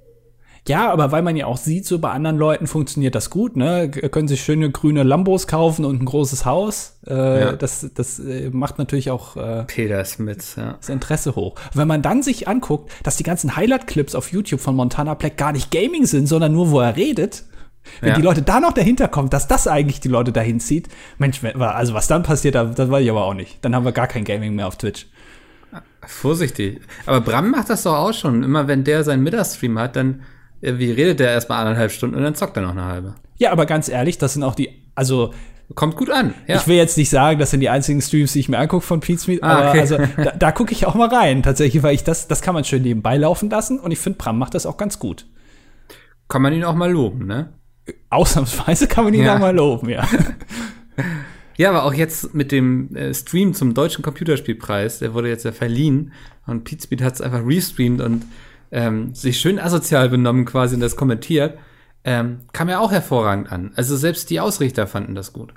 Ja, 0.66 0.92
aber 0.94 1.12
weil 1.12 1.24
man 1.24 1.36
ja 1.36 1.46
auch 1.46 1.58
sieht, 1.58 1.86
so 1.86 2.00
bei 2.00 2.10
anderen 2.12 2.38
Leuten 2.38 2.68
funktioniert 2.68 3.16
das 3.16 3.30
gut, 3.30 3.58
ne? 3.58 3.90
Können 3.90 4.30
sich 4.30 4.42
schöne 4.44 4.72
grüne 4.72 5.04
Lambos 5.04 5.46
kaufen 5.48 5.84
und 5.84 6.02
ein 6.02 6.06
großes 6.06 6.46
Haus. 6.46 7.00
Äh, 7.06 7.14
Ja. 7.42 7.52
Das, 7.54 7.90
das 7.94 8.20
äh, 8.20 8.50
macht 8.50 8.78
natürlich 8.78 9.12
auch 9.12 9.36
äh, 9.36 9.64
Peter 9.66 10.06
Smith, 10.06 10.56
ja. 10.56 10.76
das 10.80 10.88
Interesse 10.88 11.36
hoch. 11.36 11.56
Wenn 11.74 11.90
man 11.90 12.02
dann 12.02 12.24
sich 12.24 12.48
anguckt, 12.48 12.92
dass 13.04 13.18
die 13.18 13.24
ganzen 13.24 13.58
Highlight-Clips 13.58 14.16
auf 14.16 14.32
YouTube 14.32 14.62
von 14.62 14.74
Montana 14.76 15.16
Black 15.16 15.36
gar 15.36 15.52
nicht 15.52 15.70
Gaming 15.70 16.06
sind, 16.06 16.28
sondern 16.28 16.54
nur, 16.54 16.72
wo 16.72 16.80
er 16.80 16.96
redet, 16.96 17.44
wenn 18.00 18.12
Ja. 18.12 18.16
die 18.16 18.22
Leute 18.22 18.42
da 18.42 18.62
noch 18.62 18.72
dahinter 18.72 19.10
kommen, 19.10 19.30
dass 19.30 19.50
das 19.50 19.68
eigentlich 19.68 20.00
die 20.00 20.08
Leute 20.08 20.32
dahin 20.32 20.62
zieht, 20.62 20.88
Mensch, 21.18 21.42
also 21.44 21.94
was 21.94 22.08
dann 22.08 22.24
passiert, 22.24 22.56
da- 22.56 22.64
das 22.64 22.90
weiß 22.90 23.04
ich 23.04 23.10
aber 23.10 23.26
auch 23.26 23.34
nicht. 23.34 23.58
Dann 23.66 23.76
haben 23.76 23.84
wir 23.84 23.92
gar 23.92 24.08
kein 24.08 24.24
Gaming 24.24 24.56
mehr 24.56 24.68
auf 24.68 24.78
Twitch. 24.78 25.08
Vorsichtig. 26.06 26.82
Aber 27.06 27.22
Bram 27.22 27.52
macht 27.52 27.70
das 27.70 27.84
doch 27.84 27.96
auch 27.96 28.14
schon. 28.14 28.44
Immer 28.44 28.68
wenn 28.68 28.84
der 28.86 29.04
seinen 29.04 29.24
Mittagsstream 29.24 29.78
hat, 29.80 29.96
dann 29.96 30.22
wie 30.64 30.92
redet 30.92 31.20
der 31.20 31.30
erstmal 31.32 31.60
anderthalb 31.60 31.92
Stunden 31.92 32.16
und 32.16 32.24
dann 32.24 32.36
zockt 32.36 32.56
er 32.58 32.64
noch 32.64 32.72
eine 32.72 32.86
halbe. 32.86 33.16
Ja, 33.38 33.52
aber 33.52 33.66
ganz 33.66 33.90
ehrlich, 33.90 34.18
das 34.18 34.34
sind 34.34 34.44
auch 34.44 34.56
die, 34.56 34.70
also 34.96 35.34
Kommt 35.76 35.96
gut 35.96 36.10
an. 36.12 36.34
Ja. 36.46 36.58
Ich 36.58 36.68
will 36.68 36.76
jetzt 36.76 36.98
nicht 36.98 37.10
sagen, 37.10 37.40
das 37.40 37.50
sind 37.52 37.62
die 37.62 37.70
einzigen 37.70 38.02
Streams, 38.02 38.34
die 38.34 38.40
ich 38.42 38.50
mir 38.50 38.60
angucke 38.60 38.86
von 38.86 39.00
Pete's 39.00 39.28
Meet, 39.28 39.42
Ah, 39.42 39.58
aber 39.60 39.70
okay. 39.70 39.80
also 39.80 39.98
da, 40.18 40.32
da 40.38 40.52
gucke 40.52 40.72
ich 40.74 40.86
auch 40.86 40.94
mal 40.94 41.08
rein, 41.08 41.42
tatsächlich, 41.42 41.82
weil 41.82 41.96
ich 41.96 42.04
das, 42.04 42.28
das 42.28 42.42
kann 42.42 42.54
man 42.54 42.64
schön 42.66 42.82
nebenbei 42.84 43.18
laufen 43.18 43.50
lassen 43.50 43.80
und 43.80 43.92
ich 43.92 43.98
finde, 43.98 44.18
Bram 44.20 44.38
macht 44.38 44.54
das 44.56 44.66
auch 44.66 44.78
ganz 44.78 45.00
gut. 45.00 45.26
Kann 46.28 46.42
man 46.42 46.54
ihn 46.54 46.64
auch 46.66 46.76
mal 46.76 46.92
loben, 46.92 47.26
ne? 47.26 47.54
Ausnahmsweise 48.10 48.88
kann 48.88 49.06
man 49.06 49.14
ihn 49.14 49.24
Ja. 49.24 49.36
auch 49.36 49.40
mal 49.40 49.56
loben, 49.56 49.90
ja. 49.90 50.08
Ja, 51.56 51.70
aber 51.70 51.84
auch 51.84 51.94
jetzt 51.94 52.34
mit 52.34 52.52
dem 52.52 52.96
äh, 52.96 53.14
Stream 53.14 53.54
zum 53.54 53.76
Deutschen 53.76 54.04
Computerspielpreis, 54.04 55.00
der 55.00 55.14
wurde 55.14 55.30
jetzt 55.30 55.46
ja 55.46 55.52
verliehen 55.52 56.12
und 56.48 56.64
Pete 56.64 56.82
Speed 56.84 57.04
hat 57.04 57.14
es 57.14 57.22
einfach 57.22 57.46
restreamt 57.46 58.02
und 58.02 58.26
ähm, 58.74 59.14
sich 59.14 59.40
schön 59.40 59.60
asozial 59.60 60.10
benommen 60.10 60.46
quasi 60.46 60.76
und 60.76 60.82
das 60.82 60.96
kommentiert. 60.96 61.58
Ähm, 62.04 62.42
kam 62.52 62.68
ja 62.68 62.80
auch 62.80 62.92
hervorragend 62.92 63.50
an. 63.52 63.72
Also 63.76 63.96
selbst 63.96 64.30
die 64.30 64.42
Ausrichter 64.42 64.88
fanden 64.88 65.16
das 65.16 65.32
gut. 65.32 65.54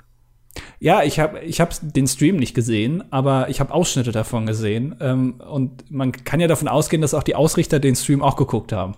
Ja, 0.79 1.03
ich 1.03 1.19
habe 1.19 1.39
ich 1.39 1.59
hab 1.59 1.73
den 1.81 2.07
Stream 2.07 2.37
nicht 2.37 2.53
gesehen, 2.53 3.03
aber 3.11 3.49
ich 3.49 3.59
habe 3.59 3.73
Ausschnitte 3.73 4.11
davon 4.11 4.45
gesehen. 4.45 4.95
Ähm, 5.01 5.41
und 5.41 5.91
man 5.91 6.11
kann 6.11 6.39
ja 6.39 6.47
davon 6.47 6.67
ausgehen, 6.67 7.01
dass 7.01 7.13
auch 7.13 7.23
die 7.23 7.35
Ausrichter 7.35 7.79
den 7.79 7.95
Stream 7.95 8.21
auch 8.21 8.37
geguckt 8.37 8.71
haben. 8.71 8.95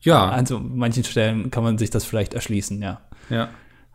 Ja, 0.00 0.30
Also 0.30 0.56
an 0.56 0.76
manchen 0.76 1.04
Stellen 1.04 1.50
kann 1.50 1.62
man 1.62 1.76
sich 1.76 1.90
das 1.90 2.04
vielleicht 2.04 2.32
erschließen, 2.32 2.80
ja. 2.80 3.02
ja. 3.28 3.50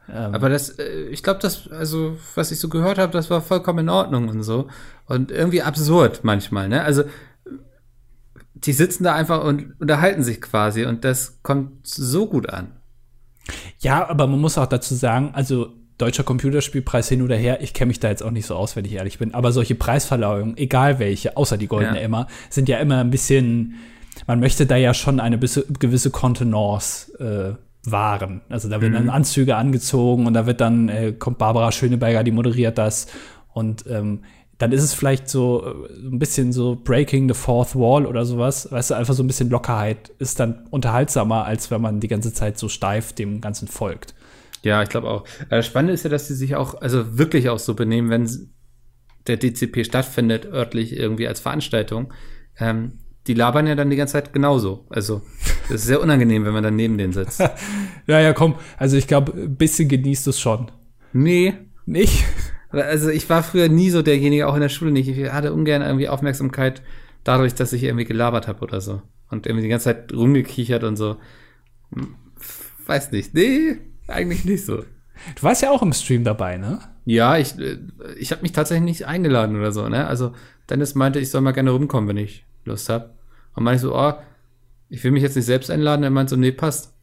Ähm, 0.07 0.35
Aber 0.35 0.49
das, 0.49 0.69
äh, 0.77 1.07
ich 1.09 1.23
glaube, 1.23 1.39
das, 1.41 1.67
also, 1.71 2.15
was 2.35 2.51
ich 2.51 2.59
so 2.59 2.69
gehört 2.69 2.99
habe, 2.99 3.11
das 3.11 3.31
war 3.31 3.41
vollkommen 3.41 3.79
in 3.79 3.89
Ordnung 3.89 4.29
und 4.29 4.43
so. 4.43 4.67
Und 5.07 5.31
irgendwie 5.31 5.63
absurd 5.63 6.19
manchmal, 6.21 6.69
ne? 6.69 6.83
Also, 6.83 7.05
die 8.55 8.73
sitzen 8.73 9.03
da 9.03 9.13
einfach 9.13 9.43
und 9.43 9.79
unterhalten 9.79 10.23
sich 10.23 10.41
quasi 10.41 10.85
und 10.85 11.03
das 11.03 11.39
kommt 11.43 11.85
so 11.85 12.27
gut 12.27 12.49
an. 12.49 12.71
Ja, 13.79 14.09
aber 14.09 14.27
man 14.27 14.39
muss 14.39 14.57
auch 14.57 14.65
dazu 14.65 14.95
sagen, 14.95 15.31
also 15.33 15.73
deutscher 15.97 16.23
Computerspielpreis 16.23 17.07
hin 17.07 17.21
oder 17.21 17.35
her, 17.35 17.61
ich 17.61 17.73
kenne 17.73 17.89
mich 17.89 17.99
da 17.99 18.09
jetzt 18.09 18.23
auch 18.23 18.31
nicht 18.31 18.45
so 18.45 18.55
aus, 18.55 18.75
wenn 18.75 18.85
ich 18.85 18.93
ehrlich 18.93 19.19
bin, 19.19 19.33
aber 19.33 19.51
solche 19.51 19.75
Preisverleihungen, 19.75 20.57
egal 20.57 20.99
welche, 20.99 21.37
außer 21.37 21.57
die 21.57 21.67
Goldene 21.67 21.97
Ja. 21.97 22.03
Emma, 22.03 22.27
sind 22.49 22.67
ja 22.67 22.79
immer 22.79 22.99
ein 22.99 23.11
bisschen, 23.11 23.75
man 24.27 24.39
möchte 24.39 24.65
da 24.65 24.75
ja 24.75 24.93
schon 24.93 25.19
eine 25.19 25.37
gewisse 25.37 26.09
Kontenance 26.09 27.13
äh, 27.19 27.55
wahren. 27.89 28.41
Also 28.49 28.67
da 28.67 28.81
werden 28.81 28.93
dann 28.93 29.09
Anzüge 29.09 29.55
angezogen 29.55 30.25
und 30.25 30.33
da 30.33 30.47
wird 30.47 30.59
dann, 30.59 30.89
äh, 30.89 31.13
kommt 31.13 31.37
Barbara 31.37 31.71
Schöneberger, 31.71 32.23
die 32.23 32.31
moderiert 32.31 32.77
das 32.77 33.07
und 33.53 33.85
ähm, 33.87 34.23
dann 34.57 34.71
ist 34.71 34.83
es 34.83 34.93
vielleicht 34.93 35.27
so 35.29 35.65
äh, 35.65 36.07
ein 36.07 36.19
bisschen 36.19 36.53
so 36.53 36.75
Breaking 36.81 37.27
the 37.27 37.33
Fourth 37.33 37.75
Wall 37.75 38.05
oder 38.05 38.25
sowas. 38.25 38.71
Weißt 38.71 38.91
du, 38.91 38.93
einfach 38.95 39.13
so 39.13 39.23
ein 39.23 39.27
bisschen 39.27 39.49
Lockerheit 39.49 40.11
ist 40.19 40.39
dann 40.39 40.65
unterhaltsamer, 40.71 41.45
als 41.45 41.71
wenn 41.71 41.81
man 41.81 41.99
die 41.99 42.07
ganze 42.07 42.33
Zeit 42.33 42.57
so 42.57 42.69
steif 42.69 43.13
dem 43.13 43.41
Ganzen 43.41 43.67
folgt. 43.67 44.15
Ja, 44.63 44.81
ich 44.81 44.89
glaube 44.89 45.09
auch. 45.09 45.25
Äh, 45.49 45.57
Das 45.57 45.65
Spannende 45.65 45.93
ist 45.93 46.03
ja, 46.03 46.09
dass 46.09 46.27
sie 46.27 46.35
sich 46.35 46.55
auch, 46.55 46.81
also 46.81 47.17
wirklich 47.17 47.49
auch 47.49 47.59
so 47.59 47.73
benehmen, 47.73 48.09
wenn 48.09 48.29
der 49.27 49.37
DCP 49.37 49.83
stattfindet, 49.85 50.45
örtlich 50.45 50.95
irgendwie 50.95 51.27
als 51.27 51.39
Veranstaltung. 51.39 52.13
Ähm, 52.57 52.99
die 53.27 53.33
labern 53.33 53.65
ja 53.65 53.73
dann 53.75 53.89
die 53.89 53.95
ganze 53.95 54.13
Zeit 54.13 54.33
genauso. 54.33 54.85
Also, 54.89 55.23
das 55.63 55.81
ist 55.81 55.85
sehr 55.87 55.99
unangenehm, 56.01 56.45
wenn 56.45 56.53
man 56.53 56.63
dann 56.63 56.75
neben 56.75 56.97
denen 56.97 57.13
sitzt. 57.13 57.41
Ja, 58.07 58.19
ja, 58.19 58.33
komm. 58.33 58.53
Also 58.77 58.97
ich 58.97 59.07
glaube, 59.07 59.31
ein 59.33 59.55
bisschen 59.55 59.89
genießt 59.89 60.27
es 60.27 60.39
schon. 60.39 60.69
nee. 61.11 61.55
Nicht? 61.87 62.23
Also, 62.83 63.09
ich 63.09 63.29
war 63.29 63.43
früher 63.43 63.69
nie 63.69 63.89
so 63.89 64.01
derjenige, 64.01 64.47
auch 64.47 64.55
in 64.55 64.61
der 64.61 64.69
Schule 64.69 64.91
nicht. 64.91 65.07
Ich 65.07 65.31
hatte 65.31 65.53
ungern 65.53 65.81
irgendwie 65.81 66.09
Aufmerksamkeit 66.09 66.81
dadurch, 67.23 67.55
dass 67.55 67.73
ich 67.73 67.83
irgendwie 67.83 68.05
gelabert 68.05 68.47
habe 68.47 68.61
oder 68.61 68.81
so. 68.81 69.01
Und 69.29 69.45
irgendwie 69.45 69.63
die 69.63 69.69
ganze 69.69 69.85
Zeit 69.85 70.13
rumgekichert 70.13 70.83
und 70.83 70.95
so. 70.95 71.17
Hm, 71.93 72.15
Weiß 72.85 73.11
nicht. 73.11 73.33
Nee, 73.33 73.77
eigentlich 74.07 74.45
nicht 74.45 74.65
so. 74.65 74.77
Du 75.35 75.43
warst 75.43 75.61
ja 75.61 75.71
auch 75.71 75.81
im 75.81 75.93
Stream 75.93 76.23
dabei, 76.23 76.57
ne? 76.57 76.79
Ja, 77.05 77.37
ich, 77.37 77.57
äh, 77.57 77.77
ich 78.17 78.31
habe 78.31 78.41
mich 78.41 78.51
tatsächlich 78.51 78.85
nicht 78.85 79.07
eingeladen 79.07 79.55
oder 79.55 79.71
so, 79.71 79.87
ne? 79.89 80.07
Also 80.07 80.33
Dennis 80.69 80.95
meinte, 80.95 81.19
ich 81.19 81.29
soll 81.29 81.41
mal 81.41 81.51
gerne 81.51 81.71
rumkommen, 81.71 82.07
wenn 82.07 82.17
ich 82.17 82.45
Lust 82.65 82.89
hab. 82.89 83.17
Und 83.55 83.63
meinte 83.63 83.77
ich 83.77 83.81
so, 83.81 83.95
oh, 83.95 84.13
ich 84.89 85.03
will 85.03 85.11
mich 85.11 85.23
jetzt 85.23 85.35
nicht 85.35 85.45
selbst 85.45 85.71
einladen. 85.71 86.03
Er 86.03 86.09
meint 86.09 86.29
so, 86.29 86.35
nee, 86.35 86.51
passt. 86.51 86.93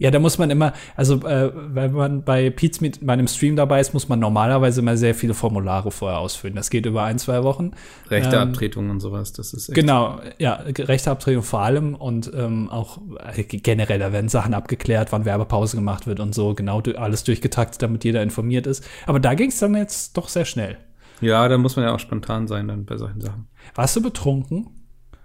Ja, 0.00 0.10
da 0.10 0.18
muss 0.18 0.38
man 0.38 0.48
immer, 0.48 0.72
also 0.96 1.16
äh, 1.26 1.52
wenn 1.54 1.92
man 1.92 2.24
bei 2.24 2.48
Pete's 2.48 2.80
mit 2.80 3.06
bei 3.06 3.12
einem 3.12 3.28
Stream 3.28 3.54
dabei 3.54 3.80
ist, 3.80 3.92
muss 3.92 4.08
man 4.08 4.18
normalerweise 4.18 4.80
immer 4.80 4.96
sehr 4.96 5.14
viele 5.14 5.34
Formulare 5.34 5.90
vorher 5.90 6.18
ausfüllen. 6.18 6.56
Das 6.56 6.70
geht 6.70 6.86
über 6.86 7.04
ein, 7.04 7.18
zwei 7.18 7.44
Wochen. 7.44 7.72
Rechte 8.08 8.36
Ähm, 8.36 8.48
Abtretung 8.48 8.88
und 8.88 9.00
sowas, 9.00 9.34
das 9.34 9.52
ist 9.52 9.68
echt. 9.68 9.74
Genau, 9.74 10.18
ja, 10.38 10.54
Rechteabtretung 10.54 11.42
vor 11.42 11.60
allem 11.60 11.94
und 11.94 12.32
ähm, 12.34 12.70
auch 12.70 12.98
äh, 13.36 13.42
generell, 13.44 13.98
da 13.98 14.10
werden 14.10 14.30
Sachen 14.30 14.54
abgeklärt, 14.54 15.12
wann 15.12 15.26
Werbepause 15.26 15.76
gemacht 15.76 16.06
wird 16.06 16.18
und 16.18 16.34
so, 16.34 16.54
genau 16.54 16.80
alles 16.96 17.22
durchgetaktet, 17.24 17.82
damit 17.82 18.02
jeder 18.02 18.22
informiert 18.22 18.66
ist. 18.66 18.82
Aber 19.04 19.20
da 19.20 19.34
ging 19.34 19.50
es 19.50 19.58
dann 19.58 19.74
jetzt 19.74 20.16
doch 20.16 20.30
sehr 20.30 20.46
schnell. 20.46 20.78
Ja, 21.20 21.46
da 21.46 21.58
muss 21.58 21.76
man 21.76 21.84
ja 21.84 21.92
auch 21.92 22.00
spontan 22.00 22.46
sein 22.48 22.68
dann 22.68 22.86
bei 22.86 22.96
solchen 22.96 23.20
Sachen. 23.20 23.48
Warst 23.74 23.96
du 23.96 24.00
betrunken? 24.00 24.70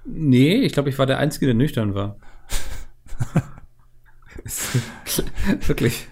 Nee, 0.04 0.56
ich 0.58 0.74
glaube, 0.74 0.90
ich 0.90 1.00
war 1.00 1.06
der 1.06 1.20
Einzige, 1.20 1.46
der 1.46 1.56
nüchtern 1.56 1.96
war. 1.96 2.18
Wirklich. 5.68 6.08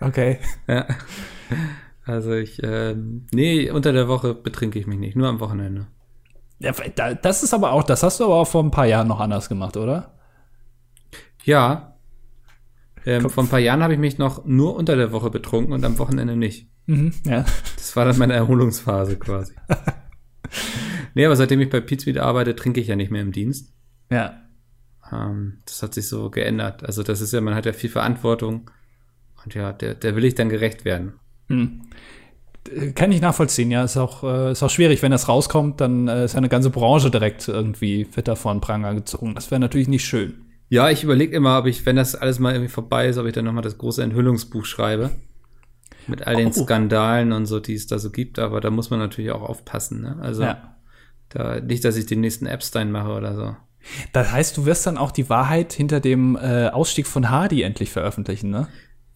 Okay. 0.00 0.38
Ja. 0.68 0.86
Also 2.04 2.32
ich, 2.34 2.60
ähm, 2.62 3.26
nee, 3.32 3.70
unter 3.70 3.92
der 3.92 4.08
Woche 4.08 4.34
betrinke 4.34 4.78
ich 4.78 4.86
mich 4.86 4.98
nicht, 4.98 5.16
nur 5.16 5.28
am 5.28 5.40
Wochenende. 5.40 5.86
Ja, 6.58 6.72
da- 6.94 7.14
das 7.14 7.42
ist 7.42 7.54
aber 7.54 7.72
auch, 7.72 7.82
das 7.82 8.02
hast 8.02 8.20
du 8.20 8.24
aber 8.24 8.34
auch 8.36 8.46
vor 8.48 8.62
ein 8.62 8.70
paar 8.70 8.86
Jahren 8.86 9.08
noch 9.08 9.20
anders 9.20 9.48
gemacht, 9.48 9.76
oder? 9.76 10.14
Ja. 11.44 11.96
Ähm, 13.06 13.28
vor 13.28 13.44
ein 13.44 13.48
paar 13.48 13.58
Jahren 13.58 13.82
habe 13.82 13.92
ich 13.94 13.98
mich 13.98 14.18
noch 14.18 14.44
nur 14.44 14.76
unter 14.76 14.96
der 14.96 15.12
Woche 15.12 15.30
betrunken 15.30 15.72
und 15.72 15.84
am 15.84 15.98
Wochenende 15.98 16.36
nicht. 16.36 16.68
Mhm, 16.86 17.12
ja. 17.24 17.44
Das 17.76 17.96
war 17.96 18.04
dann 18.04 18.18
meine 18.18 18.34
Erholungsphase 18.34 19.18
quasi. 19.18 19.54
nee, 21.14 21.24
aber 21.26 21.36
seitdem 21.36 21.60
ich 21.60 21.70
bei 21.70 21.80
Pizza 21.80 22.06
wieder 22.06 22.24
arbeite, 22.24 22.54
trinke 22.56 22.80
ich 22.80 22.88
ja 22.88 22.96
nicht 22.96 23.10
mehr 23.10 23.22
im 23.22 23.32
Dienst. 23.32 23.72
Ja. 24.10 24.40
Ähm, 25.14 25.58
das 25.66 25.82
hat 25.82 25.94
sich 25.94 26.08
so 26.08 26.30
geändert. 26.30 26.84
Also 26.84 27.02
das 27.02 27.20
ist 27.20 27.32
ja, 27.32 27.40
man 27.40 27.54
hat 27.54 27.66
ja 27.66 27.72
viel 27.72 27.90
Verantwortung. 27.90 28.70
Und 29.44 29.54
ja, 29.54 29.72
der, 29.72 29.94
der 29.94 30.16
will 30.16 30.24
ich 30.24 30.34
dann 30.34 30.48
gerecht 30.48 30.84
werden. 30.84 31.14
Hm. 31.48 31.82
Kann 32.94 33.12
ich 33.12 33.20
nachvollziehen, 33.20 33.70
ja. 33.70 33.84
Ist 33.84 33.98
auch, 33.98 34.22
äh, 34.24 34.52
ist 34.52 34.62
auch 34.62 34.70
schwierig, 34.70 35.02
wenn 35.02 35.10
das 35.10 35.28
rauskommt, 35.28 35.80
dann 35.82 36.08
äh, 36.08 36.24
ist 36.24 36.34
eine 36.34 36.48
ganze 36.48 36.70
Branche 36.70 37.10
direkt 37.10 37.46
irgendwie 37.46 38.06
wird 38.14 38.26
da 38.26 38.36
vor 38.36 38.54
den 38.54 38.62
Pranger 38.62 38.94
gezogen. 38.94 39.34
Das 39.34 39.50
wäre 39.50 39.60
natürlich 39.60 39.88
nicht 39.88 40.04
schön. 40.06 40.40
Ja, 40.70 40.88
ich 40.88 41.04
überlege 41.04 41.36
immer, 41.36 41.58
ob 41.58 41.66
ich, 41.66 41.84
wenn 41.84 41.96
das 41.96 42.14
alles 42.14 42.38
mal 42.38 42.54
irgendwie 42.54 42.70
vorbei 42.72 43.06
ist, 43.06 43.18
ob 43.18 43.26
ich 43.26 43.34
dann 43.34 43.44
nochmal 43.44 43.62
das 43.62 43.76
große 43.76 44.02
Enthüllungsbuch 44.02 44.64
schreibe. 44.64 45.10
Mit 46.06 46.26
all 46.26 46.36
den 46.36 46.48
Oh. 46.48 46.52
Skandalen 46.52 47.32
und 47.32 47.44
so, 47.46 47.60
die 47.60 47.74
es 47.74 47.86
da 47.86 47.98
so 47.98 48.10
gibt. 48.10 48.38
Aber 48.38 48.60
da 48.62 48.70
muss 48.70 48.88
man 48.90 48.98
natürlich 48.98 49.30
auch 49.30 49.42
aufpassen. 49.42 50.00
Ne? 50.00 50.16
Also 50.22 50.42
Ja. 50.44 50.74
da, 51.28 51.60
nicht, 51.60 51.84
dass 51.84 51.96
ich 51.96 52.06
den 52.06 52.20
nächsten 52.20 52.46
Epstein 52.46 52.90
mache 52.90 53.10
oder 53.12 53.34
so. 53.34 53.56
Das 54.12 54.32
heißt, 54.32 54.56
du 54.56 54.64
wirst 54.66 54.86
dann 54.86 54.96
auch 54.98 55.10
die 55.10 55.28
Wahrheit 55.28 55.72
hinter 55.72 56.00
dem 56.00 56.36
äh, 56.36 56.68
Ausstieg 56.68 57.06
von 57.06 57.30
Hardy 57.30 57.62
endlich 57.62 57.90
veröffentlichen, 57.90 58.50
ne? 58.50 58.68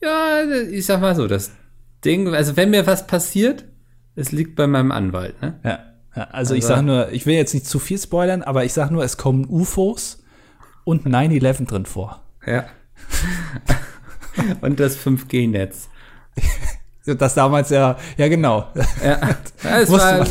Ja, 0.03 0.43
ich 0.71 0.87
sag 0.87 1.01
mal 1.01 1.15
so, 1.17 1.27
das 1.27 1.51
Ding, 2.05 2.33
also 2.35 2.57
wenn 2.57 2.71
mir 2.71 2.87
was 2.87 3.07
passiert, 3.07 3.65
es 4.15 4.31
liegt 4.33 4.55
bei 4.57 4.67
meinem 4.67 4.93
Anwalt, 4.93 5.41
ne? 5.43 5.59
Ja. 5.65 5.79
ja 6.15 6.25
also, 6.31 6.55
ich 6.55 6.65
Also- 6.65 6.75
sage 6.75 6.87
nur, 6.87 7.13
ich 7.13 7.27
will 7.27 7.35
jetzt 7.35 7.55
nicht 7.55 7.67
zu 7.67 7.79
viel 7.79 7.99
spoilern, 7.99 8.43
aber 8.43 8.65
ich 8.65 8.73
sage 8.73 8.93
nur, 8.93 9.03
es 9.05 9.17
kommen 9.17 9.47
UFOs 9.49 10.23
und 10.85 11.07
9-11 11.07 11.67
drin 11.67 11.87
vor. 11.87 12.23
Ja. 12.47 12.67
Und 14.61 14.79
das 14.81 14.97
5G-Netz. 14.99 15.89
Das 17.17 17.33
damals 17.33 17.71
ja, 17.71 17.97
ja 18.19 18.29
genau. 18.29 18.71
Ja, 19.03 19.19
es, 19.81 19.91
war, 19.91 20.27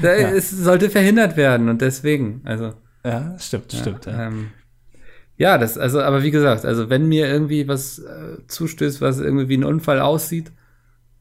Ja. 0.00 0.10
es 0.28 0.48
sollte 0.48 0.88
verhindert 0.88 1.36
werden 1.36 1.68
und 1.68 1.80
deswegen, 1.82 2.42
also. 2.44 2.74
Ja, 3.04 3.38
stimmt, 3.38 3.72
stimmt. 3.72 4.06
Ja. 4.06 4.26
Ähm, 4.26 4.50
ja, 5.36 5.56
das, 5.56 5.78
also, 5.78 6.02
aber 6.02 6.22
wie 6.22 6.30
gesagt, 6.30 6.66
also 6.66 6.90
wenn 6.90 7.08
mir 7.08 7.26
irgendwie 7.26 7.66
was 7.66 7.98
äh, 7.98 8.46
zustößt, 8.46 9.00
was 9.00 9.20
irgendwie 9.20 9.48
wie 9.48 9.56
ein 9.56 9.64
Unfall 9.64 10.00
aussieht, 10.00 10.52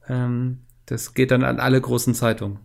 ähm, 0.09 0.59
das 0.87 1.13
geht 1.13 1.31
dann 1.31 1.43
an 1.43 1.59
alle 1.59 1.79
großen 1.79 2.13
Zeitungen. 2.13 2.59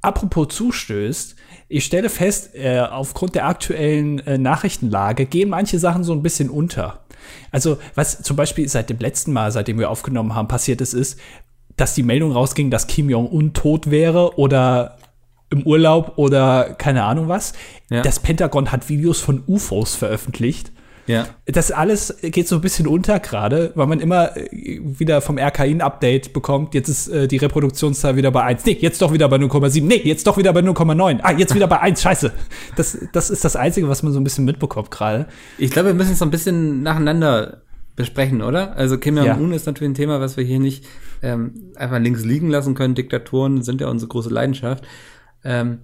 Apropos 0.00 0.48
zustößt, 0.54 1.34
ich 1.68 1.84
stelle 1.84 2.08
fest, 2.08 2.54
äh, 2.54 2.80
aufgrund 2.80 3.34
der 3.34 3.46
aktuellen 3.46 4.18
äh, 4.20 4.38
Nachrichtenlage 4.38 5.26
gehen 5.26 5.48
manche 5.48 5.78
Sachen 5.78 6.04
so 6.04 6.12
ein 6.12 6.22
bisschen 6.22 6.50
unter. 6.50 7.04
Also, 7.50 7.78
was 7.94 8.22
zum 8.22 8.36
Beispiel 8.36 8.68
seit 8.68 8.90
dem 8.90 8.98
letzten 8.98 9.32
Mal, 9.32 9.50
seitdem 9.50 9.78
wir 9.78 9.90
aufgenommen 9.90 10.34
haben, 10.34 10.46
passiert 10.46 10.80
ist, 10.80 10.92
ist, 10.92 11.18
dass 11.76 11.94
die 11.94 12.02
Meldung 12.02 12.32
rausging, 12.32 12.70
dass 12.70 12.86
Kim 12.86 13.10
Jong-un 13.10 13.54
tot 13.54 13.90
wäre 13.90 14.38
oder 14.38 14.98
im 15.50 15.62
Urlaub 15.62 16.14
oder 16.16 16.74
keine 16.78 17.04
Ahnung 17.04 17.28
was. 17.28 17.52
Ja. 17.90 18.02
Das 18.02 18.20
Pentagon 18.20 18.72
hat 18.72 18.88
Videos 18.88 19.20
von 19.20 19.42
UFOs 19.46 19.94
veröffentlicht. 19.94 20.72
Ja. 21.06 21.26
Das 21.44 21.70
alles 21.70 22.16
geht 22.22 22.48
so 22.48 22.56
ein 22.56 22.60
bisschen 22.62 22.86
unter 22.86 23.20
gerade, 23.20 23.72
weil 23.74 23.86
man 23.86 24.00
immer 24.00 24.36
äh, 24.36 24.80
wieder 24.82 25.20
vom 25.20 25.38
RKI 25.38 25.70
ein 25.70 25.80
Update 25.82 26.32
bekommt. 26.32 26.74
Jetzt 26.74 26.88
ist 26.88 27.08
äh, 27.08 27.28
die 27.28 27.36
Reproduktionszahl 27.36 28.16
wieder 28.16 28.30
bei 28.30 28.42
1. 28.42 28.64
Nee, 28.64 28.78
jetzt 28.80 29.02
doch 29.02 29.12
wieder 29.12 29.28
bei 29.28 29.36
0,7. 29.36 29.82
Nee, 29.82 30.00
jetzt 30.02 30.26
doch 30.26 30.38
wieder 30.38 30.52
bei 30.52 30.60
0,9. 30.60 31.20
Ah, 31.22 31.32
jetzt 31.32 31.54
wieder 31.54 31.66
bei 31.66 31.80
1. 31.80 32.00
Scheiße. 32.00 32.32
Das, 32.76 32.98
das 33.12 33.30
ist 33.30 33.44
das 33.44 33.56
Einzige, 33.56 33.88
was 33.88 34.02
man 34.02 34.12
so 34.12 34.20
ein 34.20 34.24
bisschen 34.24 34.44
mitbekommt 34.44 34.90
gerade. 34.90 35.26
Ich 35.58 35.70
glaube, 35.70 35.88
wir 35.88 35.94
müssen 35.94 36.12
es 36.12 36.18
so 36.18 36.24
ein 36.24 36.30
bisschen 36.30 36.82
nacheinander 36.82 37.62
besprechen, 37.96 38.42
oder? 38.42 38.76
Also 38.76 38.98
Kim 38.98 39.16
Jong-un 39.16 39.52
ist 39.52 39.66
natürlich 39.66 39.90
ein 39.90 39.94
Thema, 39.94 40.20
was 40.20 40.36
wir 40.36 40.44
hier 40.44 40.58
nicht 40.58 40.84
ähm, 41.22 41.72
einfach 41.76 42.00
links 42.00 42.24
liegen 42.24 42.48
lassen 42.50 42.74
können. 42.74 42.94
Diktatoren 42.94 43.62
sind 43.62 43.80
ja 43.80 43.88
unsere 43.88 44.08
große 44.08 44.30
Leidenschaft. 44.30 44.84
Ähm, 45.44 45.80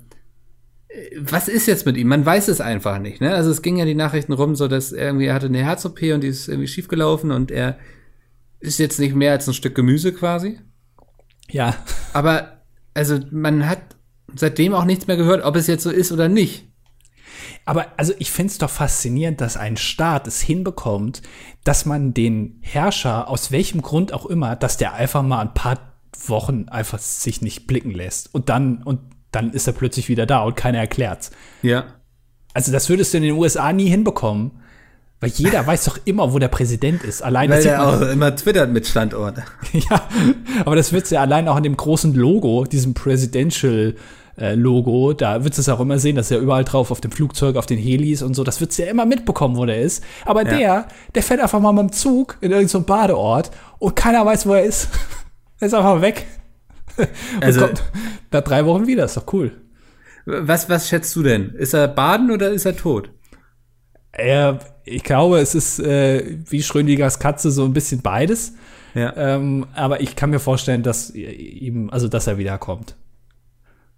äh, 0.89 1.17
was 1.17 1.49
ist 1.49 1.67
jetzt 1.67 1.87
mit 1.87 1.97
ihm? 1.97 2.09
Man 2.09 2.25
weiß 2.25 2.49
es 2.49 2.61
einfach 2.61 2.99
nicht. 2.99 3.21
Ne? 3.21 3.35
Also 3.35 3.51
es 3.51 3.63
ging 3.63 3.77
ja 3.77 3.85
die 3.85 3.95
Nachrichten 3.95 4.33
rum, 4.33 4.57
so 4.57 4.69
dass 4.69 4.93
er 4.93 5.07
irgendwie 5.07 5.27
er 5.27 5.35
hatte 5.35 5.47
eine 5.47 5.63
Herz-OP 5.65 6.03
und 6.15 6.23
die 6.23 6.29
ist 6.29 6.49
irgendwie 6.49 6.69
schiefgelaufen 6.69 7.31
und 7.31 7.51
er 7.51 7.79
ist 8.61 8.79
jetzt 8.79 8.99
nicht 8.99 9.15
mehr 9.15 9.33
als 9.33 9.47
ein 9.47 9.55
Stück 9.55 9.75
Gemüse 9.75 10.13
quasi. 10.13 10.59
Ja. 11.51 11.75
Aber 12.13 12.63
also 12.95 13.19
man 13.31 13.69
hat 13.69 13.81
seitdem 14.35 14.75
auch 14.75 14.85
nichts 14.85 15.07
mehr 15.07 15.17
gehört, 15.17 15.45
ob 15.45 15.57
es 15.57 15.67
jetzt 15.67 15.83
so 15.83 15.91
ist 15.91 16.13
oder 16.13 16.29
nicht. 16.29 16.67
Aber 17.65 17.87
also 17.97 18.13
ich 18.19 18.31
finde 18.31 18.51
es 18.51 18.59
doch 18.59 18.71
faszinierend, 18.71 19.41
dass 19.41 19.57
ein 19.57 19.77
Staat 19.77 20.27
es 20.27 20.41
hinbekommt, 20.41 21.23
dass 21.65 21.87
man 21.87 22.15
den 22.15 22.59
Herrscher, 22.63 23.29
aus 23.29 23.53
welchem 23.53 23.83
Grund 23.83 24.13
auch 24.13 24.27
immer, 24.27 24.57
dass 24.57 24.77
der 24.77 24.95
einfach 24.95 25.23
mal 25.23 25.41
ein 25.41 25.55
paar 25.55 25.79
Wochen 26.27 26.69
einfach 26.69 26.99
sich 26.99 27.43
nicht 27.43 27.67
blicken 27.67 27.93
lässt. 27.93 28.35
Und 28.35 28.49
dann, 28.49 28.83
und 28.83 29.01
dann 29.33 29.51
ist 29.53 29.67
er 29.67 29.73
plötzlich 29.73 30.09
wieder 30.09 30.27
da 30.27 30.43
und 30.43 30.57
keiner 30.57 30.79
erklärt's. 30.79 31.31
Ja. 31.63 31.85
Also 32.55 32.73
das 32.73 32.89
würdest 32.89 33.13
du 33.13 33.19
in 33.19 33.23
den 33.25 33.37
USA 33.37 33.73
nie 33.73 33.89
hinbekommen, 33.89 34.51
weil 35.21 35.31
jeder 35.31 35.67
weiß 35.67 35.85
doch 35.85 35.99
immer, 36.05 36.33
wo 36.33 36.39
der 36.39 36.49
Präsident 36.49 37.03
ist. 37.05 37.23
Allein 37.23 37.51
Weil 37.51 37.59
das 37.59 37.67
er 37.67 37.87
auch 37.89 38.01
immer 38.01 38.35
twittert 38.35 38.71
mit 38.71 38.87
Standort. 38.87 39.39
ja, 39.73 40.03
aber 40.65 40.77
das 40.77 40.93
wird's 40.93 41.11
ja 41.11 41.21
allein 41.21 41.47
auch 41.49 41.57
an 41.57 41.63
dem 41.63 41.77
großen 41.77 42.15
Logo, 42.15 42.65
diesem 42.65 42.95
Presidential 42.95 43.95
äh, 44.37 44.55
Logo, 44.55 45.13
da 45.13 45.45
wird's 45.45 45.59
es 45.59 45.69
auch 45.69 45.81
immer 45.81 45.99
sehen, 45.99 46.17
dass 46.17 46.31
er 46.31 46.39
überall 46.39 46.65
drauf 46.65 46.91
auf 46.91 47.01
dem 47.01 47.11
Flugzeug, 47.13 47.57
auf 47.57 47.67
den 47.67 47.79
Helis 47.79 48.23
und 48.23 48.35
so, 48.35 48.43
das 48.43 48.61
wird's 48.61 48.77
ja 48.79 48.87
immer 48.87 49.05
mitbekommen, 49.05 49.57
wo 49.57 49.67
der 49.67 49.81
ist. 49.81 50.03
Aber 50.25 50.45
Ja. 50.45 50.57
der, 50.59 50.89
der 51.15 51.23
fährt 51.23 51.41
einfach 51.41 51.61
mal 51.61 51.73
mit 51.73 51.83
dem 51.83 51.93
Zug 51.93 52.39
in 52.41 52.51
irgendeinem 52.51 52.85
Badeort 52.85 53.51
und 53.79 53.95
keiner 53.95 54.25
weiß, 54.25 54.47
wo 54.47 54.55
er 54.55 54.65
ist. 54.65 54.89
Er 55.63 55.67
ist 55.67 55.75
einfach 55.75 56.01
weg. 56.01 56.25
Also- 57.41 57.61
kommt 57.61 57.83
nach 58.31 58.43
drei 58.43 58.65
Wochen 58.67 58.87
wieder, 58.87 59.05
ist 59.05 59.17
doch 59.17 59.33
cool. 59.33 59.53
Was, 60.27 60.69
was 60.69 60.89
schätzt 60.89 61.15
du 61.17 61.23
denn? 61.23 61.51
Ist 61.51 61.75
er 61.75 61.89
baden 61.89 62.31
oder 62.31 62.51
ist 62.51 62.65
er 62.67 62.77
tot? 62.77 63.11
Er, 64.13 64.59
ich 64.85 65.03
glaube, 65.03 65.39
es 65.39 65.55
ist 65.55 65.81
äh, 65.81 66.39
wie 66.49 66.63
Schrödingers 66.63 67.19
Katze 67.19 67.51
so 67.51 67.65
ein 67.65 67.73
bisschen 67.73 68.03
beides. 68.03 68.55
Ja. 68.95 69.17
Ähm, 69.17 69.67
aber 69.75 70.01
ich 70.01 70.17
kann 70.17 70.31
mir 70.31 70.41
vorstellen, 70.41 70.83
dass 70.83 71.11
ihm, 71.15 71.91
also 71.91 72.09
dass 72.09 72.27
er 72.27 72.39
wiederkommt. 72.39 72.97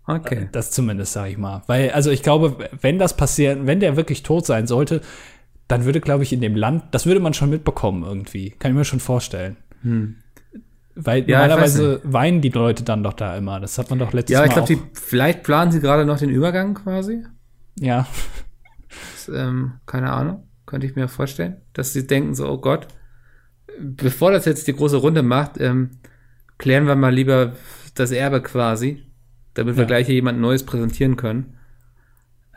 Okay. 0.06 0.48
Das 0.52 0.70
zumindest, 0.70 1.12
sage 1.12 1.30
ich 1.30 1.38
mal. 1.38 1.62
Weil, 1.66 1.90
also 1.90 2.10
ich 2.10 2.22
glaube, 2.22 2.68
wenn 2.80 2.98
das 2.98 3.16
passiert, 3.16 3.66
wenn 3.66 3.80
der 3.80 3.96
wirklich 3.96 4.22
tot 4.22 4.46
sein 4.46 4.66
sollte, 4.66 5.00
dann 5.68 5.84
würde, 5.84 6.00
glaube 6.00 6.24
ich, 6.24 6.32
in 6.32 6.40
dem 6.40 6.56
Land, 6.56 6.84
das 6.90 7.06
würde 7.06 7.20
man 7.20 7.34
schon 7.34 7.50
mitbekommen 7.50 8.02
irgendwie. 8.04 8.50
Kann 8.50 8.72
ich 8.72 8.76
mir 8.76 8.84
schon 8.84 9.00
vorstellen. 9.00 9.56
Weil. 10.94 11.28
Ja, 11.28 11.38
normalerweise 11.40 12.00
weinen 12.04 12.40
die 12.40 12.50
Leute 12.50 12.84
dann 12.84 13.02
doch 13.02 13.14
da 13.14 13.36
immer. 13.36 13.60
Das 13.60 13.78
hat 13.78 13.90
man 13.90 13.98
doch 13.98 14.12
letztes 14.12 14.34
Ja, 14.34 14.40
Mal 14.40 14.46
ich 14.48 14.52
glaube, 14.52 14.78
vielleicht 14.94 15.42
planen 15.42 15.72
sie 15.72 15.80
gerade 15.80 16.04
noch 16.04 16.18
den 16.18 16.30
Übergang 16.30 16.74
quasi. 16.74 17.24
ja, 17.78 18.06
Das, 19.14 19.28
ähm, 19.34 19.74
keine 19.86 20.12
Ahnung. 20.12 20.46
Könnte 20.66 20.86
ich 20.86 20.94
mir 20.96 21.08
vorstellen. 21.08 21.56
Dass 21.72 21.92
sie 21.92 22.06
denken 22.06 22.34
so, 22.34 22.48
oh 22.48 22.58
Gott, 22.58 22.88
bevor 23.80 24.32
das 24.32 24.44
jetzt 24.44 24.68
die 24.68 24.74
große 24.74 24.96
Runde 24.98 25.22
macht, 25.22 25.60
ähm, 25.60 25.90
klären 26.58 26.86
wir 26.86 26.94
mal 26.94 27.12
lieber 27.12 27.52
das 27.94 28.10
Erbe 28.10 28.40
quasi, 28.42 29.02
damit 29.54 29.76
wir 29.76 29.82
Ja. 29.82 29.86
gleich 29.88 30.06
hier 30.06 30.14
jemand 30.14 30.40
Neues 30.40 30.64
präsentieren 30.64 31.16
können. 31.16 31.56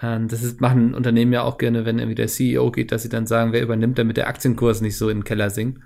Ähm, 0.02 0.28
das 0.28 0.44
ist, 0.44 0.60
machen 0.62 0.94
Unternehmen 0.94 1.32
ja 1.34 1.44
auch 1.44 1.58
gerne, 1.58 1.86
wenn 1.86 2.00
irgendwie 2.00 2.16
der 2.16 2.28
CEO 2.28 2.70
geht, 2.72 2.92
dass 2.92 3.04
sie 3.04 3.10
dann 3.10 3.28
sagen, 3.28 3.54
wer 3.54 3.64
übernimmt, 3.64 3.98
damit 3.98 4.18
der 4.18 4.28
Aktienkurs 4.28 4.82
nicht 4.82 4.98
so 4.98 5.10
in 5.10 5.20
den 5.20 5.24
Keller 5.24 5.50
sinkt. 5.50 5.80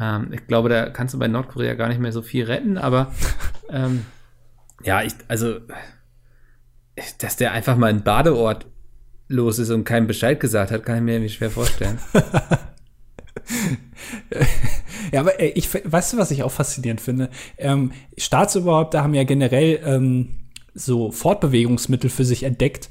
Ähm, 0.00 0.32
ich 0.32 0.46
glaube, 0.46 0.68
da 0.68 0.88
kannst 0.90 1.14
du 1.14 1.18
bei 1.18 1.28
Nordkorea 1.28 1.74
gar 1.74 1.88
nicht 1.88 2.00
mehr 2.00 2.12
so 2.12 2.22
viel 2.22 2.44
retten, 2.44 2.78
aber 2.78 3.12
ähm, 3.70 4.06
ja, 4.82 5.02
ich, 5.02 5.12
also, 5.28 5.60
dass 7.18 7.36
der 7.36 7.52
einfach 7.52 7.76
mal 7.76 7.90
einen 7.90 8.02
Badeort 8.02 8.66
los 9.28 9.58
ist 9.58 9.70
und 9.70 9.84
keinen 9.84 10.06
Bescheid 10.06 10.40
gesagt 10.40 10.70
hat, 10.70 10.84
kann 10.84 10.96
ich 10.96 11.02
mir 11.02 11.12
irgendwie 11.12 11.30
schwer 11.30 11.50
vorstellen. 11.50 11.98
Ja, 15.12 15.20
aber 15.20 15.40
ey, 15.40 15.50
ich, 15.50 15.68
weißt 15.72 16.12
du, 16.12 16.18
was 16.18 16.30
ich 16.30 16.42
auch 16.42 16.52
faszinierend 16.52 17.00
finde? 17.00 17.30
Ähm, 17.58 17.92
Staatsoberhäupter 18.16 19.02
haben 19.02 19.14
ja 19.14 19.24
generell 19.24 19.80
ähm, 19.84 20.40
so 20.74 21.10
Fortbewegungsmittel 21.10 22.10
für 22.10 22.24
sich 22.24 22.44
entdeckt. 22.44 22.90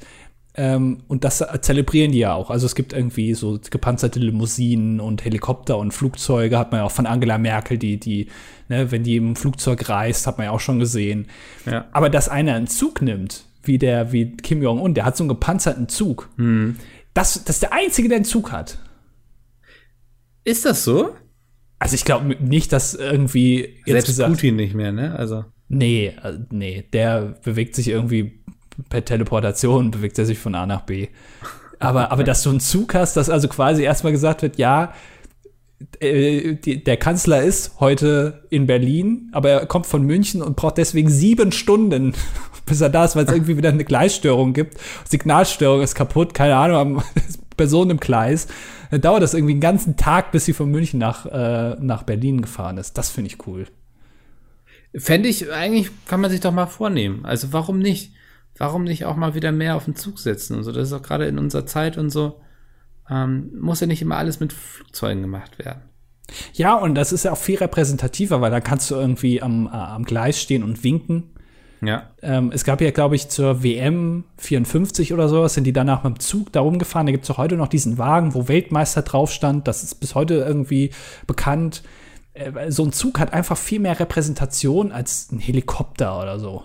Ähm, 0.54 0.98
und 1.06 1.24
das 1.24 1.44
zelebrieren 1.60 2.12
die 2.12 2.18
ja 2.18 2.34
auch. 2.34 2.50
Also 2.50 2.66
es 2.66 2.74
gibt 2.74 2.92
irgendwie 2.92 3.34
so 3.34 3.58
gepanzerte 3.70 4.18
Limousinen 4.18 5.00
und 5.00 5.24
Helikopter 5.24 5.78
und 5.78 5.92
Flugzeuge, 5.92 6.58
hat 6.58 6.72
man 6.72 6.80
ja 6.80 6.84
auch 6.86 6.90
von 6.90 7.06
Angela 7.06 7.38
Merkel, 7.38 7.78
die, 7.78 8.00
die, 8.00 8.28
ne, 8.68 8.90
wenn 8.90 9.04
die 9.04 9.16
im 9.16 9.36
Flugzeug 9.36 9.88
reist, 9.88 10.26
hat 10.26 10.38
man 10.38 10.46
ja 10.46 10.50
auch 10.50 10.60
schon 10.60 10.80
gesehen. 10.80 11.28
Ja. 11.66 11.86
Aber 11.92 12.10
dass 12.10 12.28
einer 12.28 12.54
einen 12.54 12.66
Zug 12.66 13.00
nimmt, 13.00 13.44
wie 13.62 13.78
der, 13.78 14.12
wie 14.12 14.36
Kim 14.36 14.62
Jong-un, 14.62 14.94
der 14.94 15.04
hat 15.04 15.16
so 15.16 15.24
einen 15.24 15.28
gepanzerten 15.28 15.88
Zug. 15.88 16.28
Das, 17.14 17.44
das 17.44 17.56
ist 17.56 17.62
der 17.62 17.72
Einzige, 17.72 18.08
der 18.08 18.16
einen 18.16 18.24
Zug 18.24 18.50
hat. 18.50 18.78
Ist 20.44 20.64
das 20.64 20.84
so? 20.84 21.14
Also 21.78 21.94
ich 21.94 22.04
glaube 22.04 22.36
nicht, 22.40 22.72
dass 22.72 22.94
irgendwie 22.94 23.76
jetzt 23.84 23.86
Selbst 23.86 24.06
gesagt, 24.08 24.32
Putin 24.32 24.56
nicht 24.56 24.74
mehr, 24.74 24.92
ne? 24.92 25.14
Also. 25.16 25.44
nee, 25.68 26.08
äh, 26.22 26.38
nee, 26.50 26.84
der 26.92 27.38
bewegt 27.42 27.74
sich 27.74 27.88
irgendwie 27.88 28.42
per 28.88 29.04
Teleportation, 29.04 29.90
bewegt 29.90 30.18
er 30.18 30.26
sich 30.26 30.38
von 30.38 30.54
A 30.54 30.66
nach 30.66 30.82
B. 30.82 31.08
Aber, 31.78 32.12
aber 32.12 32.24
dass 32.24 32.42
du 32.42 32.50
einen 32.50 32.60
Zug 32.60 32.94
hast, 32.94 33.16
dass 33.16 33.30
also 33.30 33.48
quasi 33.48 33.82
erstmal 33.82 34.12
gesagt 34.12 34.42
wird, 34.42 34.58
ja, 34.58 34.92
äh, 35.98 36.54
der 36.56 36.96
Kanzler 36.98 37.42
ist 37.42 37.80
heute 37.80 38.44
in 38.50 38.66
Berlin, 38.66 39.30
aber 39.32 39.50
er 39.50 39.66
kommt 39.66 39.86
von 39.86 40.02
München 40.02 40.42
und 40.42 40.56
braucht 40.56 40.78
deswegen 40.78 41.08
sieben 41.08 41.52
Stunden, 41.52 42.14
bis 42.66 42.80
er 42.80 42.90
da 42.90 43.04
ist, 43.04 43.16
weil 43.16 43.24
es 43.24 43.32
irgendwie 43.32 43.56
wieder 43.56 43.70
eine 43.70 43.84
Gleisstörung 43.84 44.52
gibt. 44.52 44.76
Signalstörung 45.08 45.80
ist 45.80 45.94
kaputt, 45.94 46.34
keine 46.34 46.56
Ahnung, 46.56 47.02
Personen 47.56 47.92
im 47.92 48.00
Gleis. 48.00 48.46
Dann 48.90 49.00
dauert 49.00 49.22
das 49.22 49.34
irgendwie 49.34 49.52
einen 49.52 49.60
ganzen 49.60 49.96
Tag, 49.96 50.32
bis 50.32 50.44
sie 50.44 50.52
von 50.52 50.70
München 50.70 50.98
nach, 50.98 51.26
äh, 51.26 51.76
nach 51.80 52.02
Berlin 52.02 52.42
gefahren 52.42 52.76
ist. 52.76 52.98
Das 52.98 53.10
finde 53.10 53.30
ich 53.30 53.46
cool. 53.46 53.66
Fände 54.94 55.28
ich, 55.28 55.50
eigentlich 55.52 55.90
kann 56.06 56.20
man 56.20 56.30
sich 56.30 56.40
doch 56.40 56.52
mal 56.52 56.66
vornehmen. 56.66 57.24
Also 57.24 57.52
warum 57.52 57.78
nicht? 57.78 58.12
Warum 58.60 58.84
nicht 58.84 59.06
auch 59.06 59.16
mal 59.16 59.34
wieder 59.34 59.52
mehr 59.52 59.74
auf 59.74 59.86
den 59.86 59.96
Zug 59.96 60.18
setzen 60.18 60.54
und 60.54 60.64
so? 60.64 60.70
Das 60.70 60.88
ist 60.88 60.92
auch 60.92 61.00
gerade 61.00 61.24
in 61.24 61.38
unserer 61.38 61.64
Zeit 61.64 61.96
und 61.96 62.10
so. 62.10 62.42
Ähm, 63.08 63.50
muss 63.58 63.80
ja 63.80 63.86
nicht 63.86 64.02
immer 64.02 64.18
alles 64.18 64.38
mit 64.38 64.52
Flugzeugen 64.52 65.22
gemacht 65.22 65.58
werden. 65.58 65.80
Ja, 66.52 66.74
und 66.74 66.94
das 66.94 67.10
ist 67.10 67.24
ja 67.24 67.32
auch 67.32 67.38
viel 67.38 67.56
repräsentativer, 67.56 68.42
weil 68.42 68.50
da 68.50 68.60
kannst 68.60 68.90
du 68.90 68.96
irgendwie 68.96 69.40
am, 69.40 69.66
äh, 69.66 69.70
am 69.70 70.04
Gleis 70.04 70.42
stehen 70.42 70.62
und 70.62 70.84
winken. 70.84 71.30
Ja. 71.80 72.10
Ähm, 72.20 72.50
es 72.52 72.64
gab 72.64 72.82
ja, 72.82 72.90
glaube 72.90 73.16
ich, 73.16 73.30
zur 73.30 73.62
WM 73.62 74.24
54 74.36 75.14
oder 75.14 75.30
sowas, 75.30 75.54
sind 75.54 75.64
die 75.64 75.72
danach 75.72 76.04
mit 76.04 76.16
dem 76.16 76.20
Zug 76.20 76.52
da 76.52 76.60
rumgefahren. 76.60 77.06
Da 77.06 77.12
gibt 77.12 77.24
es 77.24 77.30
auch 77.30 77.38
heute 77.38 77.56
noch 77.56 77.68
diesen 77.68 77.96
Wagen, 77.96 78.34
wo 78.34 78.46
Weltmeister 78.46 79.00
drauf 79.00 79.32
stand. 79.32 79.68
Das 79.68 79.82
ist 79.82 79.94
bis 80.00 80.14
heute 80.14 80.34
irgendwie 80.34 80.90
bekannt. 81.26 81.82
Äh, 82.34 82.70
so 82.70 82.84
ein 82.84 82.92
Zug 82.92 83.18
hat 83.20 83.32
einfach 83.32 83.56
viel 83.56 83.80
mehr 83.80 83.98
Repräsentation 83.98 84.92
als 84.92 85.32
ein 85.32 85.38
Helikopter 85.38 86.20
oder 86.20 86.38
so, 86.38 86.64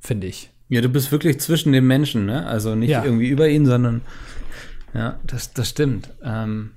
finde 0.00 0.26
ich. 0.28 0.53
Ja, 0.68 0.80
du 0.80 0.88
bist 0.88 1.12
wirklich 1.12 1.40
zwischen 1.40 1.72
den 1.72 1.86
Menschen, 1.86 2.26
ne? 2.26 2.46
Also 2.46 2.74
nicht 2.74 2.90
Ja. 2.90 3.04
irgendwie 3.04 3.28
über 3.28 3.48
ihn, 3.48 3.66
sondern 3.66 4.00
ja, 4.94 5.18
das, 5.26 5.52
das 5.52 5.68
stimmt. 5.68 6.10
Ähm, 6.22 6.72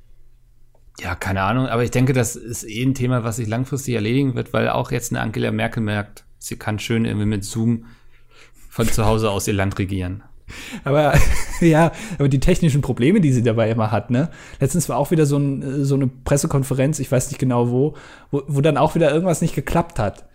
ja, 0.99 1.15
keine 1.15 1.43
Ahnung, 1.43 1.67
aber 1.67 1.83
ich 1.83 1.91
denke, 1.91 2.13
das 2.13 2.35
ist 2.35 2.63
eh 2.67 2.83
ein 2.83 2.95
Thema, 2.95 3.23
was 3.23 3.35
sich 3.35 3.47
langfristig 3.47 3.93
erledigen 3.95 4.35
wird, 4.35 4.51
weil 4.53 4.69
auch 4.69 4.91
jetzt 4.91 5.11
eine 5.11 5.21
Angela 5.21 5.51
Merkel 5.51 5.83
merkt, 5.83 6.25
sie 6.39 6.55
kann 6.57 6.79
schön 6.79 7.05
irgendwie 7.05 7.27
mit 7.27 7.43
Zoom 7.43 7.85
von 8.69 8.87
zu 8.87 9.05
Hause 9.05 9.29
aus 9.29 9.47
ihr 9.47 9.53
Land 9.53 9.77
regieren. 9.79 10.23
Aber 10.83 11.13
ja, 11.61 11.91
aber 12.17 12.29
die 12.29 12.39
technischen 12.39 12.81
Probleme, 12.81 13.21
die 13.21 13.31
sie 13.31 13.43
dabei 13.43 13.69
immer 13.69 13.91
hat, 13.91 14.09
ne? 14.09 14.29
Letztens 14.59 14.89
war 14.89 14.97
auch 14.97 15.11
wieder 15.11 15.25
so, 15.25 15.37
ein, 15.37 15.61
äh, 15.61 15.85
so 15.85 15.95
eine 15.95 16.07
Pressekonferenz, 16.07 16.99
ich 16.99 17.11
weiß 17.11 17.29
nicht 17.29 17.39
genau 17.39 17.69
wo, 17.69 17.95
wo, 18.31 18.43
wo 18.47 18.61
dann 18.61 18.77
auch 18.77 18.95
wieder 18.95 19.11
irgendwas 19.11 19.41
nicht 19.41 19.55
geklappt 19.55 19.99
hat. 19.99 20.25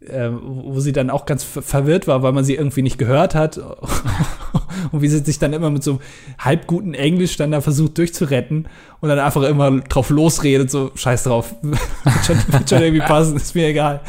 Äh, 0.00 0.28
wo 0.30 0.78
sie 0.80 0.92
dann 0.92 1.08
auch 1.08 1.24
ganz 1.24 1.42
ver- 1.42 1.62
verwirrt 1.62 2.06
war, 2.06 2.22
weil 2.22 2.32
man 2.32 2.44
sie 2.44 2.54
irgendwie 2.54 2.82
nicht 2.82 2.98
gehört 2.98 3.34
hat. 3.34 3.58
und 4.92 5.00
wie 5.00 5.08
sie 5.08 5.20
sich 5.20 5.38
dann 5.38 5.54
immer 5.54 5.70
mit 5.70 5.82
so 5.82 6.00
halb 6.38 6.66
guten 6.66 6.92
Englisch 6.92 7.36
dann 7.38 7.50
da 7.50 7.60
versucht 7.62 7.96
durchzuretten 7.96 8.68
und 9.00 9.08
dann 9.08 9.18
einfach 9.18 9.42
immer 9.42 9.80
drauf 9.80 10.10
losredet, 10.10 10.70
so 10.70 10.90
scheiß 10.94 11.24
drauf. 11.24 11.54
wird, 11.62 11.78
schon, 12.26 12.36
wird 12.48 12.68
schon 12.68 12.82
irgendwie 12.82 13.06
passen, 13.06 13.36
ist 13.36 13.54
mir 13.54 13.68
egal. 13.68 14.02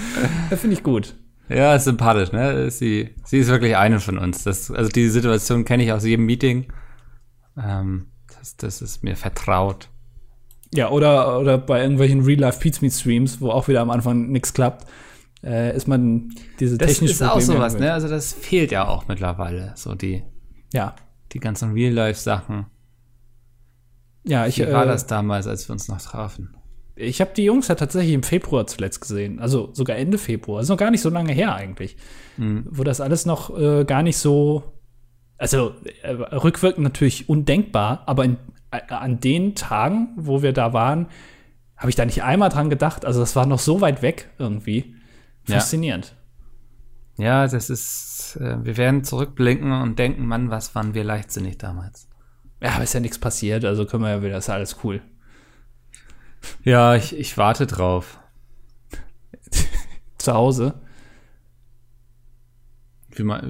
Das 0.50 0.60
finde 0.60 0.76
ich 0.76 0.84
gut. 0.84 1.15
Ja, 1.50 1.73
ist 1.73 1.86
sympathisch, 1.86 2.34
ne? 2.34 2.69
Sie, 2.69 3.15
sie 3.23 3.38
ist 3.39 3.47
wirklich 3.47 3.78
eine 3.78 4.02
von 4.02 4.17
uns. 4.17 4.43
Das, 4.43 4.69
also 4.69 4.89
die 4.89 5.08
Situation 5.08 5.63
kenne 5.63 5.84
ich 5.84 5.93
aus 5.93 6.04
jedem 6.04 6.26
Meeting. 6.26 6.67
Ähm, 7.58 8.08
das, 8.38 8.58
das 8.58 8.82
ist 8.82 9.04
mir 9.04 9.15
vertraut. 9.15 9.88
Ja, 10.73 10.89
oder, 10.89 11.39
oder 11.39 11.58
bei 11.58 11.82
irgendwelchen 11.82 12.23
Real-Life-Pizza-Streams, 12.26 13.39
wo 13.39 13.52
auch 13.52 13.69
wieder 13.69 13.80
am 13.80 13.89
Anfang 13.89 14.28
nichts 14.28 14.54
klappt, 14.54 14.86
äh, 15.47 15.75
ist 15.75 15.88
man 15.88 16.29
diese 16.60 16.77
Das 16.77 16.89
technische 16.91 17.13
ist 17.13 17.21
auch 17.23 17.39
sowas, 17.39 17.79
ne? 17.79 17.93
Also 17.93 18.07
das 18.07 18.33
fehlt 18.33 18.71
ja 18.71 18.88
auch 18.88 19.07
mittlerweile. 19.07 19.71
So 19.75 19.95
die, 19.95 20.23
Ja. 20.73 20.95
die 21.31 21.39
ganzen 21.39 21.71
Real-Life-Sachen. 21.71 22.65
Ja, 24.25 24.45
ich, 24.45 24.60
Wie 24.60 24.71
war 24.71 24.83
äh, 24.83 24.88
das 24.88 25.07
damals, 25.07 25.47
als 25.47 25.67
wir 25.69 25.73
uns 25.73 25.88
noch 25.88 26.01
trafen? 26.01 26.53
ich 26.99 27.21
habe 27.21 27.31
die 27.36 27.43
Jungs 27.43 27.67
ja 27.67 27.75
tatsächlich 27.75 28.13
im 28.13 28.23
Februar 28.23 28.65
zuletzt 28.65 29.01
gesehen. 29.01 29.39
Also 29.39 29.69
sogar 29.73 29.97
Ende 29.97 30.17
Februar. 30.17 30.62
ist 30.62 30.69
noch 30.69 30.77
gar 30.77 30.89
nicht 30.91 31.01
so 31.01 31.10
lange 31.10 31.31
her 31.31 31.53
eigentlich. 31.53 31.95
Mhm. 32.38 32.65
Wo 32.71 32.83
das 32.83 33.01
alles 33.01 33.25
noch 33.27 33.55
äh, 33.57 33.86
gar 33.86 34.01
nicht 34.03 34.17
so. 34.17 34.63
Also 35.38 35.73
äh, 36.01 36.10
rückwirkend 36.12 36.83
natürlich 36.83 37.29
undenkbar, 37.29 38.01
aber 38.07 38.25
in, 38.25 38.38
äh, 38.71 38.81
an 38.91 39.19
den 39.19 39.53
Tagen, 39.53 40.10
wo 40.17 40.41
wir 40.41 40.53
da 40.53 40.73
waren, 40.73 41.07
habe 41.77 41.91
ich 41.91 41.95
da 41.95 42.03
nicht 42.03 42.23
einmal 42.23 42.49
dran 42.49 42.71
gedacht. 42.71 43.05
Also 43.05 43.19
das 43.19 43.36
war 43.36 43.45
noch 43.45 43.60
so 43.60 43.79
weit 43.79 44.01
weg 44.01 44.31
irgendwie. 44.39 44.95
Ja. 45.47 45.60
Faszinierend. 45.60 46.15
Ja, 47.17 47.47
das 47.47 47.69
ist, 47.69 48.38
äh, 48.39 48.63
wir 48.63 48.77
werden 48.77 49.03
zurückblicken 49.03 49.71
und 49.71 49.97
denken, 49.97 50.27
Mann, 50.27 50.51
was 50.51 50.75
waren 50.75 50.93
wir 50.93 51.03
leichtsinnig 51.03 51.57
damals. 51.57 52.08
Ja, 52.62 52.73
aber 52.73 52.83
ist 52.83 52.93
ja 52.93 53.00
nichts 53.00 53.19
passiert, 53.19 53.65
also 53.65 53.85
können 53.85 54.04
wir 54.04 54.10
ja 54.10 54.21
wieder, 54.21 54.37
ist 54.37 54.48
ja 54.48 54.54
alles 54.54 54.77
cool. 54.83 55.02
Ja, 56.63 56.95
ich, 56.95 57.17
ich 57.17 57.37
warte 57.37 57.65
drauf. 57.65 58.19
Zu 60.17 60.33
Hause? 60.33 60.75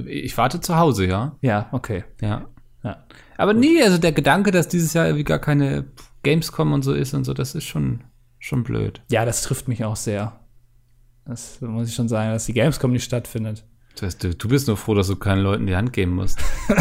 Ich 0.06 0.38
warte 0.38 0.62
zu 0.62 0.78
Hause, 0.78 1.06
ja. 1.06 1.36
Ja, 1.42 1.68
okay. 1.74 2.06
Ja. 2.22 2.48
Ja. 2.84 3.04
Aber 3.38 3.54
nee, 3.54 3.82
also 3.82 3.98
der 3.98 4.14
Gedanke, 4.14 4.52
dass 4.52 4.70
dieses 4.70 4.94
Jahr 4.94 5.08
irgendwie 5.08 5.26
gar 5.26 5.40
keine 5.40 5.88
Gamescom 6.24 6.72
und 6.72 6.84
so 6.84 6.94
ist 6.94 7.14
und 7.14 7.26
so, 7.26 7.34
das 7.34 7.54
ist 7.54 7.66
schon, 7.66 8.06
schon 8.40 8.64
blöd. 8.64 9.02
Ja, 9.12 9.26
das 9.26 9.42
trifft 9.42 9.68
mich 9.68 9.84
auch 9.84 9.98
sehr. 9.98 10.37
Das 11.28 11.60
muss 11.62 11.90
ich 11.90 11.96
schon 11.96 12.08
sagen, 12.08 12.32
dass 12.32 12.46
die 12.46 12.54
Gamescom 12.54 12.92
nicht 12.92 13.04
stattfindet. 13.04 13.66
Das, 14.00 14.18
du, 14.18 14.34
du 14.36 14.48
bist 14.48 14.68
nur 14.68 14.78
froh, 14.78 14.94
dass 14.94 15.08
du 15.08 15.16
keinen 15.16 15.42
Leuten 15.42 15.66
die 15.66 15.76
Hand 15.76 15.94
geben 15.94 16.16
musst. 16.16 16.40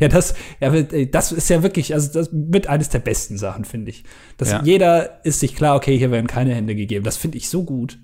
Ja, 0.00 0.08
das, 0.08 0.34
ja, 0.60 0.72
äh, 0.72 1.06
das 1.06 1.32
ist 1.32 1.50
ja 1.50 1.62
wirklich, 1.62 1.92
also 1.92 2.10
das 2.12 2.32
mit 2.32 2.66
eines 2.66 2.88
der 2.88 2.98
besten 2.98 3.36
Sachen, 3.36 3.64
finde 3.64 3.90
ich. 3.90 4.04
Dass 4.38 4.50
Ja. 4.50 4.62
jeder 4.62 5.24
ist 5.24 5.40
sich 5.40 5.54
klar, 5.54 5.76
okay, 5.76 5.96
hier 5.98 6.10
werden 6.10 6.26
keine 6.26 6.54
Hände 6.54 6.74
gegeben. 6.74 7.04
Das 7.04 7.16
finde 7.16 7.36
ich 7.38 7.48
so 7.50 7.64
gut. 7.64 7.98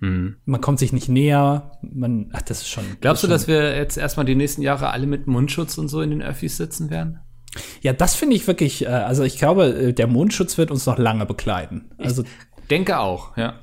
Hm. 0.00 0.36
Man 0.44 0.60
kommt 0.60 0.78
sich 0.78 0.92
nicht 0.92 1.08
näher. 1.08 1.72
Man, 1.82 2.30
ach, 2.32 2.42
das 2.42 2.62
ist 2.62 2.68
schon. 2.68 2.84
Glaubst 3.00 3.22
das 3.24 3.28
du, 3.28 3.34
ist 3.34 3.42
dass 3.42 3.48
wir 3.48 3.76
jetzt 3.76 3.96
erstmal 3.96 4.26
die 4.26 4.34
nächsten 4.36 4.62
Jahre 4.62 4.90
alle 4.90 5.06
mit 5.06 5.26
Mundschutz 5.26 5.78
und 5.78 5.88
so 5.88 6.00
in 6.00 6.10
den 6.10 6.22
Öffis 6.22 6.56
sitzen 6.56 6.90
werden? 6.90 7.20
schon, 7.52 7.62
Ja, 7.82 7.92
das 7.92 8.14
finde 8.14 8.36
ich 8.36 8.46
wirklich. 8.46 8.84
Äh, 8.84 8.88
also 8.88 9.24
ich 9.24 9.38
glaube, 9.38 9.66
äh, 9.66 9.92
der 9.92 10.06
Mundschutz 10.06 10.58
wird 10.58 10.70
uns 10.70 10.86
noch 10.86 10.98
lange 10.98 11.26
begleiten. 11.26 11.90
Also 11.98 12.22
Denke 12.70 12.98
auch, 12.98 13.36
ja. 13.36 13.54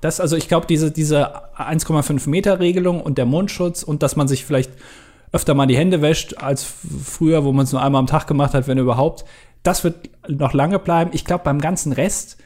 Das, 0.00 0.20
also 0.20 0.36
ich 0.36 0.48
glaube, 0.48 0.66
diese, 0.66 0.90
diese 0.90 1.54
1,5 1.56 2.28
Meter 2.28 2.60
Regelung 2.60 3.00
und 3.00 3.18
der 3.18 3.26
Mundschutz 3.26 3.82
und 3.82 4.02
dass 4.02 4.16
man 4.16 4.28
sich 4.28 4.44
vielleicht 4.44 4.70
öfter 5.32 5.54
mal 5.54 5.66
die 5.66 5.76
Hände 5.76 6.02
wäscht 6.02 6.38
als 6.38 6.64
früher, 6.64 7.44
wo 7.44 7.52
man 7.52 7.64
es 7.64 7.72
nur 7.72 7.82
einmal 7.82 7.98
am 8.00 8.06
Tag 8.06 8.26
gemacht 8.26 8.54
hat, 8.54 8.68
wenn 8.68 8.78
überhaupt, 8.78 9.24
das 9.62 9.84
wird 9.84 10.10
noch 10.28 10.52
lange 10.52 10.78
bleiben. 10.78 11.10
Ich 11.12 11.24
glaube, 11.24 11.44
beim 11.44 11.60
ganzen 11.60 11.92
Rest, 11.92 12.38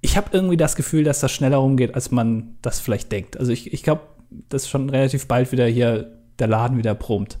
ich 0.00 0.16
habe 0.16 0.28
irgendwie 0.32 0.56
das 0.56 0.76
Gefühl, 0.76 1.04
dass 1.04 1.20
das 1.20 1.32
schneller 1.32 1.58
rumgeht, 1.58 1.94
als 1.94 2.10
man 2.10 2.56
das 2.62 2.80
vielleicht 2.80 3.12
denkt. 3.12 3.38
Also 3.38 3.52
ich, 3.52 3.72
ich 3.72 3.82
glaube, 3.82 4.02
dass 4.48 4.68
schon 4.68 4.90
relativ 4.90 5.28
bald 5.28 5.52
wieder 5.52 5.66
hier 5.66 6.18
der 6.38 6.46
Laden 6.48 6.78
wieder 6.78 6.94
brummt. 6.94 7.38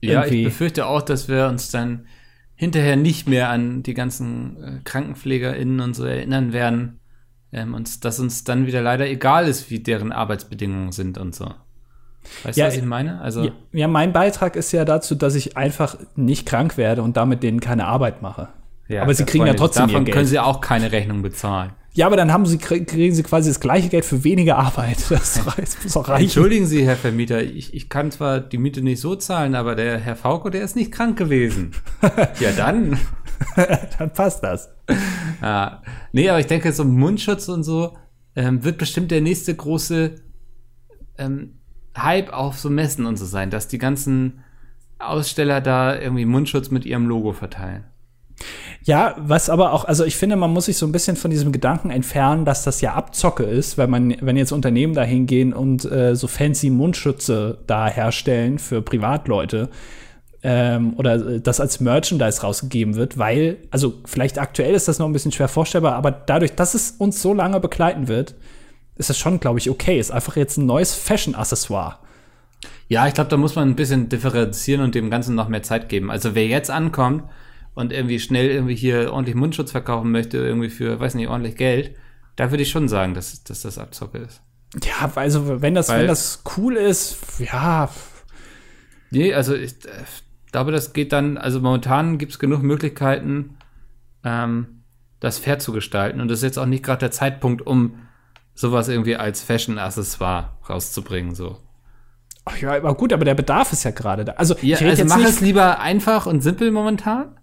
Ja, 0.00 0.22
Irgendwie- 0.22 0.38
ich 0.38 0.44
befürchte 0.44 0.86
auch, 0.86 1.02
dass 1.02 1.28
wir 1.28 1.46
uns 1.48 1.70
dann 1.70 2.06
hinterher 2.54 2.96
nicht 2.96 3.28
mehr 3.28 3.50
an 3.50 3.82
die 3.82 3.94
ganzen 3.94 4.62
äh, 4.62 4.80
KrankenpflegerInnen 4.84 5.80
und 5.80 5.94
so 5.94 6.04
erinnern 6.04 6.52
werden. 6.52 7.00
Ähm, 7.56 7.74
und 7.74 8.04
dass 8.04 8.20
uns 8.20 8.44
dann 8.44 8.66
wieder 8.66 8.82
leider 8.82 9.08
egal 9.08 9.48
ist, 9.48 9.70
wie 9.70 9.80
deren 9.80 10.12
Arbeitsbedingungen 10.12 10.92
sind 10.92 11.18
und 11.18 11.34
so. 11.34 11.52
Weißt 12.44 12.56
Ja, 12.58 12.66
du, 12.66 12.72
was 12.72 12.76
ich 12.78 12.84
meine? 12.84 13.20
Also, 13.20 13.44
Ja, 13.44 13.52
ja, 13.72 13.88
mein 13.88 14.12
Beitrag 14.12 14.56
ist 14.56 14.72
ja 14.72 14.84
dazu, 14.84 15.14
dass 15.14 15.34
ich 15.34 15.56
einfach 15.56 15.96
nicht 16.16 16.46
krank 16.46 16.76
werde 16.76 17.02
und 17.02 17.16
damit 17.16 17.42
denen 17.42 17.60
keine 17.60 17.86
Arbeit 17.86 18.20
mache. 18.22 18.48
ja, 18.88 19.02
aber 19.02 19.14
sie 19.14 19.24
kriegen 19.24 19.46
ja 19.46 19.54
trotzdem 19.54 19.84
ihr 19.84 19.86
Davon 19.88 20.04
Geld. 20.04 20.14
können 20.14 20.26
sie 20.28 20.38
auch 20.38 20.60
keine 20.60 20.92
Rechnung 20.92 21.22
bezahlen. 21.22 21.72
Ja, 21.94 22.04
aber 22.06 22.16
dann 22.16 22.30
haben 22.30 22.44
sie, 22.44 22.58
kriegen 22.58 23.14
sie 23.14 23.22
quasi 23.22 23.48
das 23.48 23.58
gleiche 23.58 23.88
Geld 23.88 24.04
für 24.04 24.22
weniger 24.22 24.58
Arbeit. 24.58 24.98
Das, 25.08 25.40
muss 25.82 25.96
auch 25.96 26.08
reichen. 26.10 26.24
Entschuldigen 26.24 26.66
Sie, 26.66 26.84
Herr 26.84 26.96
Vermieter, 26.96 27.42
ich, 27.42 27.72
ich 27.72 27.88
kann 27.88 28.10
zwar 28.10 28.38
die 28.40 28.58
Miete 28.58 28.82
nicht 28.82 29.00
so 29.00 29.16
zahlen, 29.16 29.54
aber 29.54 29.74
der 29.76 29.96
Herr 29.98 30.14
Fauko, 30.14 30.50
der 30.50 30.62
ist 30.62 30.76
nicht 30.76 30.92
krank 30.92 31.16
gewesen. 31.16 31.70
ja, 32.40 32.52
dann. 32.54 32.98
Dann 33.98 34.12
passt 34.12 34.42
das. 34.42 34.68
Ja. 35.42 35.82
Nee, 36.12 36.30
aber 36.30 36.40
ich 36.40 36.46
denke, 36.46 36.72
so 36.72 36.82
Mundschutz 36.84 37.48
und 37.48 37.62
so 37.62 37.96
ähm, 38.34 38.64
wird 38.64 38.78
bestimmt 38.78 39.10
der 39.10 39.20
nächste 39.20 39.54
große 39.54 40.14
ähm, 41.18 41.58
Hype 41.96 42.32
auf 42.32 42.58
so 42.58 42.70
Messen 42.70 43.04
und 43.04 43.16
so 43.16 43.26
sein, 43.26 43.50
dass 43.50 43.68
die 43.68 43.78
ganzen 43.78 44.42
Aussteller 44.98 45.60
da 45.60 45.98
irgendwie 45.98 46.24
Mundschutz 46.24 46.70
mit 46.70 46.86
ihrem 46.86 47.06
Logo 47.06 47.32
verteilen. 47.32 47.84
Ja, 48.82 49.16
was 49.18 49.50
aber 49.50 49.72
auch, 49.72 49.84
also 49.84 50.04
ich 50.04 50.16
finde, 50.16 50.36
man 50.36 50.52
muss 50.52 50.66
sich 50.66 50.76
so 50.76 50.86
ein 50.86 50.92
bisschen 50.92 51.16
von 51.16 51.30
diesem 51.30 51.52
Gedanken 51.52 51.90
entfernen, 51.90 52.44
dass 52.44 52.64
das 52.64 52.80
ja 52.80 52.94
Abzocke 52.94 53.42
ist, 53.44 53.78
weil 53.78 53.88
man, 53.88 54.14
wenn 54.20 54.36
jetzt 54.36 54.52
Unternehmen 54.52 54.94
da 54.94 55.02
hingehen 55.02 55.52
und 55.52 55.90
äh, 55.90 56.14
so 56.14 56.28
fancy 56.28 56.70
Mundschütze 56.70 57.58
da 57.66 57.88
herstellen 57.88 58.58
für 58.58 58.82
Privatleute 58.82 59.70
ähm, 60.48 60.94
oder 60.96 61.14
äh, 61.26 61.40
das 61.40 61.58
als 61.58 61.80
Merchandise 61.80 62.40
rausgegeben 62.40 62.94
wird, 62.94 63.18
weil, 63.18 63.56
also 63.72 63.94
vielleicht 64.04 64.38
aktuell 64.38 64.74
ist 64.76 64.86
das 64.86 65.00
noch 65.00 65.06
ein 65.06 65.12
bisschen 65.12 65.32
schwer 65.32 65.48
vorstellbar, 65.48 65.94
aber 65.94 66.12
dadurch, 66.12 66.52
dass 66.54 66.74
es 66.74 66.92
uns 66.92 67.20
so 67.20 67.34
lange 67.34 67.58
begleiten 67.58 68.06
wird, 68.06 68.36
ist 68.94 69.10
es 69.10 69.18
schon, 69.18 69.40
glaube 69.40 69.58
ich, 69.58 69.68
okay. 69.68 69.98
Ist 69.98 70.12
einfach 70.12 70.36
jetzt 70.36 70.56
ein 70.56 70.64
neues 70.66 70.94
Fashion-Accessoire. 70.94 71.98
Ja, 72.86 73.08
ich 73.08 73.14
glaube, 73.14 73.28
da 73.28 73.36
muss 73.36 73.56
man 73.56 73.68
ein 73.68 73.74
bisschen 73.74 74.08
differenzieren 74.08 74.82
und 74.82 74.94
dem 74.94 75.10
Ganzen 75.10 75.34
noch 75.34 75.48
mehr 75.48 75.64
Zeit 75.64 75.88
geben. 75.88 76.12
Also 76.12 76.36
wer 76.36 76.46
jetzt 76.46 76.70
ankommt 76.70 77.24
und 77.74 77.92
irgendwie 77.92 78.20
schnell 78.20 78.48
irgendwie 78.48 78.76
hier 78.76 79.12
ordentlich 79.12 79.34
Mundschutz 79.34 79.72
verkaufen 79.72 80.12
möchte, 80.12 80.38
irgendwie 80.38 80.70
für, 80.70 81.00
weiß 81.00 81.16
nicht, 81.16 81.28
ordentlich 81.28 81.56
Geld, 81.56 81.96
da 82.36 82.52
würde 82.52 82.62
ich 82.62 82.70
schon 82.70 82.86
sagen, 82.86 83.14
dass, 83.14 83.42
dass 83.42 83.62
das 83.62 83.78
Abzocke 83.78 84.18
ist. 84.18 84.40
Ja, 84.84 85.10
also 85.16 85.60
wenn 85.60 85.74
das, 85.74 85.88
Weil- 85.88 86.02
wenn 86.02 86.06
das 86.06 86.44
cool 86.56 86.76
ist, 86.76 87.16
ja, 87.40 87.90
Nee, 89.10 89.34
also 89.34 89.54
ich 89.54 89.72
äh, 89.84 90.04
glaube, 90.56 90.72
das 90.72 90.94
geht 90.94 91.12
dann, 91.12 91.36
also 91.36 91.60
momentan 91.60 92.16
gibt 92.16 92.32
es 92.32 92.38
genug 92.38 92.62
Möglichkeiten, 92.62 93.58
ähm, 94.24 94.84
das 95.20 95.38
fair 95.38 95.58
zu 95.58 95.72
gestalten. 95.72 96.18
Und 96.18 96.28
das 96.28 96.38
ist 96.38 96.44
jetzt 96.44 96.58
auch 96.58 96.64
nicht 96.64 96.82
gerade 96.82 97.00
der 97.00 97.10
Zeitpunkt, 97.10 97.66
um 97.66 97.96
sowas 98.54 98.88
irgendwie 98.88 99.16
als 99.16 99.42
Fashion-Accessoire 99.42 100.56
rauszubringen. 100.66 101.34
So. 101.34 101.58
ach 102.46 102.56
ja, 102.56 102.74
aber 102.74 102.94
gut, 102.94 103.12
aber 103.12 103.26
der 103.26 103.34
Bedarf 103.34 103.70
ist 103.74 103.84
ja 103.84 103.90
gerade 103.90 104.24
da. 104.24 104.32
Also 104.32 104.56
Ja, 104.62 104.78
also 104.78 104.88
jetzt 104.88 105.06
mach 105.10 105.18
es 105.18 105.42
lieber 105.42 105.78
einfach 105.80 106.24
und 106.24 106.42
simpel 106.42 106.70
momentan 106.70 107.38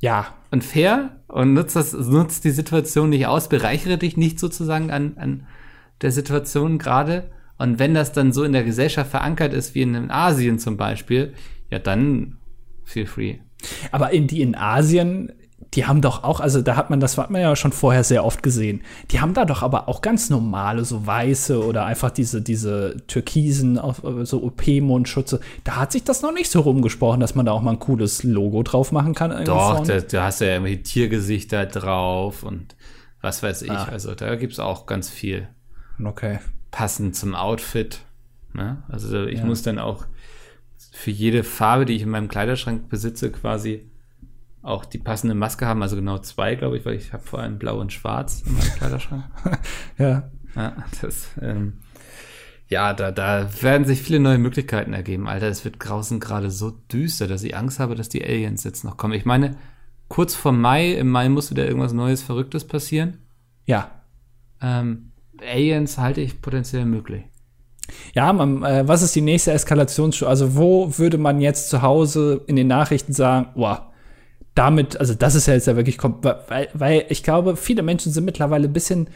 ja, 0.00 0.34
und 0.50 0.64
fair 0.64 1.20
und 1.28 1.52
nutzt, 1.52 1.76
das, 1.76 1.92
nutzt 1.92 2.44
die 2.44 2.50
Situation 2.50 3.10
nicht 3.10 3.26
aus, 3.26 3.50
bereichere 3.50 3.98
dich 3.98 4.16
nicht 4.16 4.40
sozusagen 4.40 4.90
an, 4.90 5.18
an 5.18 5.46
der 6.00 6.12
Situation 6.12 6.78
gerade. 6.78 7.30
Und 7.58 7.78
wenn 7.78 7.92
das 7.92 8.10
dann 8.10 8.32
so 8.32 8.42
in 8.42 8.54
der 8.54 8.64
Gesellschaft 8.64 9.10
verankert 9.10 9.52
ist, 9.52 9.74
wie 9.74 9.82
in 9.82 10.10
Asien 10.10 10.58
zum 10.58 10.78
Beispiel, 10.78 11.34
ja, 11.72 11.78
dann 11.78 12.36
feel 12.84 13.06
free. 13.06 13.38
Aber 13.90 14.10
in 14.12 14.26
die 14.26 14.42
in 14.42 14.54
Asien, 14.54 15.32
die 15.74 15.86
haben 15.86 16.02
doch 16.02 16.22
auch, 16.24 16.40
also 16.40 16.60
da 16.60 16.76
hat 16.76 16.90
man, 16.90 17.00
das 17.00 17.16
hat 17.16 17.30
man 17.30 17.40
ja 17.40 17.56
schon 17.56 17.72
vorher 17.72 18.04
sehr 18.04 18.24
oft 18.24 18.42
gesehen. 18.42 18.82
Die 19.10 19.20
haben 19.20 19.32
da 19.32 19.44
doch 19.46 19.62
aber 19.62 19.88
auch 19.88 20.02
ganz 20.02 20.28
normale, 20.28 20.84
so 20.84 21.06
weiße 21.06 21.64
oder 21.64 21.86
einfach 21.86 22.10
diese, 22.10 22.42
diese 22.42 22.96
türkisen, 23.06 23.78
auf- 23.78 24.02
so 24.24 24.42
OP-Mundschutze. 24.42 25.40
Da 25.64 25.76
hat 25.76 25.92
sich 25.92 26.04
das 26.04 26.20
noch 26.20 26.32
nicht 26.34 26.50
so 26.50 26.60
rumgesprochen, 26.60 27.20
dass 27.20 27.34
man 27.34 27.46
da 27.46 27.52
auch 27.52 27.62
mal 27.62 27.70
ein 27.70 27.78
cooles 27.78 28.22
Logo 28.22 28.62
drauf 28.64 28.92
machen 28.92 29.14
kann. 29.14 29.44
Doch, 29.46 29.86
da, 29.86 30.00
da 30.00 30.24
hast 30.24 30.40
du 30.42 30.46
ja 30.46 30.54
irgendwie 30.54 30.82
Tiergesichter 30.82 31.64
drauf 31.66 32.42
und 32.42 32.74
was 33.22 33.42
weiß 33.42 33.62
ich. 33.62 33.70
Ah. 33.70 33.84
Also 33.90 34.14
da 34.14 34.34
gibt's 34.34 34.58
auch 34.58 34.84
ganz 34.86 35.08
viel 35.08 35.48
Okay. 36.04 36.40
passend 36.70 37.16
zum 37.16 37.34
Outfit. 37.34 38.00
Ne? 38.52 38.82
Also 38.88 39.24
ich 39.24 39.38
Ja. 39.38 39.44
muss 39.46 39.62
dann 39.62 39.78
auch 39.78 40.04
für 40.92 41.10
jede 41.10 41.42
Farbe, 41.42 41.86
die 41.86 41.94
ich 41.94 42.02
in 42.02 42.10
meinem 42.10 42.28
Kleiderschrank 42.28 42.88
besitze, 42.88 43.32
quasi 43.32 43.90
auch 44.60 44.84
die 44.84 44.98
passende 44.98 45.34
Maske 45.34 45.66
haben. 45.66 45.82
Also 45.82 45.96
genau 45.96 46.18
zwei, 46.18 46.54
glaube 46.54 46.76
ich, 46.76 46.84
weil 46.84 46.94
ich 46.94 47.12
habe 47.12 47.24
vor 47.24 47.40
allem 47.40 47.58
blau 47.58 47.80
und 47.80 47.92
schwarz 47.92 48.42
in 48.46 48.52
meinem 48.52 48.72
Kleiderschrank. 48.76 49.24
Ja. 49.98 50.30
Ja, 50.54 50.76
das, 51.00 51.28
ähm, 51.40 51.78
ja 52.68 52.92
da, 52.92 53.10
da 53.10 53.48
werden 53.62 53.86
sich 53.86 54.02
viele 54.02 54.20
neue 54.20 54.36
Möglichkeiten 54.36 54.92
ergeben. 54.92 55.26
Alter, 55.26 55.48
es 55.48 55.64
wird 55.64 55.76
draußen 55.78 56.20
gerade 56.20 56.50
so 56.50 56.70
düster, 56.70 57.26
dass 57.26 57.42
ich 57.42 57.56
Angst 57.56 57.80
habe, 57.80 57.94
dass 57.94 58.10
die 58.10 58.22
Aliens 58.22 58.62
jetzt 58.62 58.84
noch 58.84 58.98
kommen. 58.98 59.14
Ich 59.14 59.24
meine, 59.24 59.56
kurz 60.08 60.34
vor 60.34 60.52
Mai, 60.52 60.92
im 60.92 61.08
Mai 61.08 61.30
muss 61.30 61.50
wieder 61.50 61.66
irgendwas 61.66 61.94
Neues, 61.94 62.22
Verrücktes 62.22 62.66
passieren. 62.66 63.16
Ja. 63.64 64.02
Ähm, 64.60 65.12
Aliens 65.40 65.96
halte 65.96 66.20
ich 66.20 66.42
potenziell 66.42 66.84
möglich. 66.84 67.24
Ja, 68.14 68.32
man, 68.32 68.62
äh, 68.62 68.86
was 68.86 69.02
ist 69.02 69.14
die 69.14 69.20
nächste 69.20 69.52
Eskalationsstufe? 69.52 70.28
Also, 70.28 70.56
wo 70.56 70.98
würde 70.98 71.18
man 71.18 71.40
jetzt 71.40 71.70
zu 71.70 71.82
Hause 71.82 72.42
in 72.46 72.56
den 72.56 72.66
Nachrichten 72.68 73.12
sagen, 73.12 73.48
boah, 73.54 73.92
damit, 74.54 74.98
also 74.98 75.14
das 75.14 75.34
ist 75.34 75.46
ja 75.46 75.54
jetzt 75.54 75.66
ja 75.66 75.76
wirklich, 75.76 75.98
weil, 76.02 76.68
weil 76.74 77.04
ich 77.08 77.22
glaube, 77.22 77.56
viele 77.56 77.82
Menschen 77.82 78.12
sind 78.12 78.24
mittlerweile 78.24 78.68
ein 78.68 78.72
bisschen 78.72 79.08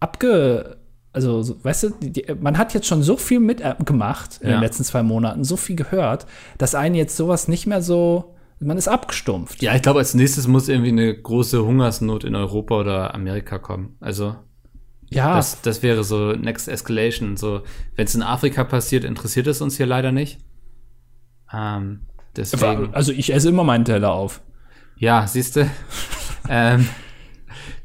abge, 0.00 0.76
also, 1.12 1.42
so, 1.42 1.56
weißt 1.64 1.82
du, 1.84 1.90
die, 1.90 2.12
die, 2.12 2.24
man 2.40 2.58
hat 2.58 2.74
jetzt 2.74 2.86
schon 2.86 3.02
so 3.02 3.16
viel 3.16 3.40
mitgemacht 3.40 4.38
in 4.40 4.50
Ja. 4.50 4.56
den 4.56 4.62
letzten 4.62 4.84
zwei 4.84 5.02
Monaten, 5.02 5.42
so 5.42 5.56
viel 5.56 5.74
gehört, 5.74 6.26
dass 6.58 6.74
einen 6.74 6.94
jetzt 6.94 7.16
sowas 7.16 7.48
nicht 7.48 7.66
mehr 7.66 7.82
so, 7.82 8.36
man 8.60 8.76
ist 8.78 8.88
abgestumpft. 8.88 9.62
Ja, 9.62 9.74
ich 9.74 9.82
glaube, 9.82 9.98
als 10.00 10.14
nächstes 10.14 10.46
muss 10.46 10.68
irgendwie 10.68 10.90
eine 10.90 11.14
große 11.14 11.64
Hungersnot 11.64 12.24
in 12.24 12.34
Europa 12.36 12.78
oder 12.80 13.14
Amerika 13.14 13.58
kommen. 13.58 13.96
Also, 14.00 14.36
Ja, 15.10 15.36
das, 15.36 15.62
das 15.62 15.82
wäre 15.82 16.04
so 16.04 16.32
Next 16.32 16.68
Escalation. 16.68 17.36
So, 17.36 17.62
wenn 17.96 18.06
es 18.06 18.14
in 18.14 18.22
Afrika 18.22 18.64
passiert, 18.64 19.04
interessiert 19.04 19.46
es 19.46 19.60
uns 19.60 19.76
hier 19.76 19.86
leider 19.86 20.12
nicht. 20.12 20.38
Ähm, 21.52 22.06
deswegen. 22.36 22.94
also 22.94 23.12
ich 23.12 23.32
esse 23.32 23.48
immer 23.48 23.64
meinen 23.64 23.84
Teller 23.84 24.12
auf. 24.12 24.42
Ja, 24.96 25.26
siehst 25.26 25.56
du. 25.56 25.70
ähm, 26.48 26.88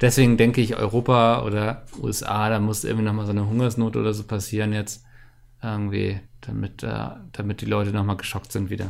deswegen 0.02 0.38
denke 0.38 0.62
ich, 0.62 0.76
Europa 0.76 1.44
oder 1.44 1.86
USA, 2.02 2.50
da 2.50 2.60
muss 2.60 2.84
irgendwie 2.84 3.06
nochmal 3.06 3.26
so 3.26 3.32
eine 3.32 3.48
Hungersnot 3.48 3.96
oder 3.96 4.14
so 4.14 4.24
passieren 4.24 4.74
jetzt. 4.74 5.06
Irgendwie, 5.62 6.20
damit, 6.42 6.84
äh, 6.84 7.10
damit 7.32 7.62
die 7.62 7.66
Leute 7.66 7.92
nochmal 7.92 8.18
geschockt 8.18 8.52
sind 8.52 8.70
wieder. 8.70 8.88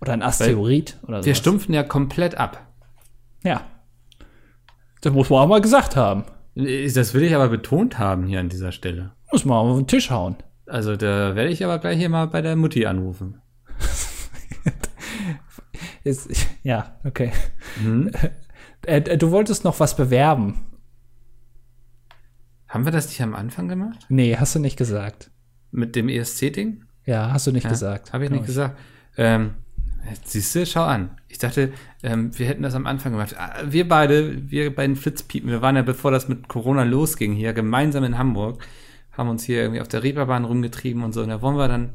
Oder 0.00 0.14
ein 0.14 0.22
Asteroid 0.22 0.98
oder 1.06 1.22
so. 1.22 1.26
Wir 1.26 1.34
stumpfen 1.34 1.74
ja 1.74 1.82
komplett 1.82 2.36
ab. 2.36 2.66
Ja. 3.42 3.66
Das 5.02 5.12
muss 5.12 5.28
man 5.28 5.40
auch 5.40 5.48
mal 5.48 5.60
gesagt 5.60 5.96
haben. 5.96 6.24
Das 6.54 7.14
will 7.14 7.22
ich 7.22 7.34
aber 7.34 7.48
betont 7.48 7.98
haben 7.98 8.26
hier 8.26 8.40
an 8.40 8.48
dieser 8.48 8.72
Stelle. 8.72 9.12
Muss 9.32 9.44
man 9.44 9.56
auf 9.56 9.76
den 9.76 9.86
Tisch 9.86 10.10
hauen. 10.10 10.36
Also 10.66 10.96
da 10.96 11.34
werde 11.34 11.50
ich 11.50 11.64
aber 11.64 11.78
gleich 11.78 11.98
hier 11.98 12.08
mal 12.08 12.26
bei 12.26 12.42
der 12.42 12.56
Mutti 12.56 12.86
anrufen. 12.86 13.40
Ist, 16.04 16.28
ja, 16.62 16.98
okay. 17.04 17.32
Äh, 18.86 18.98
äh, 18.98 19.16
du 19.16 19.30
wolltest 19.30 19.64
noch 19.64 19.80
was 19.80 19.96
bewerben. 19.96 20.60
Haben 22.68 22.84
wir 22.84 22.92
das 22.92 23.08
nicht 23.08 23.22
am 23.22 23.34
Anfang 23.34 23.66
gemacht? 23.66 24.04
Nee, 24.10 24.36
hast 24.36 24.54
du 24.54 24.58
nicht 24.58 24.76
gesagt. 24.76 25.30
Mit 25.70 25.96
dem 25.96 26.10
ESC-Ding? 26.10 26.84
Ja, 27.06 27.32
hast 27.32 27.46
du 27.46 27.52
nicht 27.52 27.64
Ja, 27.64 27.70
gesagt. 27.70 28.12
Habe 28.12 28.26
ich 28.26 28.30
nicht 28.30 28.44
gesagt. 28.44 28.78
Ähm, 29.16 29.54
siehst 30.24 30.54
du, 30.54 30.66
schau 30.66 30.82
an. 30.82 31.16
Ich 31.34 31.40
dachte, 31.40 31.72
ähm, 32.04 32.30
wir 32.38 32.46
hätten 32.46 32.62
das 32.62 32.76
am 32.76 32.86
Anfang 32.86 33.10
gemacht. 33.10 33.34
Ah, 33.36 33.54
Wir 33.68 33.88
beide, 33.88 34.48
wir 34.52 34.72
beiden 34.72 34.94
Flitzpiepen, 34.94 35.50
wir 35.50 35.62
waren 35.62 35.74
ja, 35.74 35.82
bevor 35.82 36.12
das 36.12 36.28
mit 36.28 36.46
Corona 36.46 36.84
losging, 36.84 37.32
hier 37.32 37.52
gemeinsam 37.52 38.04
in 38.04 38.18
Hamburg, 38.18 38.64
haben 39.10 39.28
uns 39.28 39.42
hier 39.42 39.62
irgendwie 39.62 39.80
auf 39.80 39.88
der 39.88 40.04
Reeperbahn 40.04 40.44
rumgetrieben 40.44 41.02
und 41.02 41.12
so. 41.12 41.22
Und 41.22 41.30
da 41.30 41.42
wurden 41.42 41.56
wir 41.56 41.66
dann 41.66 41.90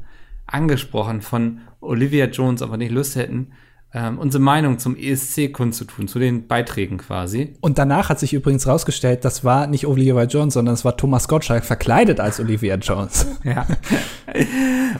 angesprochen 0.46 1.22
von 1.22 1.62
Olivia 1.80 2.26
Jones, 2.26 2.60
ob 2.60 2.70
wir 2.70 2.76
nicht 2.76 2.92
Lust 2.92 3.16
hätten, 3.16 3.52
ähm, 3.94 4.18
unsere 4.18 4.42
Meinung 4.42 4.78
zum 4.78 4.94
ESC 4.94 5.50
kundzutun, 5.54 6.06
zu 6.06 6.18
den 6.18 6.46
Beiträgen 6.46 6.98
quasi. 6.98 7.54
Und 7.62 7.78
danach 7.78 8.10
hat 8.10 8.20
sich 8.20 8.34
übrigens 8.34 8.66
rausgestellt, 8.66 9.24
das 9.24 9.42
war 9.42 9.68
nicht 9.68 9.86
Olivia 9.86 10.24
Jones, 10.24 10.52
sondern 10.52 10.74
es 10.74 10.84
war 10.84 10.98
Thomas 10.98 11.28
Gottschalk 11.28 11.64
verkleidet 11.64 12.20
als 12.20 12.38
Olivia 12.40 12.74
Jones. 12.74 13.26
Ja. 13.42 13.66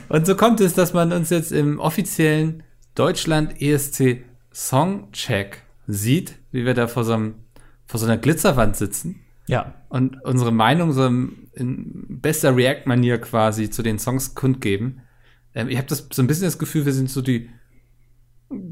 Und 0.09 0.25
so 0.25 0.35
kommt 0.35 0.61
es, 0.61 0.73
dass 0.73 0.93
man 0.93 1.13
uns 1.13 1.29
jetzt 1.29 1.51
im 1.51 1.79
offiziellen 1.79 2.63
Deutschland 2.95 3.61
ESC 3.61 4.23
Songcheck 4.53 5.63
sieht, 5.87 6.35
wie 6.51 6.65
wir 6.65 6.73
da 6.73 6.87
vor 6.87 7.03
so, 7.03 7.13
einem, 7.13 7.35
vor 7.85 7.99
so 7.99 8.05
einer 8.05 8.17
Glitzerwand 8.17 8.75
sitzen 8.75 9.21
Ja. 9.47 9.73
und 9.89 10.21
unsere 10.23 10.51
Meinung 10.51 10.91
so 10.93 11.05
in 11.05 12.05
bester 12.21 12.55
React-Manier 12.55 13.19
quasi 13.19 13.69
zu 13.69 13.83
den 13.83 13.99
Songs 13.99 14.35
kundgeben. 14.35 15.01
Ähm, 15.53 15.67
ich 15.69 15.77
habe 15.77 15.87
das 15.87 16.07
so 16.11 16.21
ein 16.21 16.27
bisschen 16.27 16.45
das 16.45 16.59
Gefühl, 16.59 16.85
wir 16.85 16.93
sind 16.93 17.09
so 17.09 17.21
die 17.21 17.49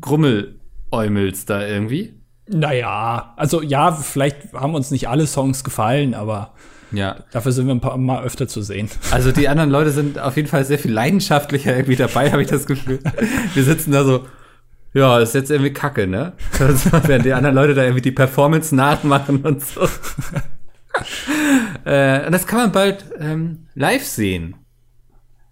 Grummeläumels 0.01 1.45
da 1.45 1.65
irgendwie. 1.65 2.13
Naja, 2.47 3.33
also 3.37 3.61
ja, 3.61 3.91
vielleicht 3.91 4.53
haben 4.53 4.73
uns 4.75 4.91
nicht 4.91 5.07
alle 5.07 5.27
Songs 5.27 5.63
gefallen, 5.63 6.13
aber 6.13 6.53
Ja. 6.91 7.23
dafür 7.31 7.51
sind 7.51 7.67
wir 7.67 7.75
ein 7.75 7.81
paar 7.81 7.97
Mal 7.97 8.23
öfter 8.23 8.47
zu 8.47 8.61
sehen. 8.61 8.89
Also 9.11 9.31
die 9.31 9.47
anderen 9.47 9.69
Leute 9.69 9.91
sind 9.91 10.17
auf 10.19 10.35
jeden 10.35 10.47
Fall 10.47 10.65
sehr 10.65 10.79
viel 10.79 10.91
leidenschaftlicher 10.91 11.75
irgendwie 11.75 11.95
dabei, 11.95 12.31
habe 12.31 12.41
ich 12.41 12.47
das 12.47 12.65
Gefühl. 12.65 12.99
Wir 13.53 13.63
sitzen 13.63 13.91
da 13.91 14.03
so, 14.03 14.25
ja, 14.93 15.19
ist 15.19 15.35
jetzt 15.35 15.51
irgendwie 15.51 15.73
kacke, 15.73 16.07
ne? 16.07 16.33
Während 16.57 17.25
die 17.25 17.33
anderen 17.33 17.55
Leute 17.55 17.73
da 17.73 17.83
irgendwie 17.83 18.01
die 18.01 18.11
Performance 18.11 18.75
nachmachen 18.75 19.45
und 19.45 19.63
so. 19.63 19.81
äh, 21.85 22.25
und 22.25 22.31
das 22.31 22.47
kann 22.47 22.59
man 22.59 22.71
bald 22.71 23.05
ähm, 23.19 23.67
live 23.75 24.05
sehen. 24.05 24.55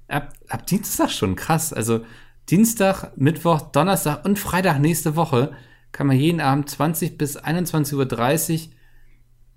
Ab, 0.08 0.34
ab 0.50 0.66
Dienstag 0.66 1.12
schon, 1.12 1.36
krass. 1.36 1.74
Also 1.74 2.02
Dienstag, 2.50 3.12
Mittwoch, 3.18 3.62
Donnerstag 3.72 4.24
und 4.26 4.40
Freitag 4.40 4.80
nächste 4.80 5.16
Woche 5.16 5.52
kann 5.92 6.08
man 6.08 6.18
jeden 6.18 6.42
Abend 6.42 6.70
20 6.70 7.18
bis 7.18 7.38
21.30 7.38 8.54
Uhr 8.54 8.60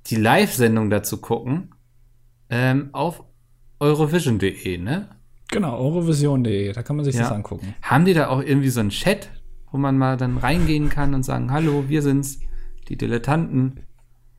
die 0.07 0.17
Live-Sendung 0.17 0.91
dazu 0.91 1.19
gucken 1.19 1.75
ähm, 2.49 2.91
auf 2.93 3.23
eurovision.de, 3.79 4.79
ne? 4.79 5.09
Genau, 5.51 5.79
eurovision.de, 5.79 6.73
da 6.73 6.83
kann 6.83 6.97
man 6.97 7.05
sich 7.05 7.15
Ja. 7.15 7.23
das 7.23 7.33
angucken. 7.33 7.75
Haben 7.83 8.05
die 8.05 8.15
da 8.15 8.29
auch 8.29 8.43
irgendwie 8.43 8.71
so 8.71 8.81
einen 8.81 8.91
Chat, 8.91 9.31
wo 9.73 9.79
man 9.79 9.97
mal 9.99 10.17
dann 10.17 10.39
reingehen 10.39 10.89
kann 10.89 11.15
und 11.15 11.23
sagen, 11.25 11.53
hallo, 11.53 11.85
wir 11.89 12.03
sind's, 12.03 12.41
die 12.89 12.97
Dilettanten. 12.97 13.81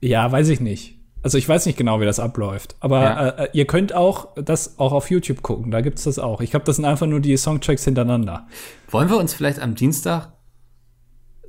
Ja, 0.02 0.32
weiß 0.32 0.50
ich 0.50 0.60
nicht. 0.60 0.98
Also 1.24 1.38
ich 1.38 1.48
weiß 1.48 1.68
nicht 1.68 1.78
genau, 1.78 2.02
wie 2.02 2.06
das 2.06 2.20
abläuft. 2.20 2.76
Aber 2.80 3.02
Ja. 3.04 3.30
äh, 3.30 3.50
ihr 3.54 3.68
könnt 3.68 3.94
auch 3.94 4.34
das 4.36 4.80
auch 4.80 4.92
auf 4.92 5.12
YouTube 5.12 5.44
gucken. 5.44 5.70
Da 5.72 5.82
gibt's 5.82 6.04
das 6.06 6.18
auch. 6.18 6.42
Ich 6.42 6.50
glaube, 6.50 6.66
das 6.66 6.78
sind 6.78 6.86
einfach 6.86 7.06
nur 7.06 7.20
die 7.20 7.38
Songtracks 7.38 7.84
hintereinander. 7.86 8.48
Wollen 8.90 9.10
wir 9.10 9.18
uns 9.18 9.34
vielleicht 9.34 9.60
am 9.60 9.76
Dienstag 9.76 10.34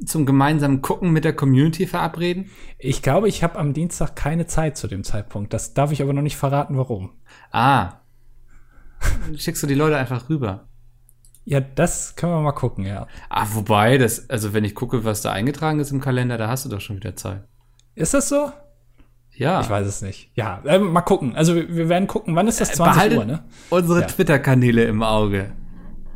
zum 0.04 0.26
gemeinsamen 0.26 0.82
Gucken 0.82 1.10
mit 1.12 1.24
der 1.24 1.32
Community 1.32 1.86
verabreden? 1.86 2.50
Ich 2.78 3.00
glaube, 3.02 3.28
ich 3.28 3.42
habe 3.42 3.58
am 3.58 3.72
Dienstag 3.72 4.14
keine 4.14 4.46
Zeit 4.46 4.76
zu 4.76 4.88
dem 4.88 5.04
Zeitpunkt. 5.04 5.54
Das 5.54 5.72
darf 5.72 5.90
ich 5.90 6.02
aber 6.02 6.12
noch 6.12 6.22
nicht 6.22 6.36
verraten, 6.36 6.76
warum. 6.76 7.10
Ah. 7.50 7.94
Schickst 9.36 9.62
du 9.62 9.66
die 9.66 9.74
Leute 9.74 9.96
einfach 9.96 10.28
rüber. 10.28 10.68
Ja, 11.44 11.60
das 11.60 12.14
können 12.14 12.32
wir 12.32 12.40
mal 12.40 12.52
gucken, 12.52 12.86
ja. 12.86 13.06
Ah, 13.28 13.46
wobei, 13.52 13.98
das, 13.98 14.30
also 14.30 14.52
wenn 14.52 14.64
ich 14.64 14.74
gucke, 14.74 15.04
was 15.04 15.22
da 15.22 15.32
eingetragen 15.32 15.80
ist 15.80 15.90
im 15.90 16.00
Kalender, 16.00 16.38
da 16.38 16.48
hast 16.48 16.64
du 16.64 16.68
doch 16.68 16.80
schon 16.80 16.96
wieder 16.96 17.16
Zeit. 17.16 17.42
Ist 17.94 18.14
das 18.14 18.28
so? 18.28 18.52
Ja. 19.34 19.60
Ich 19.60 19.70
weiß 19.70 19.86
es 19.86 20.02
nicht. 20.02 20.30
Ja, 20.34 20.60
äh, 20.64 20.78
mal 20.78 21.00
gucken. 21.00 21.34
Also 21.34 21.54
wir, 21.56 21.88
werden 21.88 22.06
gucken. 22.06 22.36
Wann 22.36 22.48
ist 22.48 22.60
das? 22.60 22.72
20 22.72 22.94
Behaltet 22.94 23.18
Uhr, 23.18 23.24
ne? 23.24 23.44
unsere 23.70 24.00
Ja. 24.02 24.06
Twitter-Kanäle 24.06 24.84
im 24.84 25.02
Auge. 25.02 25.52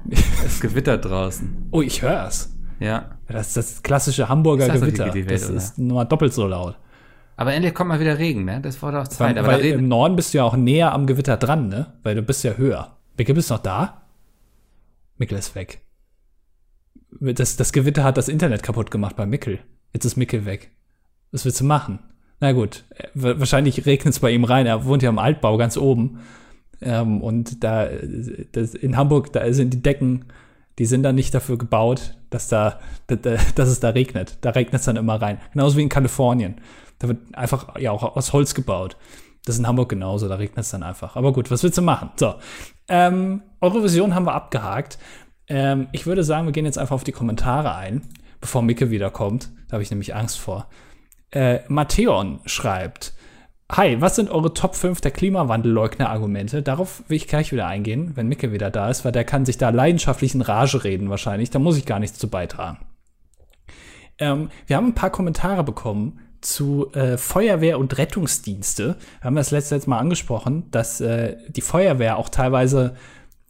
Es 0.44 0.60
gewittert 0.60 1.04
draußen. 1.04 1.68
Oh, 1.72 1.82
ich 1.82 2.02
hör's. 2.02 2.54
Ja. 2.78 3.16
Das 3.26 3.48
ist 3.48 3.56
das 3.56 3.82
klassische 3.82 4.28
Hamburger 4.28 4.68
das 4.68 4.80
Gewitter. 4.80 5.12
Welt, 5.12 5.30
das 5.30 5.48
oder? 5.48 5.56
ist 5.56 5.78
nur 5.78 6.04
doppelt 6.04 6.32
so 6.32 6.46
laut. 6.46 6.76
Aber 7.36 7.52
endlich 7.52 7.74
kommt 7.74 7.88
mal 7.88 7.98
wieder 7.98 8.18
Regen, 8.18 8.44
ne? 8.44 8.60
Das 8.60 8.80
war 8.82 8.92
doch 8.92 9.08
Zeit. 9.08 9.36
Weil, 9.36 9.46
weil 9.46 9.64
im 9.64 9.88
Norden 9.88 10.14
bist 10.14 10.32
du 10.32 10.38
ja 10.38 10.44
auch 10.44 10.56
näher 10.56 10.92
am 10.92 11.06
Gewitter 11.06 11.36
dran, 11.36 11.68
ne? 11.68 11.94
Weil 12.02 12.14
du 12.14 12.22
bist 12.22 12.44
ja 12.44 12.52
höher. 12.52 12.96
Mikkel, 13.18 13.34
bist 13.34 13.50
du 13.50 13.54
noch 13.54 13.62
da? 13.62 14.02
Mikkel 15.18 15.38
ist 15.38 15.54
weg. 15.54 15.82
Das, 17.20 17.56
das 17.56 17.72
Gewitter 17.72 18.04
hat 18.04 18.16
das 18.16 18.28
Internet 18.28 18.62
kaputt 18.62 18.90
gemacht 18.90 19.16
bei 19.16 19.26
Mikkel. 19.26 19.60
Jetzt 19.92 20.04
ist 20.04 20.16
Mikkel 20.16 20.44
weg. 20.44 20.70
Was 21.32 21.44
willst 21.44 21.60
du 21.60 21.64
machen? 21.64 22.00
Na 22.40 22.52
gut, 22.52 22.84
äh, 22.90 23.08
wa- 23.14 23.38
wahrscheinlich 23.38 23.86
regnet 23.86 24.12
es 24.14 24.20
bei 24.20 24.30
ihm 24.30 24.44
rein. 24.44 24.66
Er 24.66 24.84
wohnt 24.84 25.02
ja 25.02 25.08
im 25.08 25.18
Altbau 25.18 25.56
ganz 25.56 25.76
oben. 25.76 26.20
Ähm, 26.82 27.22
und 27.22 27.64
da, 27.64 27.86
äh, 27.86 28.46
das, 28.52 28.74
in 28.74 28.96
Hamburg, 28.96 29.32
da 29.32 29.50
sind 29.52 29.72
die 29.72 29.82
Decken, 29.82 30.26
die 30.78 30.84
sind 30.84 31.02
dann 31.04 31.14
nicht 31.14 31.32
dafür 31.34 31.56
gebaut, 31.56 32.18
dass 32.28 32.48
da, 32.48 32.80
da- 33.06 33.16
da- 33.16 33.38
dass 33.54 33.68
es 33.70 33.80
da 33.80 33.90
regnet. 33.90 34.36
Da 34.42 34.50
regnet 34.50 34.80
es 34.80 34.84
dann 34.86 34.96
immer 34.96 35.20
rein. 35.22 35.38
Genauso 35.52 35.78
wie 35.78 35.82
in 35.82 35.88
Kalifornien. 35.88 36.60
Da 36.98 37.08
wird 37.08 37.34
einfach 37.34 37.78
ja 37.78 37.92
auch 37.92 38.16
aus 38.16 38.32
Holz 38.34 38.54
gebaut. 38.54 38.96
Das 39.46 39.54
ist 39.54 39.60
in 39.60 39.66
Hamburg 39.66 39.88
genauso, 39.88 40.28
da 40.28 40.34
regnet 40.34 40.58
es 40.64 40.70
dann 40.70 40.82
einfach. 40.82 41.16
Aber 41.16 41.32
gut, 41.32 41.50
was 41.50 41.62
willst 41.62 41.78
du 41.78 41.82
machen? 41.82 42.10
So, 42.16 42.34
ähm, 42.88 43.42
Eurovision 43.60 44.14
haben 44.14 44.26
wir 44.26 44.34
abgehakt. 44.34 44.98
Ähm, 45.48 45.88
ich 45.92 46.06
würde 46.06 46.24
sagen, 46.24 46.46
wir 46.46 46.52
gehen 46.52 46.64
jetzt 46.64 46.78
einfach 46.78 46.94
auf 46.94 47.04
die 47.04 47.12
Kommentare 47.12 47.74
ein, 47.74 48.02
bevor 48.40 48.62
Micke 48.62 48.90
wiederkommt. 48.90 49.50
Da 49.68 49.74
habe 49.74 49.82
ich 49.82 49.90
nämlich 49.90 50.14
Angst 50.14 50.38
vor. 50.38 50.68
Äh, 51.30 51.60
Matteon 51.68 52.40
schreibt, 52.46 53.14
Hi, 53.72 54.00
was 54.00 54.14
sind 54.14 54.30
eure 54.30 54.54
Top 54.54 54.76
5 54.76 55.00
der 55.00 55.10
Klimawandelleugner-Argumente? 55.10 56.62
Darauf 56.62 57.02
will 57.08 57.16
ich 57.16 57.26
gleich 57.26 57.50
wieder 57.50 57.66
eingehen, 57.66 58.12
wenn 58.14 58.28
Micke 58.28 58.52
wieder 58.52 58.70
da 58.70 58.88
ist, 58.88 59.04
weil 59.04 59.10
der 59.10 59.24
kann 59.24 59.44
sich 59.44 59.58
da 59.58 59.70
leidenschaftlich 59.70 60.36
in 60.36 60.40
Rage 60.40 60.84
reden 60.84 61.10
wahrscheinlich. 61.10 61.50
Da 61.50 61.58
muss 61.58 61.76
ich 61.76 61.84
gar 61.84 61.98
nichts 61.98 62.16
zu 62.16 62.30
beitragen. 62.30 62.78
Ähm, 64.18 64.50
wir 64.68 64.76
haben 64.76 64.86
ein 64.86 64.94
paar 64.94 65.10
Kommentare 65.10 65.64
bekommen 65.64 66.20
zu 66.46 66.92
äh, 66.92 67.16
Feuerwehr 67.16 67.78
und 67.78 67.98
Rettungsdienste. 67.98 68.96
Wir 69.20 69.24
haben 69.24 69.36
das 69.36 69.50
letztes 69.50 69.86
Mal 69.86 69.98
angesprochen, 69.98 70.70
dass 70.70 71.00
äh, 71.00 71.36
die 71.48 71.60
Feuerwehr 71.60 72.16
auch 72.16 72.28
teilweise 72.28 72.94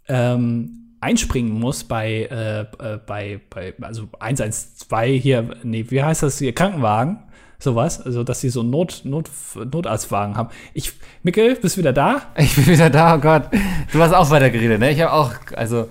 ähm, 0.08 0.94
einspringen 1.00 1.52
muss 1.52 1.84
bei, 1.84 2.22
äh, 2.30 2.60
äh, 2.60 2.98
bei, 3.06 3.40
bei, 3.50 3.74
also 3.82 4.08
112 4.18 5.22
hier, 5.22 5.56
nee, 5.62 5.84
wie 5.88 6.02
heißt 6.02 6.22
das 6.22 6.38
hier, 6.38 6.54
Krankenwagen, 6.54 7.18
sowas, 7.58 8.00
also 8.00 8.24
dass 8.24 8.40
sie 8.40 8.48
so 8.48 8.60
einen 8.60 8.70
Not, 8.70 9.02
Not, 9.04 9.30
Notarztwagen 9.54 10.36
haben. 10.36 10.48
Ich, 10.72 10.92
Mikkel, 11.22 11.56
bist 11.56 11.76
du 11.76 11.80
wieder 11.80 11.92
da? 11.92 12.22
ich 12.36 12.54
bin 12.56 12.66
wieder 12.66 12.88
da, 12.88 13.16
oh 13.16 13.18
Gott. 13.18 13.50
Du 13.92 14.00
hast 14.00 14.14
auch 14.14 14.30
weiter 14.30 14.48
geredet, 14.50 14.80
ne? 14.80 14.90
Ich 14.90 15.00
habe 15.02 15.12
auch, 15.12 15.32
also, 15.54 15.88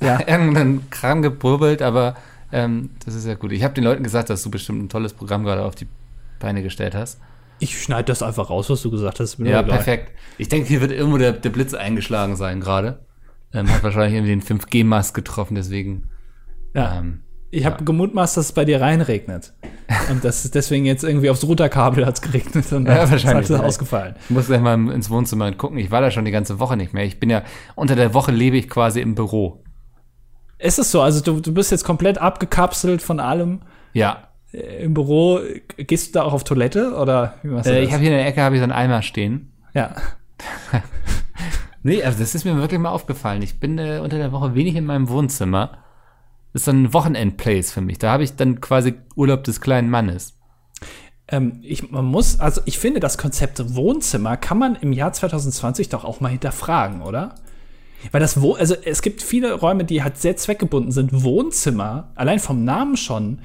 Ja. 0.00 0.20
irgendeinen 0.26 0.88
Kram 0.90 1.22
geburbelt, 1.22 1.82
aber 1.82 2.14
ähm, 2.52 2.90
das 3.04 3.14
ist 3.14 3.26
ja 3.26 3.34
gut. 3.34 3.50
Ich 3.50 3.64
habe 3.64 3.74
den 3.74 3.84
Leuten 3.84 4.04
gesagt, 4.04 4.30
dass 4.30 4.42
du 4.44 4.50
bestimmt 4.50 4.84
ein 4.84 4.88
tolles 4.88 5.12
Programm 5.12 5.42
gerade 5.42 5.64
auf 5.64 5.74
die 5.74 5.88
Beine 6.38 6.62
gestellt 6.62 6.94
hast. 6.94 7.20
Ich 7.58 7.80
schneide 7.82 8.04
das 8.04 8.22
einfach 8.22 8.50
raus, 8.50 8.68
was 8.68 8.82
du 8.82 8.90
gesagt 8.90 9.18
hast. 9.20 9.38
Ja, 9.38 9.62
perfekt. 9.62 10.12
Ich 10.36 10.48
denke, 10.48 10.68
hier 10.68 10.80
wird 10.82 10.92
irgendwo 10.92 11.16
der, 11.18 11.32
der 11.32 11.50
Blitz 11.50 11.72
eingeschlagen 11.74 12.36
sein 12.36 12.60
gerade. 12.60 13.06
Ähm, 13.54 13.70
hat 13.70 13.82
wahrscheinlich 13.82 14.14
irgendwie 14.14 14.36
den 14.36 14.42
5G-Mast 14.42 15.14
getroffen, 15.14 15.54
deswegen. 15.54 16.10
Ja. 16.74 16.98
Ähm, 16.98 17.22
Ich 17.50 17.64
habe 17.64 17.82
gemutmaßt, 17.84 18.36
dass 18.36 18.46
es 18.46 18.52
bei 18.52 18.66
dir 18.66 18.82
reinregnet. 18.82 19.54
Und 20.10 20.22
das 20.24 20.44
ist 20.44 20.54
deswegen 20.54 20.84
jetzt 20.84 21.04
irgendwie 21.04 21.30
aufs 21.30 21.44
Routerkabel 21.44 22.04
hat's 22.04 22.20
geregnet 22.20 22.70
und 22.72 22.86
Ja, 22.86 23.08
wahrscheinlich, 23.08 23.44
ist 23.44 23.50
es 23.50 23.58
ja. 23.60 23.64
ausgefallen. 23.64 24.16
ich 24.24 24.30
muss 24.30 24.46
gleich 24.48 24.60
mal 24.60 24.74
ins 24.90 25.08
Wohnzimmer 25.10 25.46
und 25.46 25.56
gucken. 25.58 25.78
Ich 25.78 25.90
war 25.92 26.00
da 26.00 26.10
schon 26.10 26.24
die 26.24 26.32
ganze 26.32 26.58
Woche 26.58 26.76
nicht 26.76 26.92
mehr. 26.92 27.04
Ich 27.04 27.20
bin 27.20 27.30
ja, 27.30 27.42
unter 27.76 27.94
der 27.94 28.12
Woche 28.12 28.32
lebe 28.32 28.56
ich 28.56 28.68
quasi 28.68 29.00
im 29.00 29.14
Büro. 29.14 29.62
Ist 30.58 30.78
es 30.80 30.90
so? 30.90 31.00
Also 31.02 31.20
du, 31.22 31.40
du 31.40 31.54
bist 31.54 31.70
jetzt 31.70 31.84
komplett 31.84 32.18
abgekapselt 32.18 33.00
von 33.00 33.20
allem 33.20 33.60
Ja. 33.92 34.25
Äh, 34.52 34.84
im 34.84 34.94
Büro. 34.94 35.40
Gehst 35.76 36.08
du 36.08 36.12
da 36.18 36.22
auch 36.24 36.32
auf 36.32 36.44
Toilette 36.44 36.94
oder 36.96 37.34
wie 37.42 37.48
machst 37.48 37.66
du 37.66 37.72
Äh, 37.72 37.80
das? 37.80 37.86
ich 37.88 37.92
habe 37.92 38.02
hier 38.02 38.12
in 38.12 38.18
der 38.18 38.26
Ecke 38.26 38.42
habe 38.42 38.54
ich 38.56 38.60
so 38.60 38.64
einen 38.64 38.72
Eimer 38.72 39.02
stehen. 39.02 39.52
ja. 39.74 39.94
Nee, 41.82 42.02
also 42.02 42.18
das 42.18 42.34
ist 42.34 42.44
mir 42.44 42.56
wirklich 42.56 42.80
mal 42.80 42.90
aufgefallen. 42.90 43.42
Ich 43.42 43.60
bin 43.60 43.78
äh, 43.78 44.00
unter 44.02 44.18
der 44.18 44.32
Woche 44.32 44.56
wenig 44.56 44.74
in 44.74 44.84
meinem 44.86 45.08
Wohnzimmer. 45.08 45.78
Das 46.52 46.62
ist 46.62 46.64
so 46.64 46.72
ein 46.72 46.92
Wochenend-Place 46.92 47.70
für 47.70 47.80
mich. 47.80 47.98
Da 47.98 48.10
habe 48.10 48.24
ich 48.24 48.34
dann 48.34 48.60
quasi 48.60 48.94
Urlaub 49.14 49.44
des 49.44 49.60
kleinen 49.60 49.88
Mannes. 49.88 50.34
Ähm, 51.28 51.60
ich, 51.62 51.88
man 51.92 52.04
muss, 52.04 52.40
also 52.40 52.60
ich 52.64 52.80
finde, 52.80 52.98
das 52.98 53.18
Konzept 53.18 53.74
Wohnzimmer 53.76 54.36
kann 54.36 54.58
man 54.58 54.74
im 54.74 54.92
Jahr 54.92 55.12
2020 55.12 55.88
doch 55.88 56.04
auch 56.04 56.18
mal 56.20 56.30
hinterfragen, 56.30 57.02
oder? 57.02 57.36
Weil 58.10 58.20
das 58.20 58.40
Wo 58.42 58.54
also 58.54 58.74
es 58.84 59.00
gibt 59.00 59.22
viele 59.22 59.52
Räume, 59.54 59.84
die 59.84 60.02
halt 60.02 60.18
sehr 60.18 60.36
zweckgebunden 60.36 60.90
sind. 60.90 61.22
Wohnzimmer, 61.22 62.10
allein 62.16 62.40
vom 62.40 62.64
Namen 62.64 62.96
schon, 62.96 63.38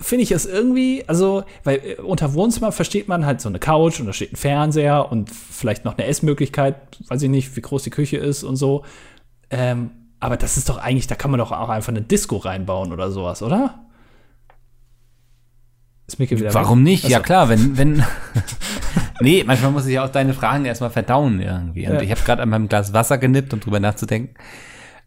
finde 0.00 0.22
ich 0.24 0.30
es 0.32 0.46
irgendwie, 0.46 1.04
also, 1.06 1.44
weil 1.64 1.76
äh, 1.84 1.94
unter 2.00 2.34
Wohnzimmer 2.34 2.72
versteht 2.72 3.08
man 3.08 3.26
halt 3.26 3.40
so 3.40 3.48
eine 3.48 3.58
Couch 3.58 4.00
und 4.00 4.06
da 4.06 4.12
steht 4.12 4.32
ein 4.32 4.36
Fernseher 4.36 5.10
und 5.10 5.30
vielleicht 5.30 5.84
noch 5.84 5.96
eine 5.98 6.06
Essmöglichkeit, 6.06 6.76
weiß 7.08 7.22
ich 7.22 7.30
nicht, 7.30 7.56
wie 7.56 7.60
groß 7.62 7.82
die 7.82 7.90
Küche 7.90 8.16
ist 8.16 8.44
und 8.44 8.56
so. 8.56 8.84
Ähm, 9.50 9.90
aber 10.20 10.36
das 10.36 10.56
ist 10.56 10.68
doch 10.68 10.78
eigentlich, 10.78 11.06
da 11.06 11.14
kann 11.14 11.30
man 11.30 11.38
doch 11.38 11.52
auch 11.52 11.68
einfach 11.68 11.90
eine 11.90 12.02
Disco 12.02 12.36
reinbauen 12.36 12.92
oder 12.92 13.10
sowas, 13.10 13.42
oder? 13.42 13.80
Ist 16.06 16.18
Mickey 16.18 16.36
wieder 16.38 16.48
weg? 16.48 16.54
Warum 16.54 16.82
nicht? 16.82 17.08
Ja 17.08 17.18
Achso. 17.18 17.26
klar, 17.26 17.48
wenn, 17.48 17.76
wenn, 17.76 18.04
nee, 19.20 19.42
manchmal 19.44 19.72
muss 19.72 19.86
ich 19.86 19.94
ja 19.94 20.04
auch 20.04 20.10
deine 20.10 20.34
Fragen 20.34 20.64
erstmal 20.64 20.90
verdauen 20.90 21.40
irgendwie. 21.40 21.86
Und 21.88 21.94
Ja. 21.94 22.00
ich 22.00 22.10
habe 22.12 22.20
gerade 22.22 22.42
an 22.42 22.48
meinem 22.48 22.68
Glas 22.68 22.92
Wasser 22.92 23.18
genippt, 23.18 23.52
um 23.52 23.60
drüber 23.60 23.80
nachzudenken. 23.80 24.34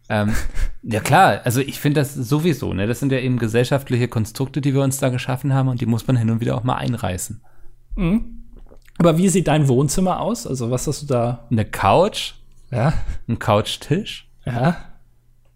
Ähm, 0.10 0.34
ja 0.84 1.00
klar, 1.00 1.42
also 1.44 1.62
ich 1.62 1.80
finde 1.80 2.02
das 2.02 2.14
sowieso, 2.16 2.74
ne? 2.74 2.88
Das 2.88 3.00
sind 3.00 3.12
ja 3.12 3.20
eben 3.20 3.38
gesellschaftliche 3.38 4.08
Konstrukte, 4.08 4.62
die 4.62 4.74
wir 4.74 4.82
uns 4.82 4.98
da 4.98 5.10
geschaffen 5.10 5.54
haben 5.54 5.70
und 5.70 5.82
die 5.82 5.86
muss 5.86 6.08
man 6.08 6.18
hin 6.18 6.30
und 6.30 6.42
wieder 6.42 6.58
auch 6.58 6.64
mal 6.64 6.76
einreißen. 6.76 7.42
Aber 8.98 9.18
wie 9.18 9.30
sieht 9.30 9.48
dein 9.48 9.68
Wohnzimmer 9.68 10.20
aus? 10.20 10.48
Also 10.48 10.72
was 10.72 10.88
hast 10.88 11.04
du 11.04 11.06
da? 11.08 11.48
Eine 11.52 11.66
Couch, 11.66 12.34
Ja, 12.72 12.94
ein 13.28 13.40
Couchtisch, 13.40 14.30
ja, 14.46 14.78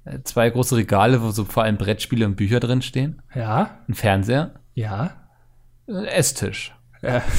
äh, 0.06 0.20
zwei 0.24 0.50
große 0.50 0.76
Regale, 0.76 1.22
wo 1.22 1.32
so 1.32 1.46
vor 1.46 1.64
allem 1.64 1.78
Brettspiele 1.78 2.26
und 2.26 2.36
Bücher 2.36 2.60
drin 2.60 2.82
stehen, 2.82 3.22
ja, 3.34 3.80
ein 3.88 3.94
Fernseher, 3.94 4.56
ja. 4.74 5.12
ein 5.88 6.06
Esstisch. 6.06 6.76
ja. 7.02 7.22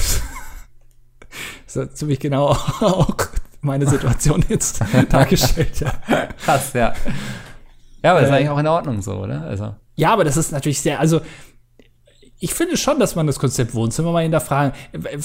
Das 1.65 1.75
ist 1.75 1.97
ziemlich 1.97 2.19
genau 2.21 2.47
auch 2.79 3.17
meine 3.65 3.87
Situation 3.87 4.43
jetzt 4.49 4.81
dargestellt, 5.09 5.79
ja. 5.81 5.91
Krass, 6.43 6.71
ja. 6.73 6.93
Ja, 8.03 8.11
aber 8.11 8.21
das 8.21 8.29
ist 8.29 8.33
Äh, 8.33 8.37
eigentlich 8.37 8.49
auch 8.49 8.57
in 8.59 8.67
Ordnung 8.67 9.01
so, 9.01 9.13
oder? 9.15 9.41
Also. 9.41 9.75
Ja, 9.95 10.13
aber 10.13 10.23
das 10.23 10.37
ist 10.37 10.51
natürlich 10.51 10.79
sehr, 10.81 10.99
also 10.99 11.21
ich 12.39 12.53
finde 12.53 12.77
schon, 12.77 12.99
dass 12.99 13.15
man 13.15 13.27
das 13.27 13.39
Konzept 13.39 13.73
Wohnzimmer 13.73 14.11
mal 14.11 14.21
hinterfragen. 14.23 14.73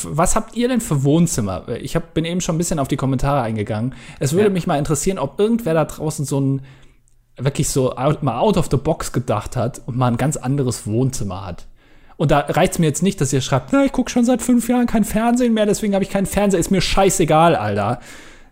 Was 0.05 0.37
habt 0.37 0.57
ihr 0.57 0.69
denn 0.69 0.81
für 0.81 1.03
Wohnzimmer? 1.03 1.69
Ich 1.81 1.97
hab, 1.97 2.15
bin 2.15 2.25
eben 2.25 2.41
schon 2.41 2.55
ein 2.55 2.59
bisschen 2.59 2.79
auf 2.79 2.89
die 2.89 2.97
Kommentare 2.97 3.43
eingegangen. 3.43 3.95
Es 4.21 4.33
würde 4.33 4.45
Ja. 4.47 4.51
mich 4.51 4.67
mal 4.67 4.79
interessieren, 4.79 5.19
ob 5.19 5.39
irgendwer 5.39 5.75
da 5.75 5.85
draußen 5.85 6.25
so 6.25 6.41
ein 6.41 6.63
wirklich 7.37 7.69
so 7.69 7.97
out, 7.97 8.23
mal 8.23 8.39
out 8.39 8.57
of 8.57 8.69
the 8.71 8.77
box 8.77 9.13
gedacht 9.13 9.57
hat 9.57 9.81
und 9.87 9.97
mal 9.97 10.07
ein 10.09 10.19
ganz 10.19 10.37
anderes 10.37 10.87
Wohnzimmer 10.87 11.45
hat. 11.45 11.67
Und 12.17 12.31
da 12.31 12.41
reicht 12.41 12.75
es 12.75 12.79
mir 12.79 12.87
jetzt 12.87 13.03
nicht, 13.03 13.21
dass 13.21 13.33
ihr 13.33 13.41
schreibt, 13.41 13.73
na, 13.73 13.85
ich 13.85 13.93
gucke 13.93 14.11
schon 14.11 14.25
seit 14.27 14.41
fünf 14.43 14.69
Jahren 14.69 14.87
kein 14.87 15.05
Fernsehen 15.05 15.55
mehr, 15.55 15.65
deswegen 15.67 15.95
habe 15.95 16.05
ich 16.05 16.11
keinen 16.11 16.27
Fernseher. 16.27 16.61
Ist 16.61 16.71
mir 16.71 16.83
scheißegal, 16.83 17.57
Alter. 17.57 18.01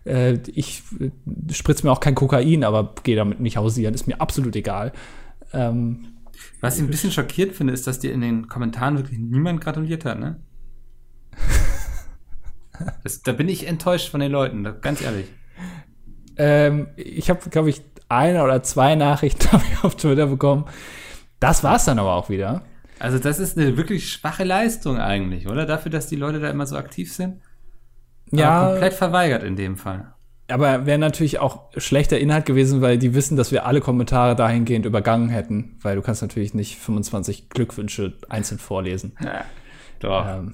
Äh, 0.09 0.39
ich 0.47 0.83
äh, 0.99 1.11
spritze 1.53 1.85
mir 1.85 1.91
auch 1.91 1.99
kein 1.99 2.15
Kokain, 2.15 2.63
aber 2.63 2.95
gehe 3.03 3.15
damit 3.15 3.39
nicht 3.39 3.57
hausieren. 3.57 3.93
Ist 3.93 4.07
mir 4.07 4.19
absolut 4.19 4.55
egal. 4.55 4.91
Ähm, 5.53 6.07
Was 6.61 6.77
ich 6.77 6.83
ein 6.83 6.89
bisschen 6.89 7.11
schockiert 7.11 7.55
finde, 7.55 7.73
ist, 7.73 7.85
dass 7.85 7.99
dir 7.99 8.11
in 8.11 8.21
den 8.21 8.47
Kommentaren 8.47 8.97
wirklich 8.97 9.19
niemand 9.19 9.61
gratuliert 9.61 10.05
hat, 10.05 10.19
ne? 10.19 10.39
Das, 13.03 13.21
da 13.23 13.33
bin 13.33 13.49
ich 13.49 13.67
enttäuscht 13.67 14.09
von 14.09 14.21
den 14.21 14.31
Leuten, 14.31 14.63
ganz 14.79 15.01
ehrlich. 15.01 15.25
Ähm, 16.37 16.87
ich 16.95 17.29
habe, 17.29 17.49
glaube 17.49 17.69
ich, 17.69 17.81
eine 18.07 18.41
oder 18.41 18.63
zwei 18.63 18.95
Nachrichten 18.95 19.49
auf 19.81 19.95
Twitter 19.97 20.27
bekommen. 20.27 20.63
Das 21.41 21.61
war's 21.61 21.83
dann 21.83 21.99
aber 21.99 22.13
auch 22.13 22.29
wieder. 22.29 22.63
Also 22.97 23.19
das 23.19 23.39
ist 23.39 23.57
eine 23.57 23.75
wirklich 23.75 24.09
schwache 24.09 24.45
Leistung 24.45 24.97
eigentlich, 24.97 25.47
oder? 25.47 25.65
Dafür, 25.65 25.91
dass 25.91 26.07
die 26.07 26.15
Leute 26.15 26.39
da 26.39 26.49
immer 26.49 26.65
so 26.65 26.77
aktiv 26.77 27.13
sind. 27.13 27.41
Aber 28.31 28.41
Ja, 28.41 28.69
komplett 28.71 28.93
verweigert 28.93 29.43
in 29.43 29.55
dem 29.55 29.75
Fall. 29.77 30.13
aber 30.49 30.85
wäre 30.85 30.97
natürlich 30.99 31.39
auch 31.39 31.63
schlechter 31.77 32.17
Inhalt 32.19 32.45
gewesen, 32.45 32.81
weil 32.81 32.97
die 32.97 33.13
wissen, 33.13 33.37
dass 33.37 33.51
wir 33.51 33.65
alle 33.65 33.81
Kommentare 33.81 34.35
dahingehend 34.35 34.85
übergangen 34.85 35.29
hätten, 35.29 35.77
weil 35.81 35.95
du 35.95 36.01
kannst 36.01 36.21
natürlich 36.21 36.53
nicht 36.53 36.77
25 36.77 37.49
Glückwünsche 37.49 38.13
einzeln 38.29 38.57
vorlesen. 38.59 39.15
Doch. 39.99 40.25
Ähm, 40.27 40.53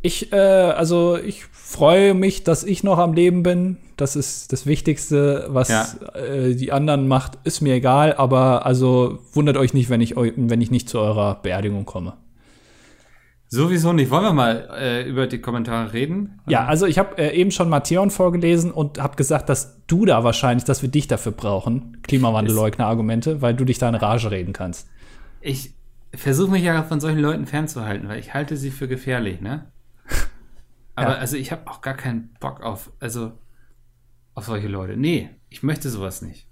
ich, 0.00 0.32
äh, 0.32 0.36
also 0.36 1.16
ich 1.18 1.44
freue 1.46 2.14
mich, 2.14 2.44
dass 2.44 2.62
ich 2.62 2.84
noch 2.84 2.98
am 2.98 3.14
Leben 3.14 3.42
bin. 3.42 3.78
Das 3.96 4.14
ist 4.14 4.52
das 4.52 4.64
Wichtigste, 4.64 5.46
was 5.48 5.68
Ja. 5.70 5.86
äh, 6.14 6.54
die 6.54 6.70
anderen 6.70 7.08
macht, 7.08 7.36
ist 7.42 7.60
mir 7.62 7.74
egal. 7.74 8.14
Aber 8.14 8.64
also 8.64 9.18
wundert 9.32 9.56
euch 9.56 9.74
nicht, 9.74 9.90
wenn 9.90 10.00
ich, 10.00 10.14
wenn 10.16 10.60
ich 10.60 10.70
nicht 10.70 10.88
zu 10.88 11.00
eurer 11.00 11.40
Beerdigung 11.42 11.84
komme. 11.84 12.12
Sowieso 13.50 13.94
nicht. 13.94 14.10
Wollen 14.10 14.24
wir 14.24 14.32
mal 14.34 14.68
äh, 14.78 15.08
über 15.08 15.26
die 15.26 15.40
Kommentare 15.40 15.92
reden? 15.94 16.40
Ja, 16.46 16.66
also 16.66 16.84
ich 16.86 16.98
habe 16.98 17.16
äh, 17.16 17.34
eben 17.34 17.50
schon 17.50 17.70
Matthäon 17.70 18.10
vorgelesen 18.10 18.70
und 18.70 19.00
habe 19.02 19.16
gesagt, 19.16 19.48
dass 19.48 19.80
du 19.86 20.04
da 20.04 20.22
wahrscheinlich, 20.22 20.64
dass 20.64 20.82
wir 20.82 20.90
dich 20.90 21.06
dafür 21.08 21.32
brauchen, 21.32 22.02
Klimawandelleugner-Argumente, 22.02 23.40
weil 23.40 23.54
du 23.54 23.64
dich 23.64 23.78
da 23.78 23.88
in 23.88 23.94
Rage 23.94 24.30
reden 24.30 24.52
kannst. 24.52 24.88
Ich 25.40 25.72
versuche 26.14 26.50
mich 26.50 26.62
ja 26.62 26.82
von 26.82 27.00
solchen 27.00 27.20
Leuten 27.20 27.46
fernzuhalten, 27.46 28.08
weil 28.08 28.18
ich 28.18 28.34
halte 28.34 28.56
sie 28.56 28.70
für 28.70 28.86
gefährlich, 28.88 29.40
ne? 29.40 29.70
Aber 30.94 31.12
Ja. 31.12 31.16
also 31.18 31.36
ich 31.36 31.50
habe 31.50 31.70
auch 31.70 31.80
gar 31.80 31.94
keinen 31.94 32.34
Bock 32.40 32.60
auf, 32.62 32.90
also 33.00 33.32
auf 34.34 34.44
solche 34.44 34.68
Leute. 34.68 34.96
Nee, 34.98 35.30
ich 35.48 35.62
möchte 35.62 35.88
sowas 35.88 36.20
nicht. 36.20 36.47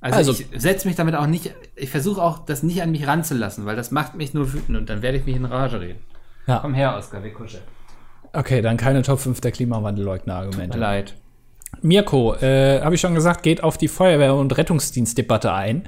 Also, 0.00 0.16
Also- 0.16 0.32
ich 0.32 0.46
setze 0.60 0.88
mich 0.88 0.96
damit 0.96 1.14
auch 1.14 1.26
nicht, 1.26 1.52
ich 1.76 1.90
versuche 1.90 2.22
auch 2.22 2.38
das 2.46 2.62
nicht 2.62 2.80
an 2.82 2.90
mich 2.90 3.06
ranzulassen, 3.06 3.66
weil 3.66 3.76
das 3.76 3.90
macht 3.90 4.14
mich 4.14 4.32
nur 4.34 4.52
wütend 4.52 4.78
und 4.78 4.88
dann 4.88 5.02
werde 5.02 5.18
ich 5.18 5.26
mich 5.26 5.36
in 5.36 5.44
Rage 5.44 5.80
reden. 5.80 6.00
Ja. 6.46 6.58
Komm 6.60 6.74
her, 6.74 6.96
Oskar, 6.96 7.22
wir 7.22 7.32
kuscheln. 7.32 7.62
Okay, 8.32 8.62
dann 8.62 8.76
keine 8.76 9.02
Top 9.02 9.18
5 9.20 9.40
der 9.40 9.50
Tut 9.50 9.56
Klimawandelleugner-Argumente. 9.58 10.78
mir 10.78 10.80
leid. 10.84 11.14
Mirko, 11.82 12.34
äh, 12.36 12.80
habe 12.80 12.94
ich 12.94 13.00
schon 13.00 13.14
gesagt, 13.14 13.42
geht 13.42 13.62
auf 13.62 13.76
die 13.78 13.88
Feuerwehr- 13.88 14.34
und 14.34 14.56
Rettungsdienstdebatte 14.56 15.52
ein. 15.52 15.86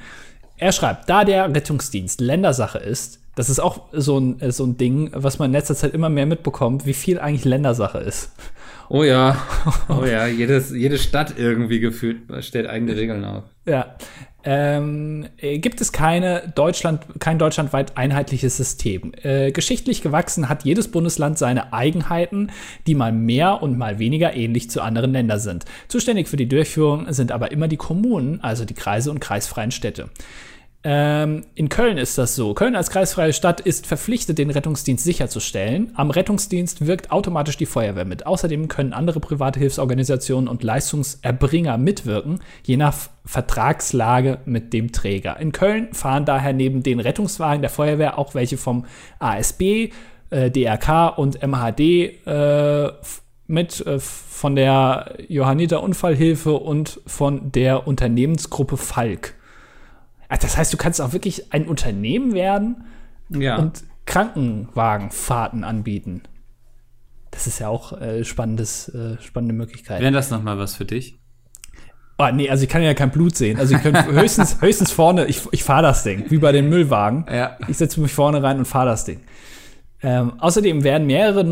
Er 0.57 0.73
schreibt, 0.73 1.09
da 1.09 1.25
der 1.25 1.53
Rettungsdienst 1.53 2.21
Ländersache 2.21 2.79
ist, 2.79 3.21
das 3.35 3.49
ist 3.49 3.61
auch 3.61 3.81
so 3.93 4.19
ein, 4.19 4.53
so 4.53 4.65
ein 4.65 4.77
Ding, 4.77 5.11
was 5.15 5.39
man 5.39 5.47
in 5.47 5.53
letzter 5.53 5.75
Zeit 5.75 5.95
immer 5.95 6.09
mehr 6.09 6.27
mitbekommt, 6.27 6.85
wie 6.87 6.93
viel 6.95 7.19
eigentlich 7.19 7.45
Ländersache 7.45 7.99
ist. 7.99 8.31
Oh 8.95 9.05
ja, 9.05 9.41
oh 9.89 10.05
ja, 10.05 10.27
jedes, 10.27 10.71
jede 10.71 10.99
Stadt 10.99 11.39
irgendwie 11.39 11.81
gefühlt 11.81 12.25
stellt 12.45 12.67
eigene 12.67 12.95
Regeln 12.95 13.25
auf. 13.25 13.45
Ja. 13.65 13.97
Ähm, 14.45 15.29
äh, 15.39 15.61
gibt 15.61 15.81
es 15.81 15.93
keine 15.93 16.53
Deutschland, 16.55 17.01
kein 17.19 17.39
deutschlandweit 17.39 17.97
einheitliches 17.97 18.59
System. 18.59 19.13
Äh, 19.23 19.51
geschichtlich 19.53 20.03
gewachsen 20.03 20.51
hat 20.51 20.65
jedes 20.65 20.91
Bundesland 20.91 21.39
seine 21.39 21.73
Eigenheiten, 21.73 22.51
die 22.87 22.95
mal 22.95 23.13
mehr 23.13 23.63
und 23.63 23.79
mal 23.79 23.99
weniger 23.99 24.37
ähnlich 24.37 24.69
zu 24.69 24.83
anderen 24.83 25.13
Ländern 25.13 25.41
sind. 25.41 25.65
Zuständig 25.89 26.29
für 26.29 26.37
die 26.37 26.49
Durchführung 26.49 27.11
sind 27.15 27.33
aber 27.33 27.51
immer 27.51 27.69
die 27.69 27.79
Kommunen, 27.79 28.41
also 28.43 28.67
die 28.67 28.75
Kreise 28.75 29.11
und 29.11 29.21
kreisfreien 29.21 29.71
Städte. 29.71 30.11
Ähm, 30.85 31.45
in 31.55 31.69
Köln 31.69 31.97
ist 31.97 32.19
das 32.19 32.35
so. 32.35 32.55
Köln 32.55 32.75
als 32.75 32.91
kreisfreie 32.91 33.33
Stadt 33.33 33.61
ist 33.61 33.87
verpflichtet, 33.87 34.39
den 34.39 34.51
Rettungsdienst 34.51 35.05
sicherzustellen. 35.05 35.93
Am 35.95 36.11
Rettungsdienst 36.11 36.87
wirkt 36.87 37.13
automatisch 37.13 37.57
die 37.57 37.67
Feuerwehr 37.67 38.05
mit. 38.05 38.27
Außerdem 38.27 38.67
können 38.67 38.93
andere 38.93 39.21
private 39.21 39.61
Hilfsorganisationen 39.61 40.49
und 40.49 40.65
Leistungserbringer 40.65 41.79
mitwirken, 41.79 42.41
je 42.65 42.77
nach 42.77 42.97
Vertragslage 43.25 44.39
mit 44.45 44.73
dem 44.73 44.91
Träger. 44.91 45.39
In 45.39 45.53
Köln 45.53 45.93
fahren 45.93 46.25
daher 46.25 46.53
neben 46.53 46.83
den 46.83 46.99
Rettungswagen 46.99 47.63
der 47.63 47.71
Feuerwehr 47.71 48.19
auch 48.19 48.35
welche 48.35 48.57
vom 48.57 48.85
ASB, 49.21 49.91
äh, 50.31 50.51
DRK 50.51 51.17
und 51.17 51.41
MHD 51.43 52.27
äh, 52.27 52.93
mit 53.47 53.87
äh, 53.87 54.01
von 54.01 54.57
der 54.57 55.15
Johanniter 55.29 55.81
Unfallhilfe 55.81 56.55
und 56.55 57.01
von 57.07 57.53
der 57.53 57.87
Unternehmensgruppe 57.87 58.77
Falk. 58.77 59.35
Ach, 60.35 60.39
das 60.39 60.57
heißt, 60.57 60.73
du 60.73 60.79
kannst 60.79 60.99
auch 61.03 61.13
wirklich 61.13 61.53
ein 61.53 61.67
Unternehmen 61.67 62.33
werden 62.33 62.85
Ja. 63.29 63.57
und 63.59 63.85
Krankenwagenfahrten 64.07 65.63
anbieten. 65.63 66.23
Das 67.31 67.47
ist 67.47 67.59
ja 67.59 67.69
auch 67.69 67.93
äh, 68.01 68.25
spannendes, 68.25 68.89
äh, 68.89 69.17
spannende 69.21 69.55
Möglichkeit. 69.55 70.01
Wäre 70.01 70.13
das 70.13 70.31
nochmal 70.31 70.57
was 70.59 70.75
für 70.75 70.87
dich? 70.87 71.19
Oh, 72.19 72.29
nee, 72.33 72.49
also 72.49 72.63
ich 72.65 72.69
kann 72.71 72.83
ja 72.83 72.95
kein 72.95 73.11
Blut 73.11 73.37
sehen. 73.37 73.59
Also 73.59 73.75
ich 73.75 73.83
könnte 73.83 74.05
höchstens, 74.13 74.61
höchstens 74.63 74.91
vorne, 74.91 75.27
ich, 75.27 75.43
ich 75.51 75.65
fahre 75.65 75.83
das 75.83 76.03
Ding, 76.03 76.31
wie 76.31 76.39
bei 76.39 76.53
den 76.53 76.69
Müllwagen. 76.71 77.27
Ja. 77.31 77.59
Ich 77.69 77.77
setze 77.77 78.01
mich 78.01 78.13
vorne 78.13 78.43
rein 78.43 78.59
und 78.59 78.65
fahre 78.67 78.87
das 78.87 79.05
Ding. 79.05 79.21
Ähm, 80.03 80.39
außerdem 80.41 80.83
werden 80.83 81.07
mehrere 81.07 81.45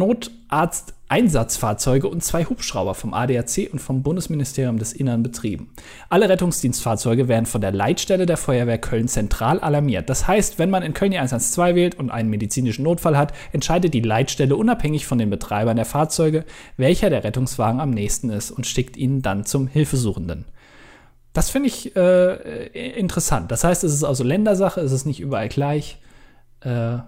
Notarzt-Einsatzfahrzeuge 1.10 2.08
und 2.08 2.22
zwei 2.22 2.44
Hubschrauber 2.44 2.94
vom 2.94 3.14
ADAC 3.14 3.68
und 3.72 3.80
vom 3.80 4.02
Bundesministerium 4.02 4.78
des 4.78 4.92
Innern 4.92 5.22
betrieben. 5.22 5.72
Alle 6.08 6.28
Rettungsdienstfahrzeuge 6.28 7.26
werden 7.26 7.46
von 7.46 7.60
der 7.60 7.72
Leitstelle 7.72 8.26
der 8.26 8.36
Feuerwehr 8.36 8.78
Köln 8.78 9.08
zentral 9.08 9.58
alarmiert. 9.58 10.08
Das 10.08 10.28
heißt, 10.28 10.58
wenn 10.58 10.70
man 10.70 10.84
in 10.84 10.94
Köln 10.94 11.10
die 11.10 11.18
112 11.18 11.74
wählt 11.74 11.94
und 11.96 12.10
einen 12.10 12.30
medizinischen 12.30 12.84
Notfall 12.84 13.18
hat, 13.18 13.32
entscheidet 13.52 13.92
die 13.92 14.00
Leitstelle 14.00 14.56
unabhängig 14.56 15.06
von 15.06 15.18
den 15.18 15.30
Betreibern 15.30 15.76
der 15.76 15.84
Fahrzeuge, 15.84 16.44
welcher 16.76 17.10
der 17.10 17.24
Rettungswagen 17.24 17.80
am 17.80 17.90
nächsten 17.90 18.30
ist 18.30 18.52
und 18.52 18.66
schickt 18.66 18.96
ihn 18.96 19.20
dann 19.22 19.44
zum 19.44 19.66
Hilfesuchenden. 19.66 20.44
Das 21.32 21.50
finde 21.50 21.68
ich 21.68 21.94
äh, 21.96 22.66
interessant. 22.98 23.50
Das 23.50 23.64
heißt, 23.64 23.84
es 23.84 23.94
ist 23.94 24.04
also 24.04 24.24
Ländersache, 24.24 24.80
es 24.80 24.92
ist 24.92 25.06
nicht 25.06 25.20
überall 25.20 25.48
gleich. 25.48 25.98
Äh, 26.60 26.98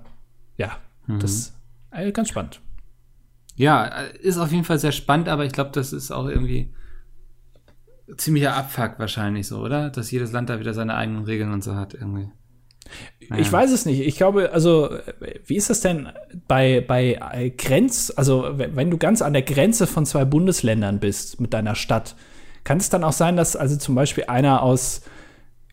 ja, 0.58 0.76
das 1.08 1.52
äh, 1.90 2.12
ganz 2.12 2.28
spannend. 2.28 2.61
Ja, 3.54 3.86
äh, 3.86 4.16
ist 4.20 4.38
auf 4.38 4.52
jeden 4.52 4.64
Fall 4.64 4.78
sehr 4.78 4.92
spannend, 4.92 5.28
aber 5.28 5.44
ich 5.44 5.52
glaube, 5.52 5.70
das 5.72 5.92
ist 5.92 6.10
auch 6.10 6.26
irgendwie 6.28 6.74
ziemlicher 8.16 8.56
Abfuck 8.56 8.98
wahrscheinlich 8.98 9.46
so, 9.46 9.60
oder? 9.60 9.90
Dass 9.90 10.10
jedes 10.10 10.32
Land 10.32 10.50
da 10.50 10.60
wieder 10.60 10.74
seine 10.74 10.94
eigenen 10.94 11.24
Regeln 11.24 11.52
und 11.52 11.62
so 11.62 11.74
hat 11.74 11.94
irgendwie. 11.94 12.30
Ich 13.36 13.50
weiß 13.50 13.70
es 13.70 13.86
nicht. 13.86 14.00
Ich 14.00 14.16
glaube, 14.16 14.52
also, 14.52 14.90
äh, 14.90 15.40
wie 15.46 15.56
ist 15.56 15.70
das 15.70 15.80
denn 15.80 16.08
bei, 16.48 16.84
bei 16.86 17.54
Grenz, 17.56 18.12
also 18.14 18.50
wenn 18.52 18.76
wenn 18.76 18.90
du 18.90 18.98
ganz 18.98 19.22
an 19.22 19.32
der 19.32 19.42
Grenze 19.42 19.86
von 19.86 20.04
zwei 20.04 20.24
Bundesländern 20.24 20.98
bist 20.98 21.40
mit 21.40 21.54
deiner 21.54 21.74
Stadt, 21.74 22.16
kann 22.64 22.78
es 22.78 22.90
dann 22.90 23.04
auch 23.04 23.12
sein, 23.12 23.36
dass 23.36 23.56
also 23.56 23.76
zum 23.76 23.94
Beispiel 23.94 24.24
einer 24.24 24.62
aus, 24.62 25.02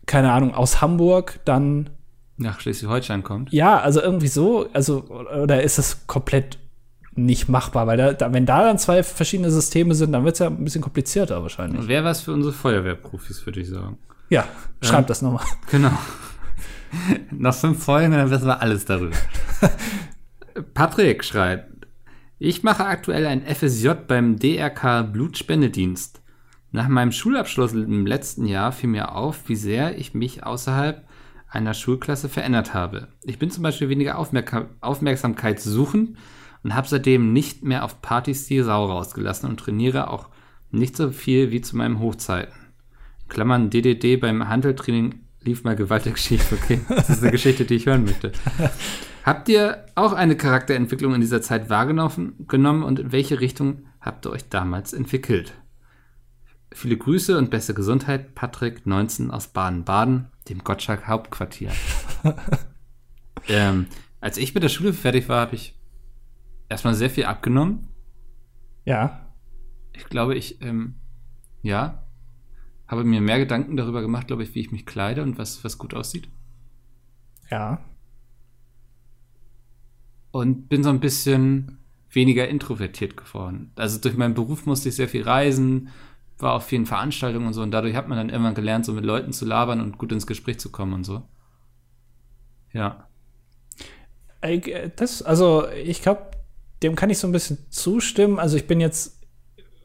keine 0.06 0.32
Ahnung, 0.32 0.54
aus 0.54 0.80
Hamburg 0.80 1.40
dann 1.44 1.90
Nach 2.36 2.60
Schleswig-Holstein 2.60 3.22
kommt. 3.22 3.52
Ja, 3.52 3.80
also 3.80 4.00
irgendwie 4.00 4.28
so, 4.28 4.68
also 4.72 5.04
oder 5.04 5.62
ist 5.62 5.78
das 5.78 6.06
komplett 6.06 6.58
nicht 7.24 7.48
machbar, 7.48 7.86
weil 7.86 7.96
da, 7.96 8.12
da, 8.12 8.32
wenn 8.32 8.46
da 8.46 8.62
dann 8.62 8.78
zwei 8.78 9.02
verschiedene 9.02 9.50
Systeme 9.50 9.94
sind, 9.94 10.12
dann 10.12 10.24
wird 10.24 10.34
es 10.34 10.38
ja 10.40 10.46
ein 10.46 10.64
bisschen 10.64 10.82
komplizierter 10.82 11.42
wahrscheinlich. 11.42 11.86
Wäre 11.88 12.04
was 12.04 12.22
für 12.22 12.32
unsere 12.32 12.52
Feuerwehrprofis, 12.52 13.44
würde 13.46 13.60
ich 13.60 13.68
sagen. 13.68 13.98
Ja, 14.28 14.46
schreib 14.82 15.06
das 15.06 15.22
nochmal. 15.22 15.44
Genau. 15.70 15.92
Noch 17.30 17.54
fünf 17.54 17.82
Folgen, 17.82 18.12
dann 18.12 18.30
wissen 18.30 18.46
wir 18.46 18.60
alles 18.60 18.84
darüber. 18.84 19.16
Patrick 20.74 21.24
schreibt, 21.24 21.86
ich 22.38 22.62
mache 22.62 22.86
aktuell 22.86 23.26
ein 23.26 23.42
FSJ 23.42 23.90
beim 24.06 24.38
DRK 24.38 25.02
Blutspendedienst. 25.02 26.20
Nach 26.72 26.88
meinem 26.88 27.12
Schulabschluss 27.12 27.72
im 27.72 28.06
letzten 28.06 28.46
Jahr 28.46 28.72
fiel 28.72 28.90
mir 28.90 29.14
auf, 29.14 29.48
wie 29.48 29.56
sehr 29.56 29.98
ich 29.98 30.14
mich 30.14 30.44
außerhalb 30.44 31.04
einer 31.48 31.74
Schulklasse 31.74 32.28
verändert 32.28 32.74
habe. 32.74 33.08
Ich 33.24 33.38
bin 33.38 33.50
zum 33.50 33.64
Beispiel 33.64 33.88
weniger 33.88 34.18
Aufmerk 34.18 34.68
Aufmerksamkeit 34.80 35.60
suchen 35.60 36.16
und 36.62 36.74
habe 36.74 36.88
seitdem 36.88 37.32
nicht 37.32 37.64
mehr 37.64 37.84
auf 37.84 38.02
Partys 38.02 38.46
die 38.46 38.60
Sau 38.60 38.86
rausgelassen 38.86 39.48
und 39.48 39.58
trainiere 39.58 40.10
auch 40.10 40.28
nicht 40.70 40.96
so 40.96 41.10
viel 41.10 41.50
wie 41.50 41.60
zu 41.60 41.76
meinen 41.76 41.98
Hochzeiten. 41.98 42.54
Klammern 43.28 43.70
DDD 43.70 44.16
beim 44.16 44.48
Handeltraining 44.48 45.20
lief 45.42 45.64
mal 45.64 45.76
gewaltig 45.76 46.18
schief, 46.18 46.52
okay? 46.52 46.80
Das 46.88 47.08
ist 47.08 47.22
eine 47.22 47.32
Geschichte, 47.32 47.64
die 47.64 47.74
ich 47.74 47.86
hören 47.86 48.04
möchte. 48.04 48.32
Habt 49.24 49.48
ihr 49.48 49.84
auch 49.94 50.12
eine 50.12 50.36
Charakterentwicklung 50.36 51.14
in 51.14 51.20
dieser 51.20 51.42
Zeit 51.42 51.68
wahrgenommen 51.68 52.46
genommen 52.48 52.82
und 52.82 52.98
in 52.98 53.12
welche 53.12 53.40
Richtung 53.40 53.84
habt 54.00 54.26
ihr 54.26 54.30
euch 54.30 54.48
damals 54.48 54.94
entwickelt? 54.94 55.52
Viele 56.72 56.96
Grüße 56.96 57.36
und 57.36 57.50
beste 57.50 57.74
Gesundheit, 57.74 58.34
Patrick 58.34 58.86
19 58.86 59.30
aus 59.30 59.48
Baden-Baden, 59.48 60.28
dem 60.48 60.64
Gottschalk 60.64 61.06
Hauptquartier. 61.06 61.70
ähm, 63.48 63.86
als 64.20 64.38
ich 64.38 64.54
mit 64.54 64.62
der 64.62 64.68
Schule 64.68 64.92
fertig 64.92 65.28
war, 65.28 65.40
habe 65.40 65.56
ich 65.56 65.74
erstmal 66.70 66.94
sehr 66.94 67.10
viel 67.10 67.24
abgenommen. 67.24 67.88
Ja. 68.86 69.26
Ich 69.92 70.06
glaube, 70.06 70.34
ich, 70.36 70.62
ähm, 70.62 70.94
ja, 71.62 72.06
habe 72.88 73.04
mir 73.04 73.20
mehr 73.20 73.38
Gedanken 73.38 73.76
darüber 73.76 74.00
gemacht, 74.00 74.28
glaube 74.28 74.42
ich, 74.42 74.54
wie 74.54 74.60
ich 74.60 74.72
mich 74.72 74.86
kleide 74.86 75.22
und 75.22 75.36
was, 75.36 75.62
was 75.62 75.76
gut 75.76 75.92
aussieht. 75.92 76.28
Ja. 77.50 77.84
Und 80.30 80.68
bin 80.68 80.82
so 80.82 80.90
ein 80.90 81.00
bisschen 81.00 81.78
weniger 82.10 82.48
introvertiert 82.48 83.16
geworden. 83.16 83.72
Also 83.76 84.00
durch 84.00 84.16
meinen 84.16 84.34
Beruf 84.34 84.64
musste 84.64 84.88
ich 84.88 84.96
sehr 84.96 85.08
viel 85.08 85.22
reisen, 85.22 85.90
war 86.38 86.54
auf 86.54 86.64
vielen 86.64 86.86
Veranstaltungen 86.86 87.48
und 87.48 87.52
so. 87.52 87.62
Und 87.62 87.72
dadurch 87.72 87.94
hat 87.94 88.08
man 88.08 88.16
dann 88.16 88.30
irgendwann 88.30 88.54
gelernt, 88.54 88.86
so 88.86 88.92
mit 88.92 89.04
Leuten 89.04 89.32
zu 89.32 89.44
labern 89.44 89.80
und 89.80 89.98
gut 89.98 90.12
ins 90.12 90.26
Gespräch 90.26 90.58
zu 90.58 90.70
kommen 90.70 90.92
und 90.94 91.04
so. 91.04 91.22
Ja. 92.72 93.08
Das, 94.96 95.22
also 95.22 95.68
ich 95.68 96.00
glaube, 96.00 96.30
dem 96.82 96.96
kann 96.96 97.10
ich 97.10 97.18
so 97.18 97.26
ein 97.28 97.32
bisschen 97.32 97.58
zustimmen. 97.70 98.38
Also 98.38 98.56
ich 98.56 98.66
bin 98.66 98.80
jetzt, 98.80 99.20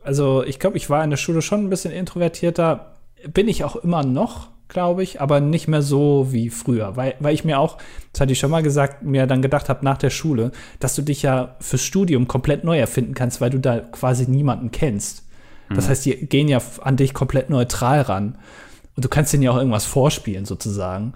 also 0.03 0.43
ich 0.43 0.59
glaube, 0.59 0.77
ich 0.77 0.89
war 0.89 1.03
in 1.03 1.09
der 1.09 1.17
Schule 1.17 1.41
schon 1.41 1.65
ein 1.65 1.69
bisschen 1.69 1.91
introvertierter. 1.91 2.97
Bin 3.27 3.47
ich 3.47 3.63
auch 3.63 3.75
immer 3.75 4.03
noch, 4.03 4.49
glaube 4.67 5.03
ich, 5.03 5.21
aber 5.21 5.39
nicht 5.39 5.67
mehr 5.67 5.81
so 5.81 6.27
wie 6.31 6.49
früher. 6.49 6.95
Weil, 6.95 7.15
weil 7.19 7.33
ich 7.33 7.43
mir 7.43 7.59
auch, 7.59 7.77
das 8.13 8.21
hatte 8.21 8.31
ich 8.31 8.39
schon 8.39 8.51
mal 8.51 8.63
gesagt, 8.63 9.03
mir 9.03 9.27
dann 9.27 9.41
gedacht 9.41 9.69
habe 9.69 9.83
nach 9.83 9.97
der 9.97 10.09
Schule, 10.09 10.51
dass 10.79 10.95
du 10.95 11.01
dich 11.01 11.21
ja 11.21 11.55
fürs 11.59 11.83
Studium 11.83 12.27
komplett 12.27 12.63
neu 12.63 12.77
erfinden 12.77 13.13
kannst, 13.13 13.41
weil 13.41 13.49
du 13.49 13.59
da 13.59 13.79
quasi 13.79 14.29
niemanden 14.29 14.71
kennst. 14.71 15.23
Das 15.69 15.85
mhm. 15.85 15.89
heißt, 15.89 16.05
die 16.05 16.25
gehen 16.27 16.47
ja 16.47 16.61
an 16.81 16.97
dich 16.97 17.13
komplett 17.13 17.49
neutral 17.49 18.01
ran. 18.01 18.37
Und 18.95 19.03
du 19.03 19.09
kannst 19.09 19.33
denen 19.33 19.43
ja 19.43 19.51
auch 19.51 19.57
irgendwas 19.57 19.85
vorspielen, 19.85 20.45
sozusagen, 20.45 21.13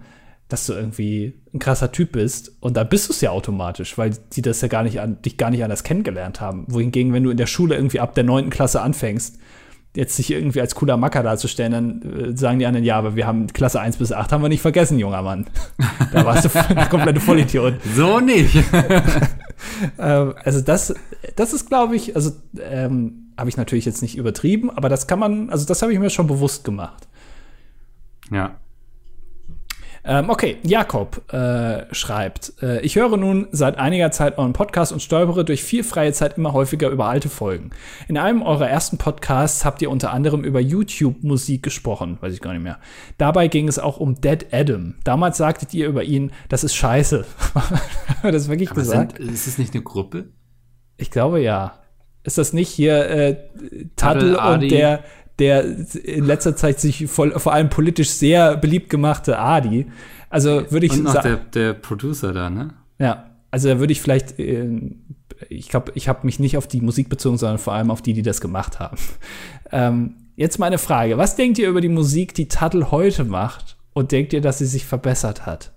dass 0.50 0.66
du 0.66 0.74
irgendwie 0.74 1.36
ein 1.54 1.60
krasser 1.60 1.92
Typ 1.92 2.14
bist. 2.14 2.52
Und 2.60 2.76
da 2.76 2.84
bist 2.84 3.08
du 3.08 3.14
es 3.14 3.22
ja 3.22 3.30
automatisch, 3.30 3.98
weil 3.98 4.12
die 4.34 4.42
das 4.42 4.62
ja 4.62 4.68
gar 4.68 4.84
nicht 4.84 5.00
an, 5.00 5.22
dich 5.22 5.38
gar 5.38 5.52
nicht 5.52 5.64
anders 5.64 5.84
kennengelernt 5.84 6.42
haben. 6.42 6.66
Wohingegen, 6.68 7.14
wenn 7.14 7.24
du 7.24 7.30
in 7.30 7.38
der 7.38 7.46
Schule 7.46 7.76
irgendwie 7.76 8.00
ab 8.00 8.16
der 8.16 8.24
neunten 8.24 8.50
Klasse 8.50 8.82
anfängst, 8.82 9.38
jetzt 9.96 10.16
sich 10.16 10.32
irgendwie 10.32 10.62
als 10.62 10.76
cooler 10.76 10.98
Macker 10.98 11.24
darzustellen, 11.24 11.72
dann 11.72 12.02
äh, 12.02 12.38
sagen 12.38 12.60
die 12.60 12.66
anderen, 12.66 12.86
ja, 12.86 12.98
aber 12.98 13.16
wir 13.16 13.28
haben 13.28 13.48
Klasse 13.48 13.80
1 13.80 13.98
bis 13.98 14.12
8 14.12 14.32
haben 14.32 14.42
wir 14.42 14.50
nicht 14.50 14.62
vergessen, 14.62 15.00
junger 15.00 15.22
Mann. 15.22 15.46
da 16.12 16.26
warst 16.26 16.46
du 16.46 16.76
ein 16.76 16.90
kompletter 16.90 17.20
Vollidiot. 17.20 17.76
So 17.96 18.20
nicht. 18.20 18.56
ähm, 20.00 20.34
also 20.44 20.62
das, 20.62 20.96
das 21.36 21.54
ist, 21.54 21.68
glaube 21.68 21.96
ich, 21.96 22.16
also 22.16 22.32
ähm, 22.60 23.34
habe 23.38 23.50
ich 23.50 23.58
natürlich 23.58 23.86
jetzt 23.86 24.02
nicht 24.02 24.18
übertrieben, 24.18 24.70
aber 24.70 24.90
das 24.90 25.08
kann 25.08 25.20
man, 25.20 25.50
also 25.50 25.66
das 25.66 25.82
habe 25.82 25.94
ich 25.94 26.00
mir 26.00 26.10
schon 26.10 26.28
bewusst 26.28 26.64
gemacht. 26.64 27.08
Ja. 28.32 28.58
Ähm, 30.04 30.30
okay, 30.30 30.58
Jakob 30.64 31.32
äh, 31.34 31.94
schreibt, 31.94 32.54
äh, 32.62 32.80
ich 32.82 32.96
höre 32.96 33.18
nun 33.18 33.48
seit 33.52 33.78
einiger 33.78 34.12
Zeit 34.12 34.38
euren 34.38 34.54
Podcast 34.54 34.92
und 34.92 35.02
stolpere 35.02 35.44
durch 35.44 35.64
viel 35.64 35.84
freie 35.84 36.14
Zeit 36.14 36.38
immer 36.38 36.54
häufiger 36.54 36.90
über 36.90 37.06
alte 37.06 37.30
Folgen. 37.30 37.72
In 38.08 38.18
einem 38.18 38.42
eurer 38.42 38.70
ersten 38.70 38.98
Podcasts 38.98 39.66
habt 39.66 39.82
ihr 39.82 39.92
unter 39.92 40.12
anderem 40.12 40.44
über 40.44 40.60
YouTube-Musik 40.60 41.64
gesprochen, 41.64 42.18
weiß 42.22 42.34
ich 42.34 42.42
gar 42.42 42.54
nicht 42.54 42.64
mehr. 42.64 42.80
Dabei 43.18 43.48
ging 43.48 43.68
es 43.68 43.78
auch 43.78 43.98
um 43.98 44.20
Dead 44.22 44.48
Adam. 44.52 44.96
Damals 45.04 45.38
sagtet 45.38 45.74
ihr 45.74 45.88
über 45.88 46.04
ihn, 46.04 46.32
das 46.48 46.64
ist 46.64 46.76
scheiße. 46.76 47.26
das 48.24 48.50
wirklich 48.50 48.72
Aber 48.72 48.82
gesagt? 48.82 49.18
Sind, 49.18 49.32
ist 49.32 49.48
es 49.48 49.58
nicht 49.58 49.74
eine 49.74 49.84
Gruppe? 49.84 50.30
Ich 50.98 51.12
glaube 51.12 51.42
ja. 51.42 51.74
Ist 52.24 52.38
das 52.38 52.54
nicht 52.54 52.70
hier 52.70 53.10
äh, 53.10 53.38
Tuttle 53.96 54.40
und 54.40 54.70
der, 54.70 55.04
der 55.40 55.64
in 56.04 56.26
letzter 56.26 56.56
Zeit 56.56 56.80
sich 56.80 57.08
voll, 57.08 57.38
vor 57.40 57.54
allem 57.54 57.70
politisch 57.70 58.10
sehr 58.10 58.58
beliebt 58.58 58.90
gemachte 58.90 59.40
Adi? 59.40 59.88
Also 60.30 60.72
würde 60.72 60.86
ich 60.86 60.94
und 60.94 61.04
noch 61.04 61.22
der, 61.22 61.38
der 61.38 61.74
Producer 61.74 62.34
da, 62.34 62.50
ne? 62.50 62.74
Ja, 63.00 63.32
also 63.52 63.70
da 63.70 63.80
würde 63.80 63.92
ich 63.92 64.02
vielleicht, 64.02 64.40
äh, 64.40 64.68
ich 65.50 65.70
glaube, 65.70 65.92
ich 65.96 66.08
habe 66.08 66.26
mich 66.26 66.40
nicht 66.40 66.58
auf 66.58 66.68
die 66.68 66.82
Musik 66.82 67.10
bezogen, 67.10 67.38
sondern 67.38 67.58
vor 67.58 67.74
allem 67.74 67.90
auf 67.90 68.02
die, 68.02 68.14
die 68.14 68.22
das 68.22 68.42
gemacht 68.42 68.80
haben. 68.80 68.98
Ähm, 69.72 70.16
jetzt 70.36 70.58
meine 70.58 70.80
Frage: 70.80 71.20
Was 71.20 71.36
denkt 71.36 71.60
ihr 71.60 71.70
über 71.70 71.80
die 71.80 71.90
Musik, 71.90 72.34
die 72.34 72.48
Tuttle 72.48 72.90
heute 72.90 73.24
macht? 73.24 73.78
Und 73.94 74.12
denkt 74.12 74.34
ihr, 74.34 74.42
dass 74.42 74.58
sie 74.58 74.66
sich 74.66 74.84
verbessert 74.84 75.46
hat? 75.46 75.74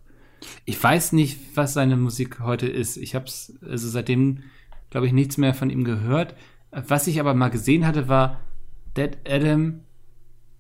Ich 0.65 0.83
weiß 0.83 1.13
nicht, 1.13 1.39
was 1.57 1.75
seine 1.75 1.99
Musik 1.99 2.41
heute 2.41 2.67
ist. 2.67 2.97
Ich 2.97 3.15
habe 3.15 3.27
es, 3.27 3.53
also 3.69 3.87
seitdem 3.91 4.45
glaube 4.93 5.07
ich, 5.07 5.13
nichts 5.15 5.39
mehr 5.39 5.55
von 5.55 5.71
ihm 5.71 5.85
gehört. 5.85 6.35
Was 6.71 7.07
ich 7.07 7.19
aber 7.19 7.35
mal 7.35 7.49
gesehen 7.49 7.87
hatte, 7.87 8.09
war 8.09 8.41
Dead 8.97 9.19
Adam 9.29 9.81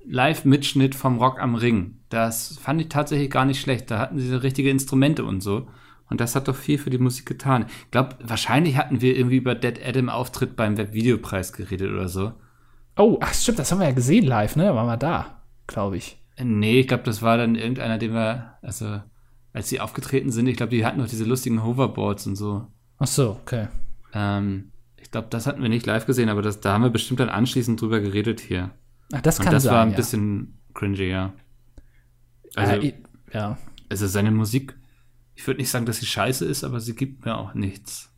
Live-Mitschnitt 0.04 0.94
vom 0.94 1.18
Rock 1.18 1.40
am 1.40 1.54
Ring. 1.54 1.98
Das 2.08 2.58
fand 2.58 2.80
ich 2.80 2.88
tatsächlich 2.88 3.30
gar 3.30 3.44
nicht 3.44 3.60
schlecht. 3.60 3.90
Da 3.90 3.98
hatten 3.98 4.18
sie 4.18 4.28
so 4.28 4.38
richtige 4.38 4.70
Instrumente 4.70 5.24
und 5.24 5.40
so. 5.40 5.68
Und 6.10 6.20
das 6.20 6.34
hat 6.34 6.48
doch 6.48 6.56
viel 6.56 6.78
für 6.78 6.90
die 6.90 6.98
Musik 6.98 7.24
getan. 7.26 7.66
Ich 7.84 7.90
glaube, 7.90 8.16
wahrscheinlich 8.22 8.76
hatten 8.76 9.00
wir 9.00 9.16
irgendwie 9.16 9.36
über 9.36 9.54
Dead 9.54 9.80
Adam 9.82 10.08
Auftritt 10.08 10.56
beim 10.56 10.76
Webvideopreis 10.76 11.52
geredet 11.52 11.90
oder 11.90 12.08
so. 12.08 12.32
Oh, 12.96 13.18
ach 13.22 13.32
stimmt, 13.32 13.58
das 13.58 13.72
haben 13.72 13.78
wir 13.78 13.88
ja 13.88 13.94
gesehen 13.94 14.26
live, 14.26 14.56
ne? 14.56 14.64
Da 14.64 14.74
waren 14.74 14.86
wir 14.86 14.98
da, 14.98 15.42
glaube 15.66 15.96
ich. 15.96 16.18
Nee, 16.42 16.80
ich 16.80 16.88
glaube, 16.88 17.04
das 17.04 17.22
war 17.22 17.38
dann 17.38 17.54
irgendeiner, 17.54 17.96
den 17.96 18.12
wir, 18.12 18.54
also 18.60 19.00
als 19.54 19.68
sie 19.68 19.80
aufgetreten 19.80 20.30
sind, 20.30 20.46
ich 20.46 20.56
glaube, 20.56 20.70
die 20.70 20.84
hatten 20.84 20.98
noch 20.98 21.08
diese 21.08 21.24
lustigen 21.24 21.64
Hoverboards 21.64 22.26
und 22.26 22.36
so. 22.36 22.66
Ach 22.98 23.06
so, 23.06 23.38
okay. 23.42 23.68
Ähm, 24.12 24.71
glaube, 25.12 25.28
das 25.30 25.46
hatten 25.46 25.62
wir 25.62 25.68
nicht 25.68 25.86
live 25.86 26.06
gesehen, 26.06 26.28
aber 26.28 26.42
das, 26.42 26.60
da 26.60 26.72
haben 26.72 26.82
wir 26.82 26.90
bestimmt 26.90 27.20
dann 27.20 27.28
anschließend 27.28 27.80
drüber 27.80 28.00
geredet 28.00 28.40
hier. 28.40 28.70
Ach, 29.12 29.20
das 29.20 29.38
kann 29.38 29.48
Und 29.48 29.52
das 29.54 29.62
sein, 29.64 29.72
war 29.72 29.82
ein 29.82 29.90
ja. 29.90 29.96
bisschen 29.96 30.58
cringy, 30.74 31.08
ja. 31.08 31.32
Also, 32.56 32.72
äh, 32.72 32.94
ja. 33.32 33.58
also 33.88 34.06
seine 34.06 34.30
Musik, 34.30 34.74
ich 35.34 35.46
würde 35.46 35.60
nicht 35.60 35.70
sagen, 35.70 35.86
dass 35.86 35.98
sie 35.98 36.06
scheiße 36.06 36.44
ist, 36.44 36.64
aber 36.64 36.80
sie 36.80 36.94
gibt 36.94 37.24
mir 37.24 37.36
auch 37.36 37.54
nichts. 37.54 38.08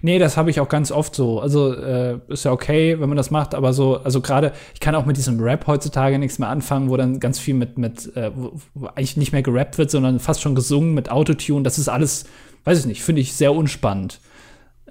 Nee, 0.00 0.18
das 0.18 0.36
habe 0.36 0.50
ich 0.50 0.60
auch 0.60 0.70
ganz 0.70 0.90
oft 0.90 1.14
so. 1.14 1.40
Also 1.40 1.74
äh, 1.74 2.18
ist 2.28 2.44
ja 2.44 2.52
okay, 2.52 2.98
wenn 2.98 3.08
man 3.08 3.16
das 3.16 3.30
macht, 3.30 3.54
aber 3.54 3.74
so, 3.74 3.98
also 3.98 4.22
gerade, 4.22 4.52
ich 4.72 4.80
kann 4.80 4.94
auch 4.94 5.04
mit 5.04 5.18
diesem 5.18 5.38
Rap 5.40 5.66
heutzutage 5.66 6.18
nichts 6.18 6.38
mehr 6.38 6.48
anfangen, 6.48 6.88
wo 6.88 6.96
dann 6.96 7.20
ganz 7.20 7.38
viel 7.38 7.54
mit, 7.54 7.76
mit 7.76 8.16
äh, 8.16 8.30
wo, 8.34 8.58
wo 8.74 8.86
eigentlich 8.86 9.18
nicht 9.18 9.32
mehr 9.32 9.42
gerappt 9.42 9.76
wird, 9.76 9.90
sondern 9.90 10.18
fast 10.18 10.40
schon 10.40 10.54
gesungen 10.54 10.94
mit 10.94 11.10
Autotune. 11.10 11.62
Das 11.62 11.78
ist 11.78 11.88
alles, 11.88 12.24
weiß 12.64 12.80
ich 12.80 12.86
nicht, 12.86 13.02
finde 13.02 13.20
ich 13.20 13.34
sehr 13.34 13.54
unspannend. 13.54 14.20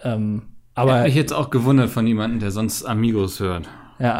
Ähm, 0.04 0.44
aber 0.76 0.96
Hätte 0.96 1.04
mich 1.06 1.16
jetzt 1.16 1.34
auch 1.34 1.50
gewundert 1.50 1.90
von 1.90 2.06
jemandem, 2.06 2.40
der 2.40 2.52
sonst 2.52 2.84
Amigos 2.86 3.40
hört. 3.40 3.68
Ja. 4.00 4.20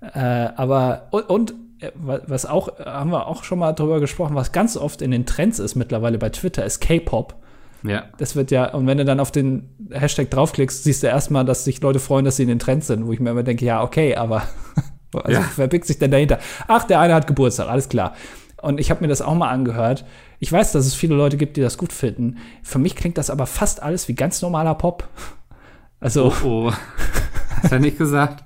äh, 0.14 0.48
aber 0.56 1.08
und, 1.10 1.28
und 1.28 1.54
äh, 1.80 1.90
was 1.96 2.46
auch, 2.46 2.78
haben 2.78 3.10
wir 3.10 3.26
auch 3.26 3.44
schon 3.44 3.58
mal 3.58 3.72
drüber 3.72 4.00
gesprochen, 4.00 4.34
was 4.34 4.52
ganz 4.52 4.76
oft 4.76 5.02
in 5.02 5.10
den 5.10 5.26
Trends 5.26 5.58
ist 5.58 5.74
mittlerweile 5.74 6.18
bei 6.18 6.30
Twitter, 6.30 6.64
ist 6.64 6.80
K-Pop. 6.80 7.34
Ja. 7.82 8.04
Das 8.16 8.34
wird 8.34 8.50
ja, 8.50 8.72
und 8.72 8.86
wenn 8.86 8.96
du 8.98 9.04
dann 9.04 9.20
auf 9.20 9.30
den 9.30 9.68
Hashtag 9.90 10.30
draufklickst, 10.30 10.84
siehst 10.84 11.02
du 11.02 11.06
erstmal, 11.06 11.44
dass 11.44 11.64
sich 11.64 11.82
Leute 11.82 11.98
freuen, 11.98 12.24
dass 12.24 12.36
sie 12.36 12.44
in 12.44 12.48
den 12.48 12.58
Trends 12.58 12.86
sind, 12.86 13.06
wo 13.06 13.12
ich 13.12 13.20
mir 13.20 13.30
immer 13.30 13.42
denke, 13.42 13.64
ja, 13.64 13.82
okay, 13.82 14.16
aber 14.16 14.42
also, 15.12 15.40
Ja. 15.40 15.44
wer 15.56 15.66
bickt 15.66 15.86
sich 15.86 15.98
denn 15.98 16.10
dahinter? 16.10 16.38
Ach, 16.66 16.84
der 16.84 17.00
eine 17.00 17.14
hat 17.14 17.26
Geburtstag, 17.26 17.68
alles 17.68 17.88
klar. 17.88 18.14
Und 18.62 18.80
ich 18.80 18.90
habe 18.90 19.02
mir 19.02 19.08
das 19.08 19.20
auch 19.20 19.34
mal 19.34 19.50
angehört. 19.50 20.06
Ich 20.38 20.50
weiß, 20.50 20.72
dass 20.72 20.86
es 20.86 20.94
viele 20.94 21.14
Leute 21.14 21.36
gibt, 21.36 21.58
die 21.58 21.60
das 21.60 21.76
gut 21.76 21.92
finden. 21.92 22.38
Für 22.62 22.78
mich 22.78 22.96
klingt 22.96 23.18
das 23.18 23.28
aber 23.28 23.46
fast 23.46 23.82
alles 23.82 24.08
wie 24.08 24.14
ganz 24.14 24.40
normaler 24.40 24.74
Pop. 24.74 25.06
Also, 26.04 26.30
Oh, 26.42 26.46
oh. 26.46 26.72
Hast 27.62 27.72
du 27.72 27.80
nicht 27.80 27.96
gesagt? 27.96 28.44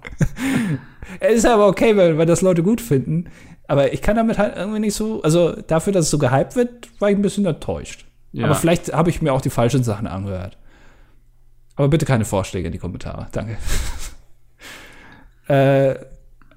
es 1.21 1.39
ist 1.39 1.47
aber 1.47 1.67
okay, 1.67 1.97
weil, 1.97 2.17
weil 2.17 2.25
das 2.25 2.41
Leute 2.41 2.63
gut 2.63 2.81
finden. 2.81 3.25
Aber 3.67 3.93
ich 3.93 4.01
kann 4.01 4.15
damit 4.15 4.39
halt 4.39 4.57
irgendwie 4.57 4.79
nicht 4.79 4.95
so, 4.95 5.23
also 5.23 5.61
dafür, 5.67 5.93
dass 5.93 6.05
es 6.05 6.11
so 6.13 6.19
gehypt 6.19 6.55
wird, 6.55 6.89
war 7.01 7.11
ich 7.11 7.17
ein 7.17 7.23
bisschen 7.23 7.45
enttäuscht. 7.47 8.07
Ja. 8.31 8.45
Aber 8.45 8.55
vielleicht 8.55 8.93
habe 8.93 9.11
ich 9.11 9.23
mir 9.23 9.33
auch 9.33 9.41
die 9.41 9.51
falschen 9.51 9.83
Sachen 9.83 10.07
angehört. 10.07 10.57
Aber 11.75 11.89
bitte 11.89 12.07
keine 12.07 12.25
Vorschläge 12.25 12.69
in 12.69 12.73
die 12.73 12.79
Kommentare. 12.79 13.27
Danke. 13.33 13.57
äh, 15.49 15.97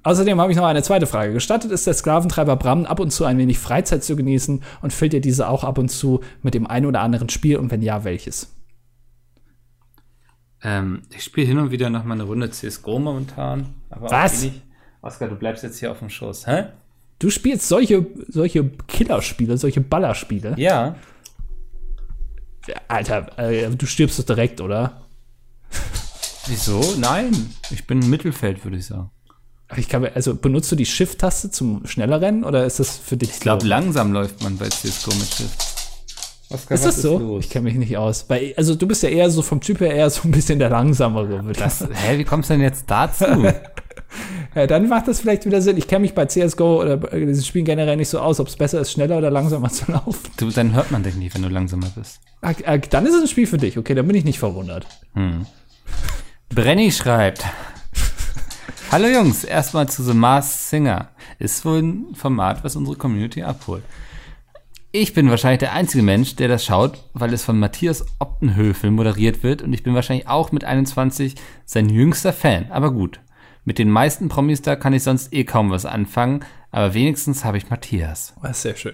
außerdem 0.04 0.40
habe 0.40 0.52
ich 0.52 0.56
noch 0.56 0.66
eine 0.66 0.84
zweite 0.84 1.08
Frage. 1.08 1.32
Gestattet 1.32 1.72
ist 1.72 1.84
der 1.84 1.94
Sklaventreiber 1.94 2.54
Bram 2.54 2.86
ab 2.86 3.00
und 3.00 3.10
zu 3.10 3.24
ein 3.24 3.38
wenig 3.38 3.58
Freizeit 3.58 4.04
zu 4.04 4.14
genießen 4.14 4.62
und 4.82 4.92
füllt 4.92 5.14
ihr 5.14 5.20
diese 5.20 5.48
auch 5.48 5.64
ab 5.64 5.78
und 5.78 5.88
zu 5.88 6.20
mit 6.42 6.54
dem 6.54 6.68
einen 6.68 6.86
oder 6.86 7.00
anderen 7.00 7.28
Spiel 7.28 7.56
und 7.56 7.72
wenn 7.72 7.82
ja, 7.82 8.04
welches? 8.04 8.52
Ähm, 10.64 11.02
ich 11.10 11.24
spiele 11.24 11.46
hin 11.46 11.58
und 11.58 11.70
wieder 11.70 11.90
noch 11.90 12.04
mal 12.04 12.14
eine 12.14 12.22
Runde 12.24 12.50
CSGO 12.50 12.98
momentan. 12.98 13.74
Aber 13.90 14.10
Was? 14.10 14.46
Oskar, 15.00 15.28
du 15.28 15.34
bleibst 15.34 15.64
jetzt 15.64 15.80
hier 15.80 15.90
auf 15.90 15.98
dem 15.98 16.10
Schoß, 16.10 16.46
hä? 16.46 16.66
Du 17.18 17.30
spielst 17.30 17.68
solche, 17.68 18.06
solche 18.28 18.68
Killerspiele, 18.88 19.56
solche 19.58 19.80
Ballerspiele. 19.80 20.54
Ja. 20.56 20.96
Alter, 22.88 23.38
äh, 23.38 23.70
du 23.70 23.86
stirbst 23.86 24.18
doch 24.18 24.24
direkt, 24.24 24.60
oder? 24.60 25.02
Wieso? 26.46 26.94
Nein. 26.98 27.32
Ich 27.70 27.86
bin 27.86 28.02
im 28.02 28.10
Mittelfeld, 28.10 28.64
würde 28.64 28.76
ich 28.76 28.86
sagen. 28.86 29.10
Ich 29.76 29.88
kann, 29.88 30.04
also 30.04 30.34
benutzt 30.34 30.70
du 30.70 30.76
die 30.76 30.84
Shift-Taste 30.86 31.50
zum 31.50 31.86
schneller 31.86 32.20
rennen 32.20 32.44
oder 32.44 32.66
ist 32.66 32.78
das 32.78 32.98
für 32.98 33.16
dich? 33.16 33.30
Ich 33.30 33.40
glaube, 33.40 33.66
langsam 33.66 34.12
läuft 34.12 34.42
man 34.42 34.58
bei 34.58 34.68
CSGO 34.68 35.14
mit 35.14 35.28
Shift. 35.28 35.71
Oskar, 36.52 36.74
ist 36.74 36.84
das 36.84 37.02
so? 37.02 37.38
Ich 37.38 37.50
kenne 37.50 37.64
mich 37.64 37.74
nicht 37.74 37.96
aus. 37.96 38.26
Weil, 38.28 38.54
also 38.56 38.74
du 38.74 38.86
bist 38.86 39.02
ja 39.02 39.08
eher 39.08 39.30
so 39.30 39.42
vom 39.42 39.60
Typ 39.60 39.80
her 39.80 39.92
eher 39.94 40.10
so 40.10 40.28
ein 40.28 40.30
bisschen 40.30 40.58
der 40.58 40.70
langsamere. 40.70 41.44
Würde 41.44 41.58
Das, 41.58 41.80
hä, 41.80 42.18
wie 42.18 42.24
kommst 42.24 42.50
du 42.50 42.54
denn 42.54 42.62
jetzt 42.62 42.84
dazu? 42.86 43.24
Ja, 44.54 44.66
dann 44.66 44.86
macht 44.88 45.08
das 45.08 45.20
vielleicht 45.20 45.46
wieder 45.46 45.62
Sinn. 45.62 45.78
Ich 45.78 45.88
kenne 45.88 46.00
mich 46.00 46.14
bei 46.14 46.26
CSGO 46.26 46.82
oder 46.82 46.98
bei 46.98 47.18
diesen 47.20 47.42
Spielen 47.42 47.64
generell 47.64 47.96
nicht 47.96 48.10
so 48.10 48.18
aus, 48.18 48.38
ob 48.40 48.48
es 48.48 48.56
besser 48.56 48.80
ist, 48.82 48.92
schneller 48.92 49.16
oder 49.16 49.30
langsamer 49.30 49.70
zu 49.70 49.90
laufen. 49.90 50.30
du, 50.36 50.50
dann 50.50 50.74
hört 50.74 50.90
man 50.90 51.02
dich 51.02 51.14
nicht, 51.14 51.34
wenn 51.34 51.40
du 51.40 51.48
langsamer 51.48 51.86
bist. 51.96 52.20
Ah, 52.42 52.52
ah, 52.66 52.76
Dann 52.76 53.06
ist 53.06 53.14
es 53.14 53.22
ein 53.22 53.28
Spiel 53.28 53.46
für 53.46 53.56
dich. 53.56 53.78
Okay, 53.78 53.94
dann 53.94 54.06
bin 54.06 54.14
ich 54.14 54.24
nicht 54.24 54.38
verwundert. 54.38 54.86
Brenny 56.50 56.92
schreibt. 56.92 57.44
Hallo 58.90 59.06
Jungs, 59.08 59.44
erstmal 59.44 59.88
zu 59.88 60.02
The 60.02 60.12
Mars 60.12 60.68
Singer. 60.68 61.08
Ist 61.38 61.64
wohl 61.64 61.78
ein 61.82 62.14
Format, 62.14 62.62
was 62.62 62.76
unsere 62.76 62.96
Community 62.96 63.42
abholt. 63.42 63.84
Ich 64.94 65.14
bin 65.14 65.30
wahrscheinlich 65.30 65.60
der 65.60 65.72
einzige 65.72 66.02
Mensch, 66.02 66.36
der 66.36 66.48
das 66.48 66.66
schaut, 66.66 67.02
weil 67.14 67.32
es 67.32 67.42
von 67.42 67.58
Matthias 67.58 68.04
Optenhöfel 68.18 68.90
moderiert 68.90 69.42
wird 69.42 69.62
und 69.62 69.72
ich 69.72 69.82
bin 69.82 69.94
wahrscheinlich 69.94 70.28
auch 70.28 70.52
mit 70.52 70.64
21 70.64 71.34
sein 71.64 71.88
jüngster 71.88 72.34
Fan. 72.34 72.70
Aber 72.70 72.92
gut, 72.92 73.20
mit 73.64 73.78
den 73.78 73.88
meisten 73.88 74.28
Promis 74.28 74.60
da 74.60 74.76
kann 74.76 74.92
ich 74.92 75.02
sonst 75.02 75.32
eh 75.32 75.44
kaum 75.44 75.70
was 75.70 75.86
anfangen, 75.86 76.44
aber 76.70 76.92
wenigstens 76.92 77.42
habe 77.42 77.56
ich 77.56 77.70
Matthias. 77.70 78.34
Das 78.42 78.58
ist 78.58 78.62
sehr 78.62 78.76
schön. 78.76 78.92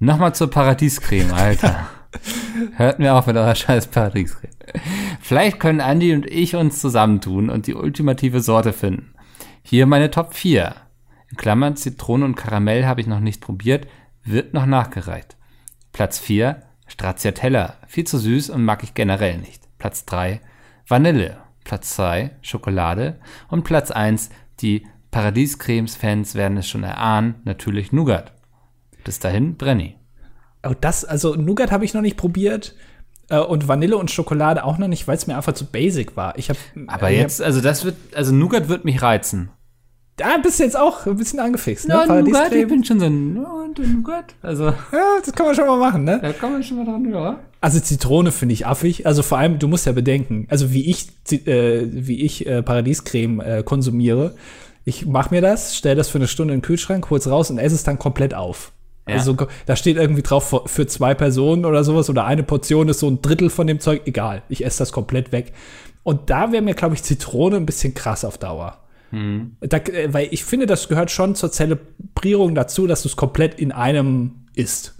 Nochmal 0.00 0.34
zur 0.34 0.50
Paradiescreme, 0.50 1.32
Alter. 1.32 1.88
Hört 2.74 2.98
mir 2.98 3.14
auf 3.14 3.28
mit 3.28 3.36
eurer 3.36 3.54
scheiß 3.54 3.86
Paradiescreme. 3.86 4.50
Vielleicht 5.20 5.60
können 5.60 5.80
Andi 5.80 6.12
und 6.12 6.26
ich 6.26 6.56
uns 6.56 6.80
zusammentun 6.80 7.50
und 7.50 7.68
die 7.68 7.76
ultimative 7.76 8.40
Sorte 8.40 8.72
finden. 8.72 9.14
Hier 9.62 9.86
meine 9.86 10.10
Top 10.10 10.34
4. 10.34 10.74
In 11.30 11.36
Klammern 11.36 11.76
Zitrone 11.76 12.24
und 12.24 12.34
Karamell 12.34 12.84
habe 12.84 13.00
ich 13.00 13.06
noch 13.06 13.20
nicht 13.20 13.40
probiert, 13.40 13.86
wird 14.24 14.54
noch 14.54 14.66
nachgereicht. 14.66 15.36
Platz 15.92 16.18
4 16.18 16.62
Stracciatella, 16.86 17.76
viel 17.86 18.04
zu 18.04 18.18
süß 18.18 18.50
und 18.50 18.64
mag 18.64 18.82
ich 18.82 18.94
generell 18.94 19.38
nicht. 19.38 19.62
Platz 19.78 20.04
3 20.06 20.40
Vanille. 20.86 21.38
Platz 21.64 21.94
2 21.96 22.32
Schokolade. 22.42 23.20
Und 23.48 23.64
Platz 23.64 23.90
1 23.90 24.30
die 24.60 24.86
Paradiescremes-Fans 25.10 26.34
werden 26.34 26.58
es 26.58 26.68
schon 26.68 26.84
erahnen, 26.84 27.36
natürlich 27.44 27.92
Nougat. 27.92 28.32
Bis 29.04 29.18
dahin, 29.18 29.56
Brenny. 29.56 29.96
Oh, 30.62 30.74
das, 30.78 31.04
also 31.04 31.34
Nougat 31.34 31.70
habe 31.70 31.84
ich 31.84 31.94
noch 31.94 32.02
nicht 32.02 32.16
probiert. 32.16 32.74
Äh, 33.28 33.38
und 33.38 33.66
Vanille 33.68 33.96
und 33.96 34.10
Schokolade 34.10 34.64
auch 34.64 34.78
noch 34.78 34.88
nicht, 34.88 35.08
weil 35.08 35.16
es 35.16 35.26
mir 35.26 35.36
einfach 35.36 35.54
zu 35.54 35.66
basic 35.66 36.16
war. 36.16 36.38
Ich 36.38 36.50
habe. 36.50 36.58
Aber 36.86 37.10
jetzt, 37.10 37.40
also 37.40 37.60
das 37.60 37.84
wird, 37.84 37.96
also 38.14 38.32
Nougat 38.32 38.68
wird 38.68 38.84
mich 38.84 39.00
reizen. 39.00 39.50
Da 40.20 40.36
bist 40.42 40.58
du 40.58 40.64
jetzt 40.64 40.76
auch 40.78 41.06
ein 41.06 41.16
bisschen 41.16 41.40
angefixt, 41.40 41.88
ne? 41.88 41.94
Ja, 41.94 42.06
Nougat, 42.06 42.52
ich 42.52 42.68
bin 42.68 42.84
schon 42.84 43.00
so 43.00 43.06
ein, 43.06 43.36
und 43.38 43.78
Nougat. 43.78 44.34
Also, 44.42 44.66
Ja, 44.66 44.74
das 45.24 45.32
kann 45.32 45.46
man 45.46 45.54
schon 45.54 45.66
mal 45.66 45.78
machen, 45.78 46.04
ne? 46.04 46.18
da 46.20 46.32
kann 46.32 46.52
man 46.52 46.62
schon 46.62 46.76
mal 46.76 46.84
dran, 46.84 47.10
ja. 47.10 47.38
Also 47.62 47.80
Zitrone 47.80 48.30
finde 48.32 48.52
ich 48.54 48.66
affig. 48.66 49.06
Also 49.06 49.22
vor 49.22 49.38
allem, 49.38 49.58
du 49.58 49.68
musst 49.68 49.86
ja 49.86 49.92
bedenken, 49.92 50.46
also 50.50 50.72
wie 50.72 50.90
ich, 50.90 51.08
äh, 51.46 51.86
wie 51.90 52.20
ich 52.22 52.46
äh, 52.46 52.62
Paradiescreme 52.62 53.40
äh, 53.40 53.62
konsumiere. 53.62 54.34
Ich 54.84 55.04
mache 55.06 55.34
mir 55.34 55.40
das, 55.42 55.76
stell 55.76 55.94
das 55.94 56.08
für 56.08 56.18
eine 56.18 56.26
Stunde 56.28 56.54
in 56.54 56.60
den 56.60 56.64
Kühlschrank, 56.64 57.08
hol's 57.10 57.28
raus 57.28 57.50
und 57.50 57.58
esse 57.58 57.74
es 57.74 57.82
dann 57.84 57.98
komplett 57.98 58.34
auf. 58.34 58.72
Ja. 59.08 59.16
Also 59.16 59.36
da 59.66 59.76
steht 59.76 59.96
irgendwie 59.96 60.22
drauf 60.22 60.48
für- 60.48 60.62
für 60.66 60.86
zwei 60.86 61.14
Personen 61.14 61.64
oder 61.66 61.84
sowas 61.84 62.08
oder 62.10 62.24
eine 62.24 62.42
Portion 62.42 62.88
ist 62.88 63.00
so 63.00 63.08
ein 63.08 63.20
Drittel 63.22 63.50
von 63.50 63.66
dem 63.66 63.78
Zeug. 63.80 64.02
Egal, 64.06 64.42
ich 64.48 64.64
esse 64.64 64.78
das 64.78 64.92
komplett 64.92 65.32
weg. 65.32 65.52
Und 66.02 66.30
da 66.30 66.52
wäre 66.52 66.62
mir, 66.62 66.74
glaube 66.74 66.94
ich, 66.94 67.02
Zitrone 67.02 67.56
ein 67.56 67.66
bisschen 67.66 67.92
krass 67.94 68.24
auf 68.24 68.38
Dauer. 68.38 68.78
Da, 69.12 69.76
äh, 69.78 70.12
weil 70.12 70.28
ich 70.30 70.44
finde, 70.44 70.66
das 70.66 70.88
gehört 70.88 71.10
schon 71.10 71.34
zur 71.34 71.50
Zelebrierung 71.50 72.54
dazu, 72.54 72.86
dass 72.86 73.02
du 73.02 73.08
es 73.08 73.16
komplett 73.16 73.58
in 73.58 73.72
einem 73.72 74.46
isst. 74.54 74.96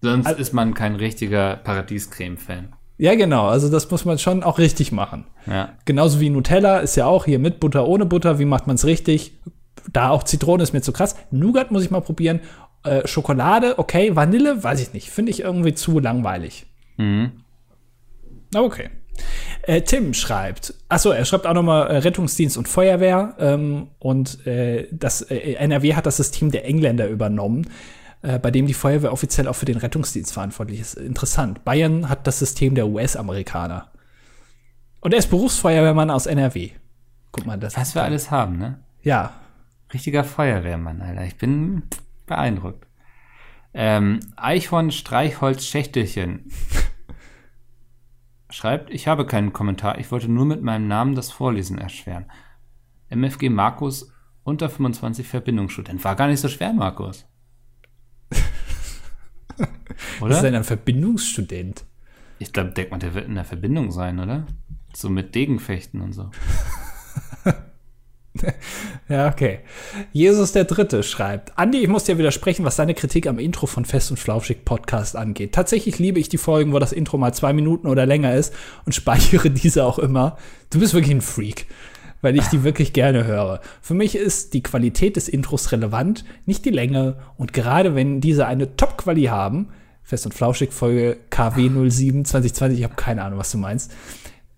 Sonst 0.00 0.30
ist 0.38 0.52
man 0.52 0.74
kein 0.74 0.94
richtiger 0.94 1.56
Paradiescreme-Fan. 1.56 2.74
Ja, 2.98 3.14
genau. 3.14 3.46
Also 3.46 3.68
das 3.68 3.90
muss 3.90 4.04
man 4.04 4.18
schon 4.18 4.42
auch 4.42 4.58
richtig 4.58 4.92
machen. 4.92 5.24
Ja. 5.46 5.74
Genauso 5.84 6.20
wie 6.20 6.30
Nutella 6.30 6.78
ist 6.78 6.96
ja 6.96 7.06
auch 7.06 7.24
hier 7.24 7.38
mit 7.38 7.60
Butter, 7.60 7.86
ohne 7.86 8.06
Butter. 8.06 8.38
Wie 8.38 8.44
macht 8.44 8.66
man 8.66 8.76
es 8.76 8.84
richtig? 8.84 9.38
Da 9.92 10.10
auch 10.10 10.24
Zitrone 10.24 10.62
ist 10.62 10.72
mir 10.72 10.82
zu 10.82 10.92
krass. 10.92 11.16
Nougat 11.30 11.70
muss 11.70 11.84
ich 11.84 11.90
mal 11.90 12.00
probieren. 12.00 12.40
Äh, 12.82 13.06
Schokolade, 13.06 13.78
okay. 13.78 14.14
Vanille, 14.16 14.62
weiß 14.62 14.80
ich 14.80 14.92
nicht. 14.92 15.10
Finde 15.10 15.30
ich 15.30 15.40
irgendwie 15.40 15.74
zu 15.74 16.00
langweilig. 16.00 16.66
Aber 18.54 18.66
okay. 18.66 18.90
Äh, 19.62 19.82
Tim 19.82 20.14
schreibt, 20.14 20.74
achso, 20.88 21.10
er 21.10 21.24
schreibt 21.24 21.46
auch 21.46 21.54
nochmal 21.54 21.88
äh, 21.88 21.98
Rettungsdienst 21.98 22.56
und 22.56 22.68
Feuerwehr. 22.68 23.34
Ähm, 23.38 23.88
und 23.98 24.46
äh, 24.46 24.88
das 24.90 25.22
äh, 25.22 25.54
NRW 25.54 25.94
hat 25.94 26.06
das 26.06 26.16
System 26.16 26.50
der 26.50 26.64
Engländer 26.64 27.08
übernommen, 27.08 27.68
äh, 28.22 28.38
bei 28.38 28.50
dem 28.50 28.66
die 28.66 28.74
Feuerwehr 28.74 29.12
offiziell 29.12 29.48
auch 29.48 29.56
für 29.56 29.66
den 29.66 29.76
Rettungsdienst 29.76 30.32
verantwortlich 30.32 30.80
ist. 30.80 30.94
Interessant. 30.94 31.64
Bayern 31.64 32.08
hat 32.08 32.26
das 32.26 32.38
System 32.38 32.74
der 32.74 32.88
US-Amerikaner. 32.88 33.90
Und 35.00 35.12
er 35.12 35.18
ist 35.18 35.30
Berufsfeuerwehrmann 35.30 36.10
aus 36.10 36.26
NRW. 36.26 36.70
Guck 37.30 37.46
mal, 37.46 37.58
das 37.58 37.76
Was 37.76 37.94
wir 37.94 38.02
alles 38.02 38.30
haben, 38.30 38.58
ne? 38.58 38.80
Ja. 39.02 39.32
Richtiger 39.92 40.24
Feuerwehrmann, 40.24 41.00
Alter. 41.00 41.24
Ich 41.24 41.36
bin 41.36 41.82
beeindruckt. 42.26 42.86
Ähm, 43.74 44.20
Eichhorn 44.36 44.90
Streichholz 44.90 45.64
Schächtelchen 45.64 46.50
schreibt, 48.50 48.90
ich 48.90 49.08
habe 49.08 49.26
keinen 49.26 49.52
Kommentar, 49.52 49.98
ich 49.98 50.10
wollte 50.10 50.28
nur 50.28 50.44
mit 50.44 50.62
meinem 50.62 50.88
Namen 50.88 51.14
das 51.14 51.30
Vorlesen 51.30 51.78
erschweren. 51.78 52.26
MFG 53.10 53.48
Markus 53.48 54.12
unter 54.42 54.68
25 54.68 55.26
Verbindungsstudent. 55.26 56.02
War 56.04 56.16
gar 56.16 56.28
nicht 56.28 56.40
so 56.40 56.48
schwer, 56.48 56.72
Markus. 56.72 57.26
Was 59.56 59.68
ist 60.08 60.22
Oder? 60.22 60.42
denn 60.42 60.54
ein 60.54 60.64
Verbindungsstudent? 60.64 61.84
Ich 62.38 62.52
glaube, 62.52 62.70
denkt 62.70 62.90
man, 62.90 63.00
der 63.00 63.14
wird 63.14 63.26
in 63.26 63.34
der 63.34 63.44
Verbindung 63.44 63.90
sein, 63.90 64.20
oder? 64.20 64.46
So 64.94 65.10
mit 65.10 65.34
Degenfechten 65.34 66.00
und 66.00 66.12
so. 66.12 66.30
Ja, 69.08 69.28
okay. 69.28 69.60
Jesus 70.12 70.52
der 70.52 70.64
Dritte 70.64 71.02
schreibt, 71.02 71.56
Andi, 71.56 71.78
ich 71.78 71.88
muss 71.88 72.04
dir 72.04 72.18
widersprechen, 72.18 72.64
was 72.66 72.76
deine 72.76 72.92
Kritik 72.92 73.26
am 73.26 73.38
Intro 73.38 73.66
von 73.66 73.86
Fest 73.86 74.10
und 74.10 74.18
Flauschig 74.18 74.66
Podcast 74.66 75.16
angeht. 75.16 75.52
Tatsächlich 75.52 75.98
liebe 75.98 76.20
ich 76.20 76.28
die 76.28 76.36
Folgen, 76.36 76.74
wo 76.74 76.78
das 76.78 76.92
Intro 76.92 77.16
mal 77.16 77.32
zwei 77.32 77.54
Minuten 77.54 77.86
oder 77.86 78.04
länger 78.04 78.34
ist 78.34 78.52
und 78.84 78.94
speichere 78.94 79.50
diese 79.50 79.84
auch 79.84 79.98
immer. 79.98 80.36
Du 80.68 80.78
bist 80.78 80.92
wirklich 80.92 81.14
ein 81.14 81.22
Freak, 81.22 81.66
weil 82.20 82.36
ich 82.36 82.44
die 82.48 82.64
wirklich 82.64 82.92
gerne 82.92 83.24
höre. 83.24 83.60
Für 83.80 83.94
mich 83.94 84.14
ist 84.14 84.52
die 84.52 84.62
Qualität 84.62 85.16
des 85.16 85.28
Intros 85.28 85.72
relevant, 85.72 86.26
nicht 86.44 86.66
die 86.66 86.70
Länge. 86.70 87.16
Und 87.38 87.54
gerade 87.54 87.94
wenn 87.94 88.20
diese 88.20 88.46
eine 88.46 88.76
Top-Quali 88.76 89.24
haben, 89.24 89.68
Fest 90.02 90.26
und 90.26 90.34
Flauschig 90.34 90.72
Folge 90.72 91.18
KW 91.30 91.68
07 91.68 92.24
2020, 92.26 92.78
ich 92.78 92.84
habe 92.84 92.94
keine 92.94 93.22
Ahnung, 93.22 93.38
was 93.38 93.52
du 93.52 93.58
meinst, 93.58 93.92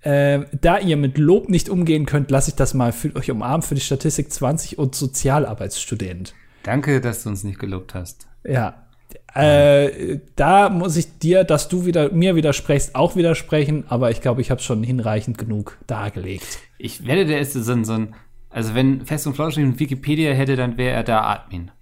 äh, 0.03 0.40
da 0.61 0.78
ihr 0.78 0.96
mit 0.96 1.18
Lob 1.18 1.48
nicht 1.48 1.68
umgehen 1.68 2.07
könnt, 2.07 2.30
lasse 2.30 2.51
ich 2.51 2.57
das 2.57 2.74
mal 2.74 2.92
für 2.92 3.14
euch 3.16 3.30
umarmen 3.30 3.62
für 3.62 3.74
die 3.74 3.80
Statistik 3.80 4.32
20 4.32 4.78
und 4.78 4.94
Sozialarbeitsstudent. 4.94 6.34
Danke, 6.62 7.01
dass 7.01 7.22
du 7.22 7.30
uns 7.30 7.44
nicht 7.44 7.59
gelobt 7.59 7.94
hast. 7.94 8.28
Ja. 8.44 8.86
Äh, 9.34 10.18
da 10.36 10.68
muss 10.70 10.96
ich 10.96 11.18
dir, 11.18 11.44
dass 11.44 11.68
du 11.68 11.86
wieder 11.86 12.11
mir 12.12 12.34
widersprichst, 12.36 12.94
auch 12.94 13.16
widersprechen, 13.16 13.84
aber 13.88 14.11
ich 14.11 14.20
glaube, 14.20 14.40
ich 14.40 14.51
habe 14.51 14.61
schon 14.61 14.82
hinreichend 14.82 15.38
genug 15.38 15.78
dargelegt. 15.86 16.59
Ich 16.78 17.07
werde, 17.07 17.26
der 17.26 17.40
ist 17.40 17.53
so 17.53 17.72
ein, 17.72 17.84
so 17.84 17.92
ein 17.92 18.14
also 18.51 18.74
wenn 18.74 19.07
Fest 19.07 19.26
und 19.26 19.34
Flauschig 19.34 19.64
und 19.64 19.78
Wikipedia 19.78 20.32
hätte, 20.32 20.57
dann 20.57 20.76
wäre 20.76 20.94
er 20.94 21.05
da 21.05 21.22
Admin. 21.22 21.70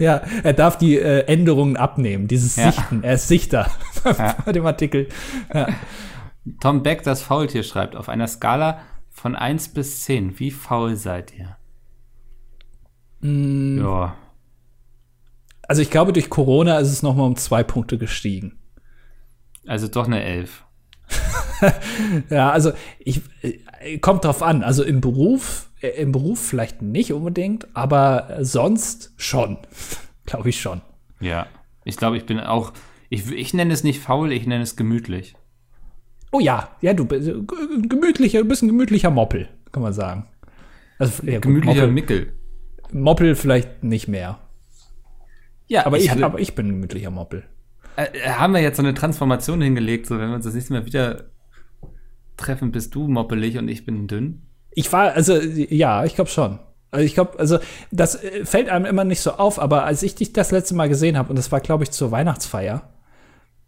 Ja, 0.00 0.22
er 0.42 0.52
darf 0.52 0.78
die 0.78 0.98
äh, 0.98 1.20
Änderungen 1.26 1.76
abnehmen, 1.76 2.26
dieses 2.26 2.56
Ja. 2.56 2.72
Sichten. 2.72 3.04
Er 3.04 3.14
ist 3.14 3.28
Sichter 3.28 3.70
Ja. 4.04 4.36
bei 4.44 4.50
dem 4.52 4.66
Artikel. 4.66 5.08
Ja. 5.54 5.68
Tom 6.60 6.82
Beck, 6.82 7.02
das 7.02 7.22
Faultier, 7.22 7.62
schreibt, 7.62 7.96
auf 7.96 8.08
einer 8.08 8.26
Skala 8.26 8.80
von 9.10 9.34
1 9.36 9.70
bis 9.74 10.04
10, 10.04 10.38
wie 10.38 10.50
faul 10.50 10.96
seid 10.96 11.34
ihr? 11.36 11.56
Ja, 13.22 14.16
Also 15.68 15.82
ich 15.82 15.90
glaube, 15.90 16.12
durch 16.12 16.30
Corona 16.30 16.78
ist 16.78 16.88
es 16.90 17.02
noch 17.02 17.14
mal 17.14 17.26
um 17.26 17.36
zwei 17.36 17.62
Punkte 17.62 17.98
gestiegen. 17.98 18.58
also 19.66 19.88
doch 19.88 20.06
eine 20.06 20.22
11. 20.22 20.64
ja, 22.30 22.50
also 22.50 22.72
ich 22.98 23.20
äh, 23.42 23.98
kommt 23.98 24.24
drauf 24.24 24.42
an. 24.42 24.62
Also 24.62 24.82
im 24.82 25.00
Beruf, 25.00 25.68
äh, 25.82 25.88
im 25.88 26.12
Beruf 26.12 26.40
vielleicht 26.40 26.80
nicht 26.80 27.12
unbedingt, 27.12 27.68
aber 27.76 28.38
sonst 28.40 29.12
schon. 29.16 29.58
Glaube 30.26 30.48
ich 30.48 30.60
schon. 30.60 30.80
Ja. 31.20 31.46
Ich 31.84 31.96
glaube, 31.96 32.16
ich 32.16 32.24
bin 32.24 32.40
auch. 32.40 32.72
Ich, 33.08 33.30
ich 33.30 33.52
nenne 33.52 33.74
es 33.74 33.82
nicht 33.84 34.00
faul, 34.00 34.32
ich 34.32 34.46
nenne 34.46 34.62
es 34.62 34.76
gemütlich. 34.76 35.34
Oh 36.32 36.40
ja, 36.40 36.70
ja, 36.80 36.92
du 36.94 37.04
bist 37.04 37.28
äh, 37.28 37.32
g- 37.32 37.88
gemütlicher, 37.88 38.40
du 38.40 38.44
bist 38.48 38.62
ein 38.62 38.68
gemütlicher 38.68 39.10
Moppel, 39.10 39.48
kann 39.72 39.82
man 39.82 39.92
sagen. 39.92 40.26
Also, 40.98 41.24
ja, 41.26 41.34
gut, 41.34 41.42
Gemütlicher 41.42 41.74
Moppel, 41.80 41.92
Mickel. 41.92 42.32
Moppel 42.92 43.34
vielleicht 43.34 43.82
nicht 43.82 44.06
mehr. 44.08 44.38
Ja, 45.66 45.86
Aber 45.86 45.98
ich, 45.98 46.10
hatte- 46.10 46.24
aber 46.24 46.38
ich 46.40 46.54
bin 46.54 46.66
ein 46.66 46.72
gemütlicher 46.72 47.10
Moppel. 47.10 47.44
äh, 47.96 48.06
haben 48.30 48.52
wir 48.54 48.60
jetzt 48.60 48.76
so 48.76 48.82
eine 48.82 48.94
Transformation 48.94 49.60
hingelegt, 49.60 50.06
so 50.06 50.18
wenn 50.18 50.28
wir 50.28 50.34
uns 50.36 50.44
das 50.44 50.54
nächste 50.54 50.72
Mal 50.72 50.86
wieder 50.86 51.24
treffen, 52.36 52.72
bist 52.72 52.94
du 52.94 53.06
moppelig 53.08 53.58
und 53.58 53.68
ich 53.68 53.84
bin 53.84 54.06
dünn. 54.06 54.42
Ich 54.72 54.92
war, 54.92 55.12
also 55.12 55.36
ja, 55.40 56.04
ich 56.04 56.14
glaube 56.14 56.30
schon. 56.30 56.58
Also 56.92 57.04
ich 57.04 57.14
glaube, 57.14 57.38
also 57.38 57.58
das 57.92 58.22
äh, 58.22 58.44
fällt 58.44 58.68
einem 58.68 58.84
immer 58.84 59.04
nicht 59.04 59.20
so 59.20 59.32
auf, 59.32 59.60
aber 59.60 59.84
als 59.84 60.02
ich 60.02 60.14
dich 60.16 60.32
das 60.32 60.50
letzte 60.50 60.74
Mal 60.74 60.88
gesehen 60.88 61.16
habe, 61.16 61.30
und 61.30 61.36
das 61.36 61.52
war, 61.52 61.60
glaube 61.60 61.84
ich, 61.84 61.90
zur 61.92 62.10
Weihnachtsfeier 62.10 62.89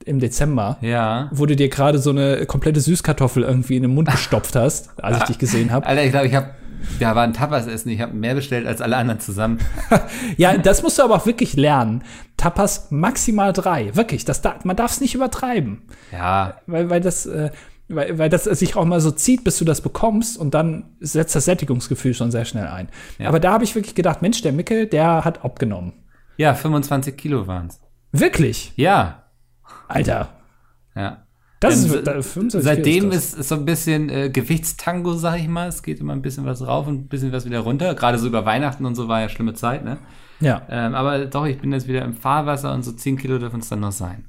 im 0.03 0.19
Dezember, 0.21 0.79
Ja. 0.81 1.29
wo 1.33 1.47
du 1.47 1.57
dir 1.57 1.69
gerade 1.69 1.99
so 1.99 2.11
eine 2.11 2.47
komplette 2.47 2.81
Süßkartoffel 2.81 3.43
irgendwie 3.43 3.77
in 3.77 3.83
den 3.83 3.95
Mund 3.95 4.09
gestopft 4.11 4.57
hast, 4.57 4.91
als 5.03 5.19
ich 5.19 5.25
dich 5.25 5.39
gesehen 5.39 5.71
habe. 5.71 5.87
Alter, 5.87 6.05
ich 6.05 6.11
glaube, 6.11 6.27
ich 6.27 6.35
habe. 6.35 6.51
Ja, 6.99 7.15
war 7.15 7.23
ein 7.23 7.33
Tapas 7.33 7.69
essen. 7.69 7.91
Ich 7.91 8.01
habe 8.01 8.13
mehr 8.13 8.35
bestellt 8.35 8.67
als 8.67 8.81
alle 8.81 8.97
anderen 8.97 9.21
zusammen. 9.21 9.59
Ja, 10.37 10.57
das 10.59 10.83
musst 10.83 10.99
du 10.99 11.05
aber 11.05 11.15
auch 11.15 11.27
wirklich 11.27 11.55
lernen. 11.55 12.03
Tapas 12.37 12.89
maximal 12.91 13.53
drei. 13.53 13.95
Wirklich, 13.95 14.25
das 14.25 14.43
da, 14.43 14.57
man 14.65 14.75
darf 14.75 14.91
es 14.91 15.01
nicht 15.01 15.15
übertreiben. 15.15 15.83
Ja, 16.11 16.57
Weil, 16.67 16.91
weil 16.91 17.01
das, 17.01 17.27
äh, 17.27 17.51
weil, 17.89 18.19
weil 18.19 18.29
das 18.31 18.45
sich 18.45 18.75
auch 18.75 18.85
mal 18.85 19.01
so 19.01 19.13
zieht, 19.13 19.45
bis 19.45 19.59
du 19.59 19.65
das 19.65 19.81
bekommst 19.81 20.37
und 20.37 20.55
dann 20.55 20.97
setzt 20.99 21.37
das 21.37 21.45
Sättigungsgefühl 21.45 22.15
schon 22.15 22.33
sehr 22.33 22.45
schnell 22.47 22.67
ein. 22.67 22.89
Ja. 23.19 23.29
Aber 23.29 23.39
da 23.39 23.53
habe 23.53 23.63
ich 23.63 23.77
wirklich 23.77 23.95
gedacht, 23.95 24.21
Mensch, 24.23 24.43
der 24.43 24.53
Mickel, 24.53 24.87
der 24.87 25.25
hat 25.25 25.45
abgenommen. 25.45 25.93
ja, 26.37 26.53
25 26.55 27.17
Kilo 27.17 27.47
waren's. 27.47 27.79
Wirklich? 28.11 28.73
Ja, 28.77 29.22
Alter. 29.95 30.29
ja. 30.95 31.27
Das 31.61 31.75
Ähm, 31.79 31.85
ist, 31.87 31.91
se- 31.93 32.03
da, 32.03 32.13
65 32.23 32.63
Seitdem 32.65 33.13
ist, 33.13 33.39
ist 33.39 33.49
so 33.49 33.55
ein 33.55 33.65
bisschen 33.65 34.09
äh, 34.09 34.31
Gewichtstango, 34.31 35.15
sag 35.15 35.39
ich 35.39 35.47
mal. 35.47 35.69
Es 35.69 35.85
geht 35.85 36.01
immer 36.01 36.13
ein 36.13 36.21
bisschen 36.23 36.45
was 36.45 36.67
rauf 36.67 36.89
und 36.89 36.95
ein 37.03 37.09
bisschen 37.09 37.31
was 37.31 37.45
wieder 37.45 37.61
runter. 37.61 37.95
Gerade 37.95 38.19
so 38.19 38.27
über 38.27 38.45
Weihnachten 38.45 38.85
und 38.85 38.97
so 38.97 39.07
war 39.07 39.21
ja 39.21 39.29
schlimme 39.29 39.55
Zeit, 39.55 39.85
ne? 39.85 39.99
Ja. 40.41 40.63
Ähm, 40.69 40.97
aber 40.97 41.27
doch, 41.27 41.47
ich 41.47 41.61
bin 41.61 41.71
jetzt 41.73 41.87
wieder 41.87 42.03
im 42.05 42.15
Fahrwasser 42.15 42.75
und 42.75 42.83
so 42.83 42.91
10 42.91 43.17
Kilo 43.17 43.39
dürfen 43.39 43.61
es 43.61 43.69
dann 43.69 43.79
noch 43.79 43.93
sein. 43.93 44.29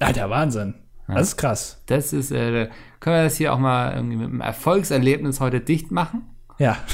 Alter, 0.00 0.28
Wahnsinn. 0.28 0.74
Das 1.08 1.28
ist 1.28 1.36
krass. 1.38 1.82
Das 1.86 2.12
ist, 2.12 2.30
äh, 2.30 2.68
können 3.00 3.16
wir 3.16 3.24
das 3.24 3.36
hier 3.36 3.54
auch 3.54 3.58
mal 3.58 3.94
irgendwie 3.94 4.16
mit 4.16 4.28
einem 4.28 4.40
Erfolgserlebnis 4.42 5.40
heute 5.40 5.60
dicht 5.60 5.90
machen? 5.90 6.22
Ja. 6.58 6.76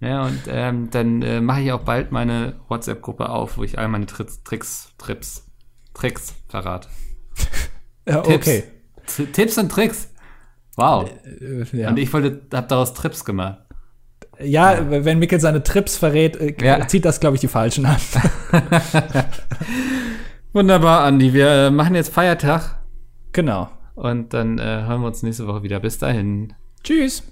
Ja, 0.00 0.26
und 0.26 0.42
ähm, 0.46 0.90
dann 0.92 1.22
äh, 1.22 1.40
mache 1.40 1.60
ich 1.62 1.72
auch 1.72 1.80
bald 1.80 2.12
meine 2.12 2.54
WhatsApp-Gruppe 2.68 3.30
auf, 3.30 3.58
wo 3.58 3.64
ich 3.64 3.80
all 3.80 3.88
meine 3.88 4.06
Tricks, 4.06 4.44
Tricks, 4.44 4.92
Trips, 4.96 5.44
Tricks 5.92 6.36
verrate. 6.48 6.88
Ja 8.08 8.20
Tipps. 8.22 8.48
okay. 8.48 8.64
T 9.06 9.26
Tipps 9.26 9.58
und 9.58 9.70
Tricks. 9.70 10.08
Wow. 10.76 11.08
Äh, 11.40 11.64
Ja. 11.76 11.88
Und 11.90 11.98
ich 11.98 12.12
wollte, 12.12 12.40
hab 12.52 12.68
daraus 12.68 12.94
Trips 12.94 13.24
gemacht. 13.24 13.58
ja, 14.40 14.78
wenn 14.90 15.18
Mickel 15.18 15.40
seine 15.40 15.62
Trips 15.62 15.96
verrät, 15.96 16.36
äh, 16.36 16.54
Ja. 16.64 16.86
zieht 16.86 17.04
das, 17.04 17.18
glaube 17.20 17.34
ich, 17.36 17.40
die 17.40 17.48
falschen 17.48 17.86
an. 17.86 17.96
Wunderbar, 20.52 21.04
Andi. 21.04 21.32
Wir 21.34 21.48
äh, 21.48 21.70
machen 21.70 21.94
jetzt 21.94 22.12
Feiertag 22.12 22.78
genau. 23.32 23.68
und 23.94 24.32
dann 24.34 24.58
äh, 24.58 24.62
hören 24.62 25.00
wir 25.02 25.06
uns 25.08 25.22
nächste 25.22 25.46
Woche 25.46 25.62
wieder. 25.62 25.80
Bis 25.80 25.98
dahin. 25.98 26.54
Tschüss. 26.82 27.22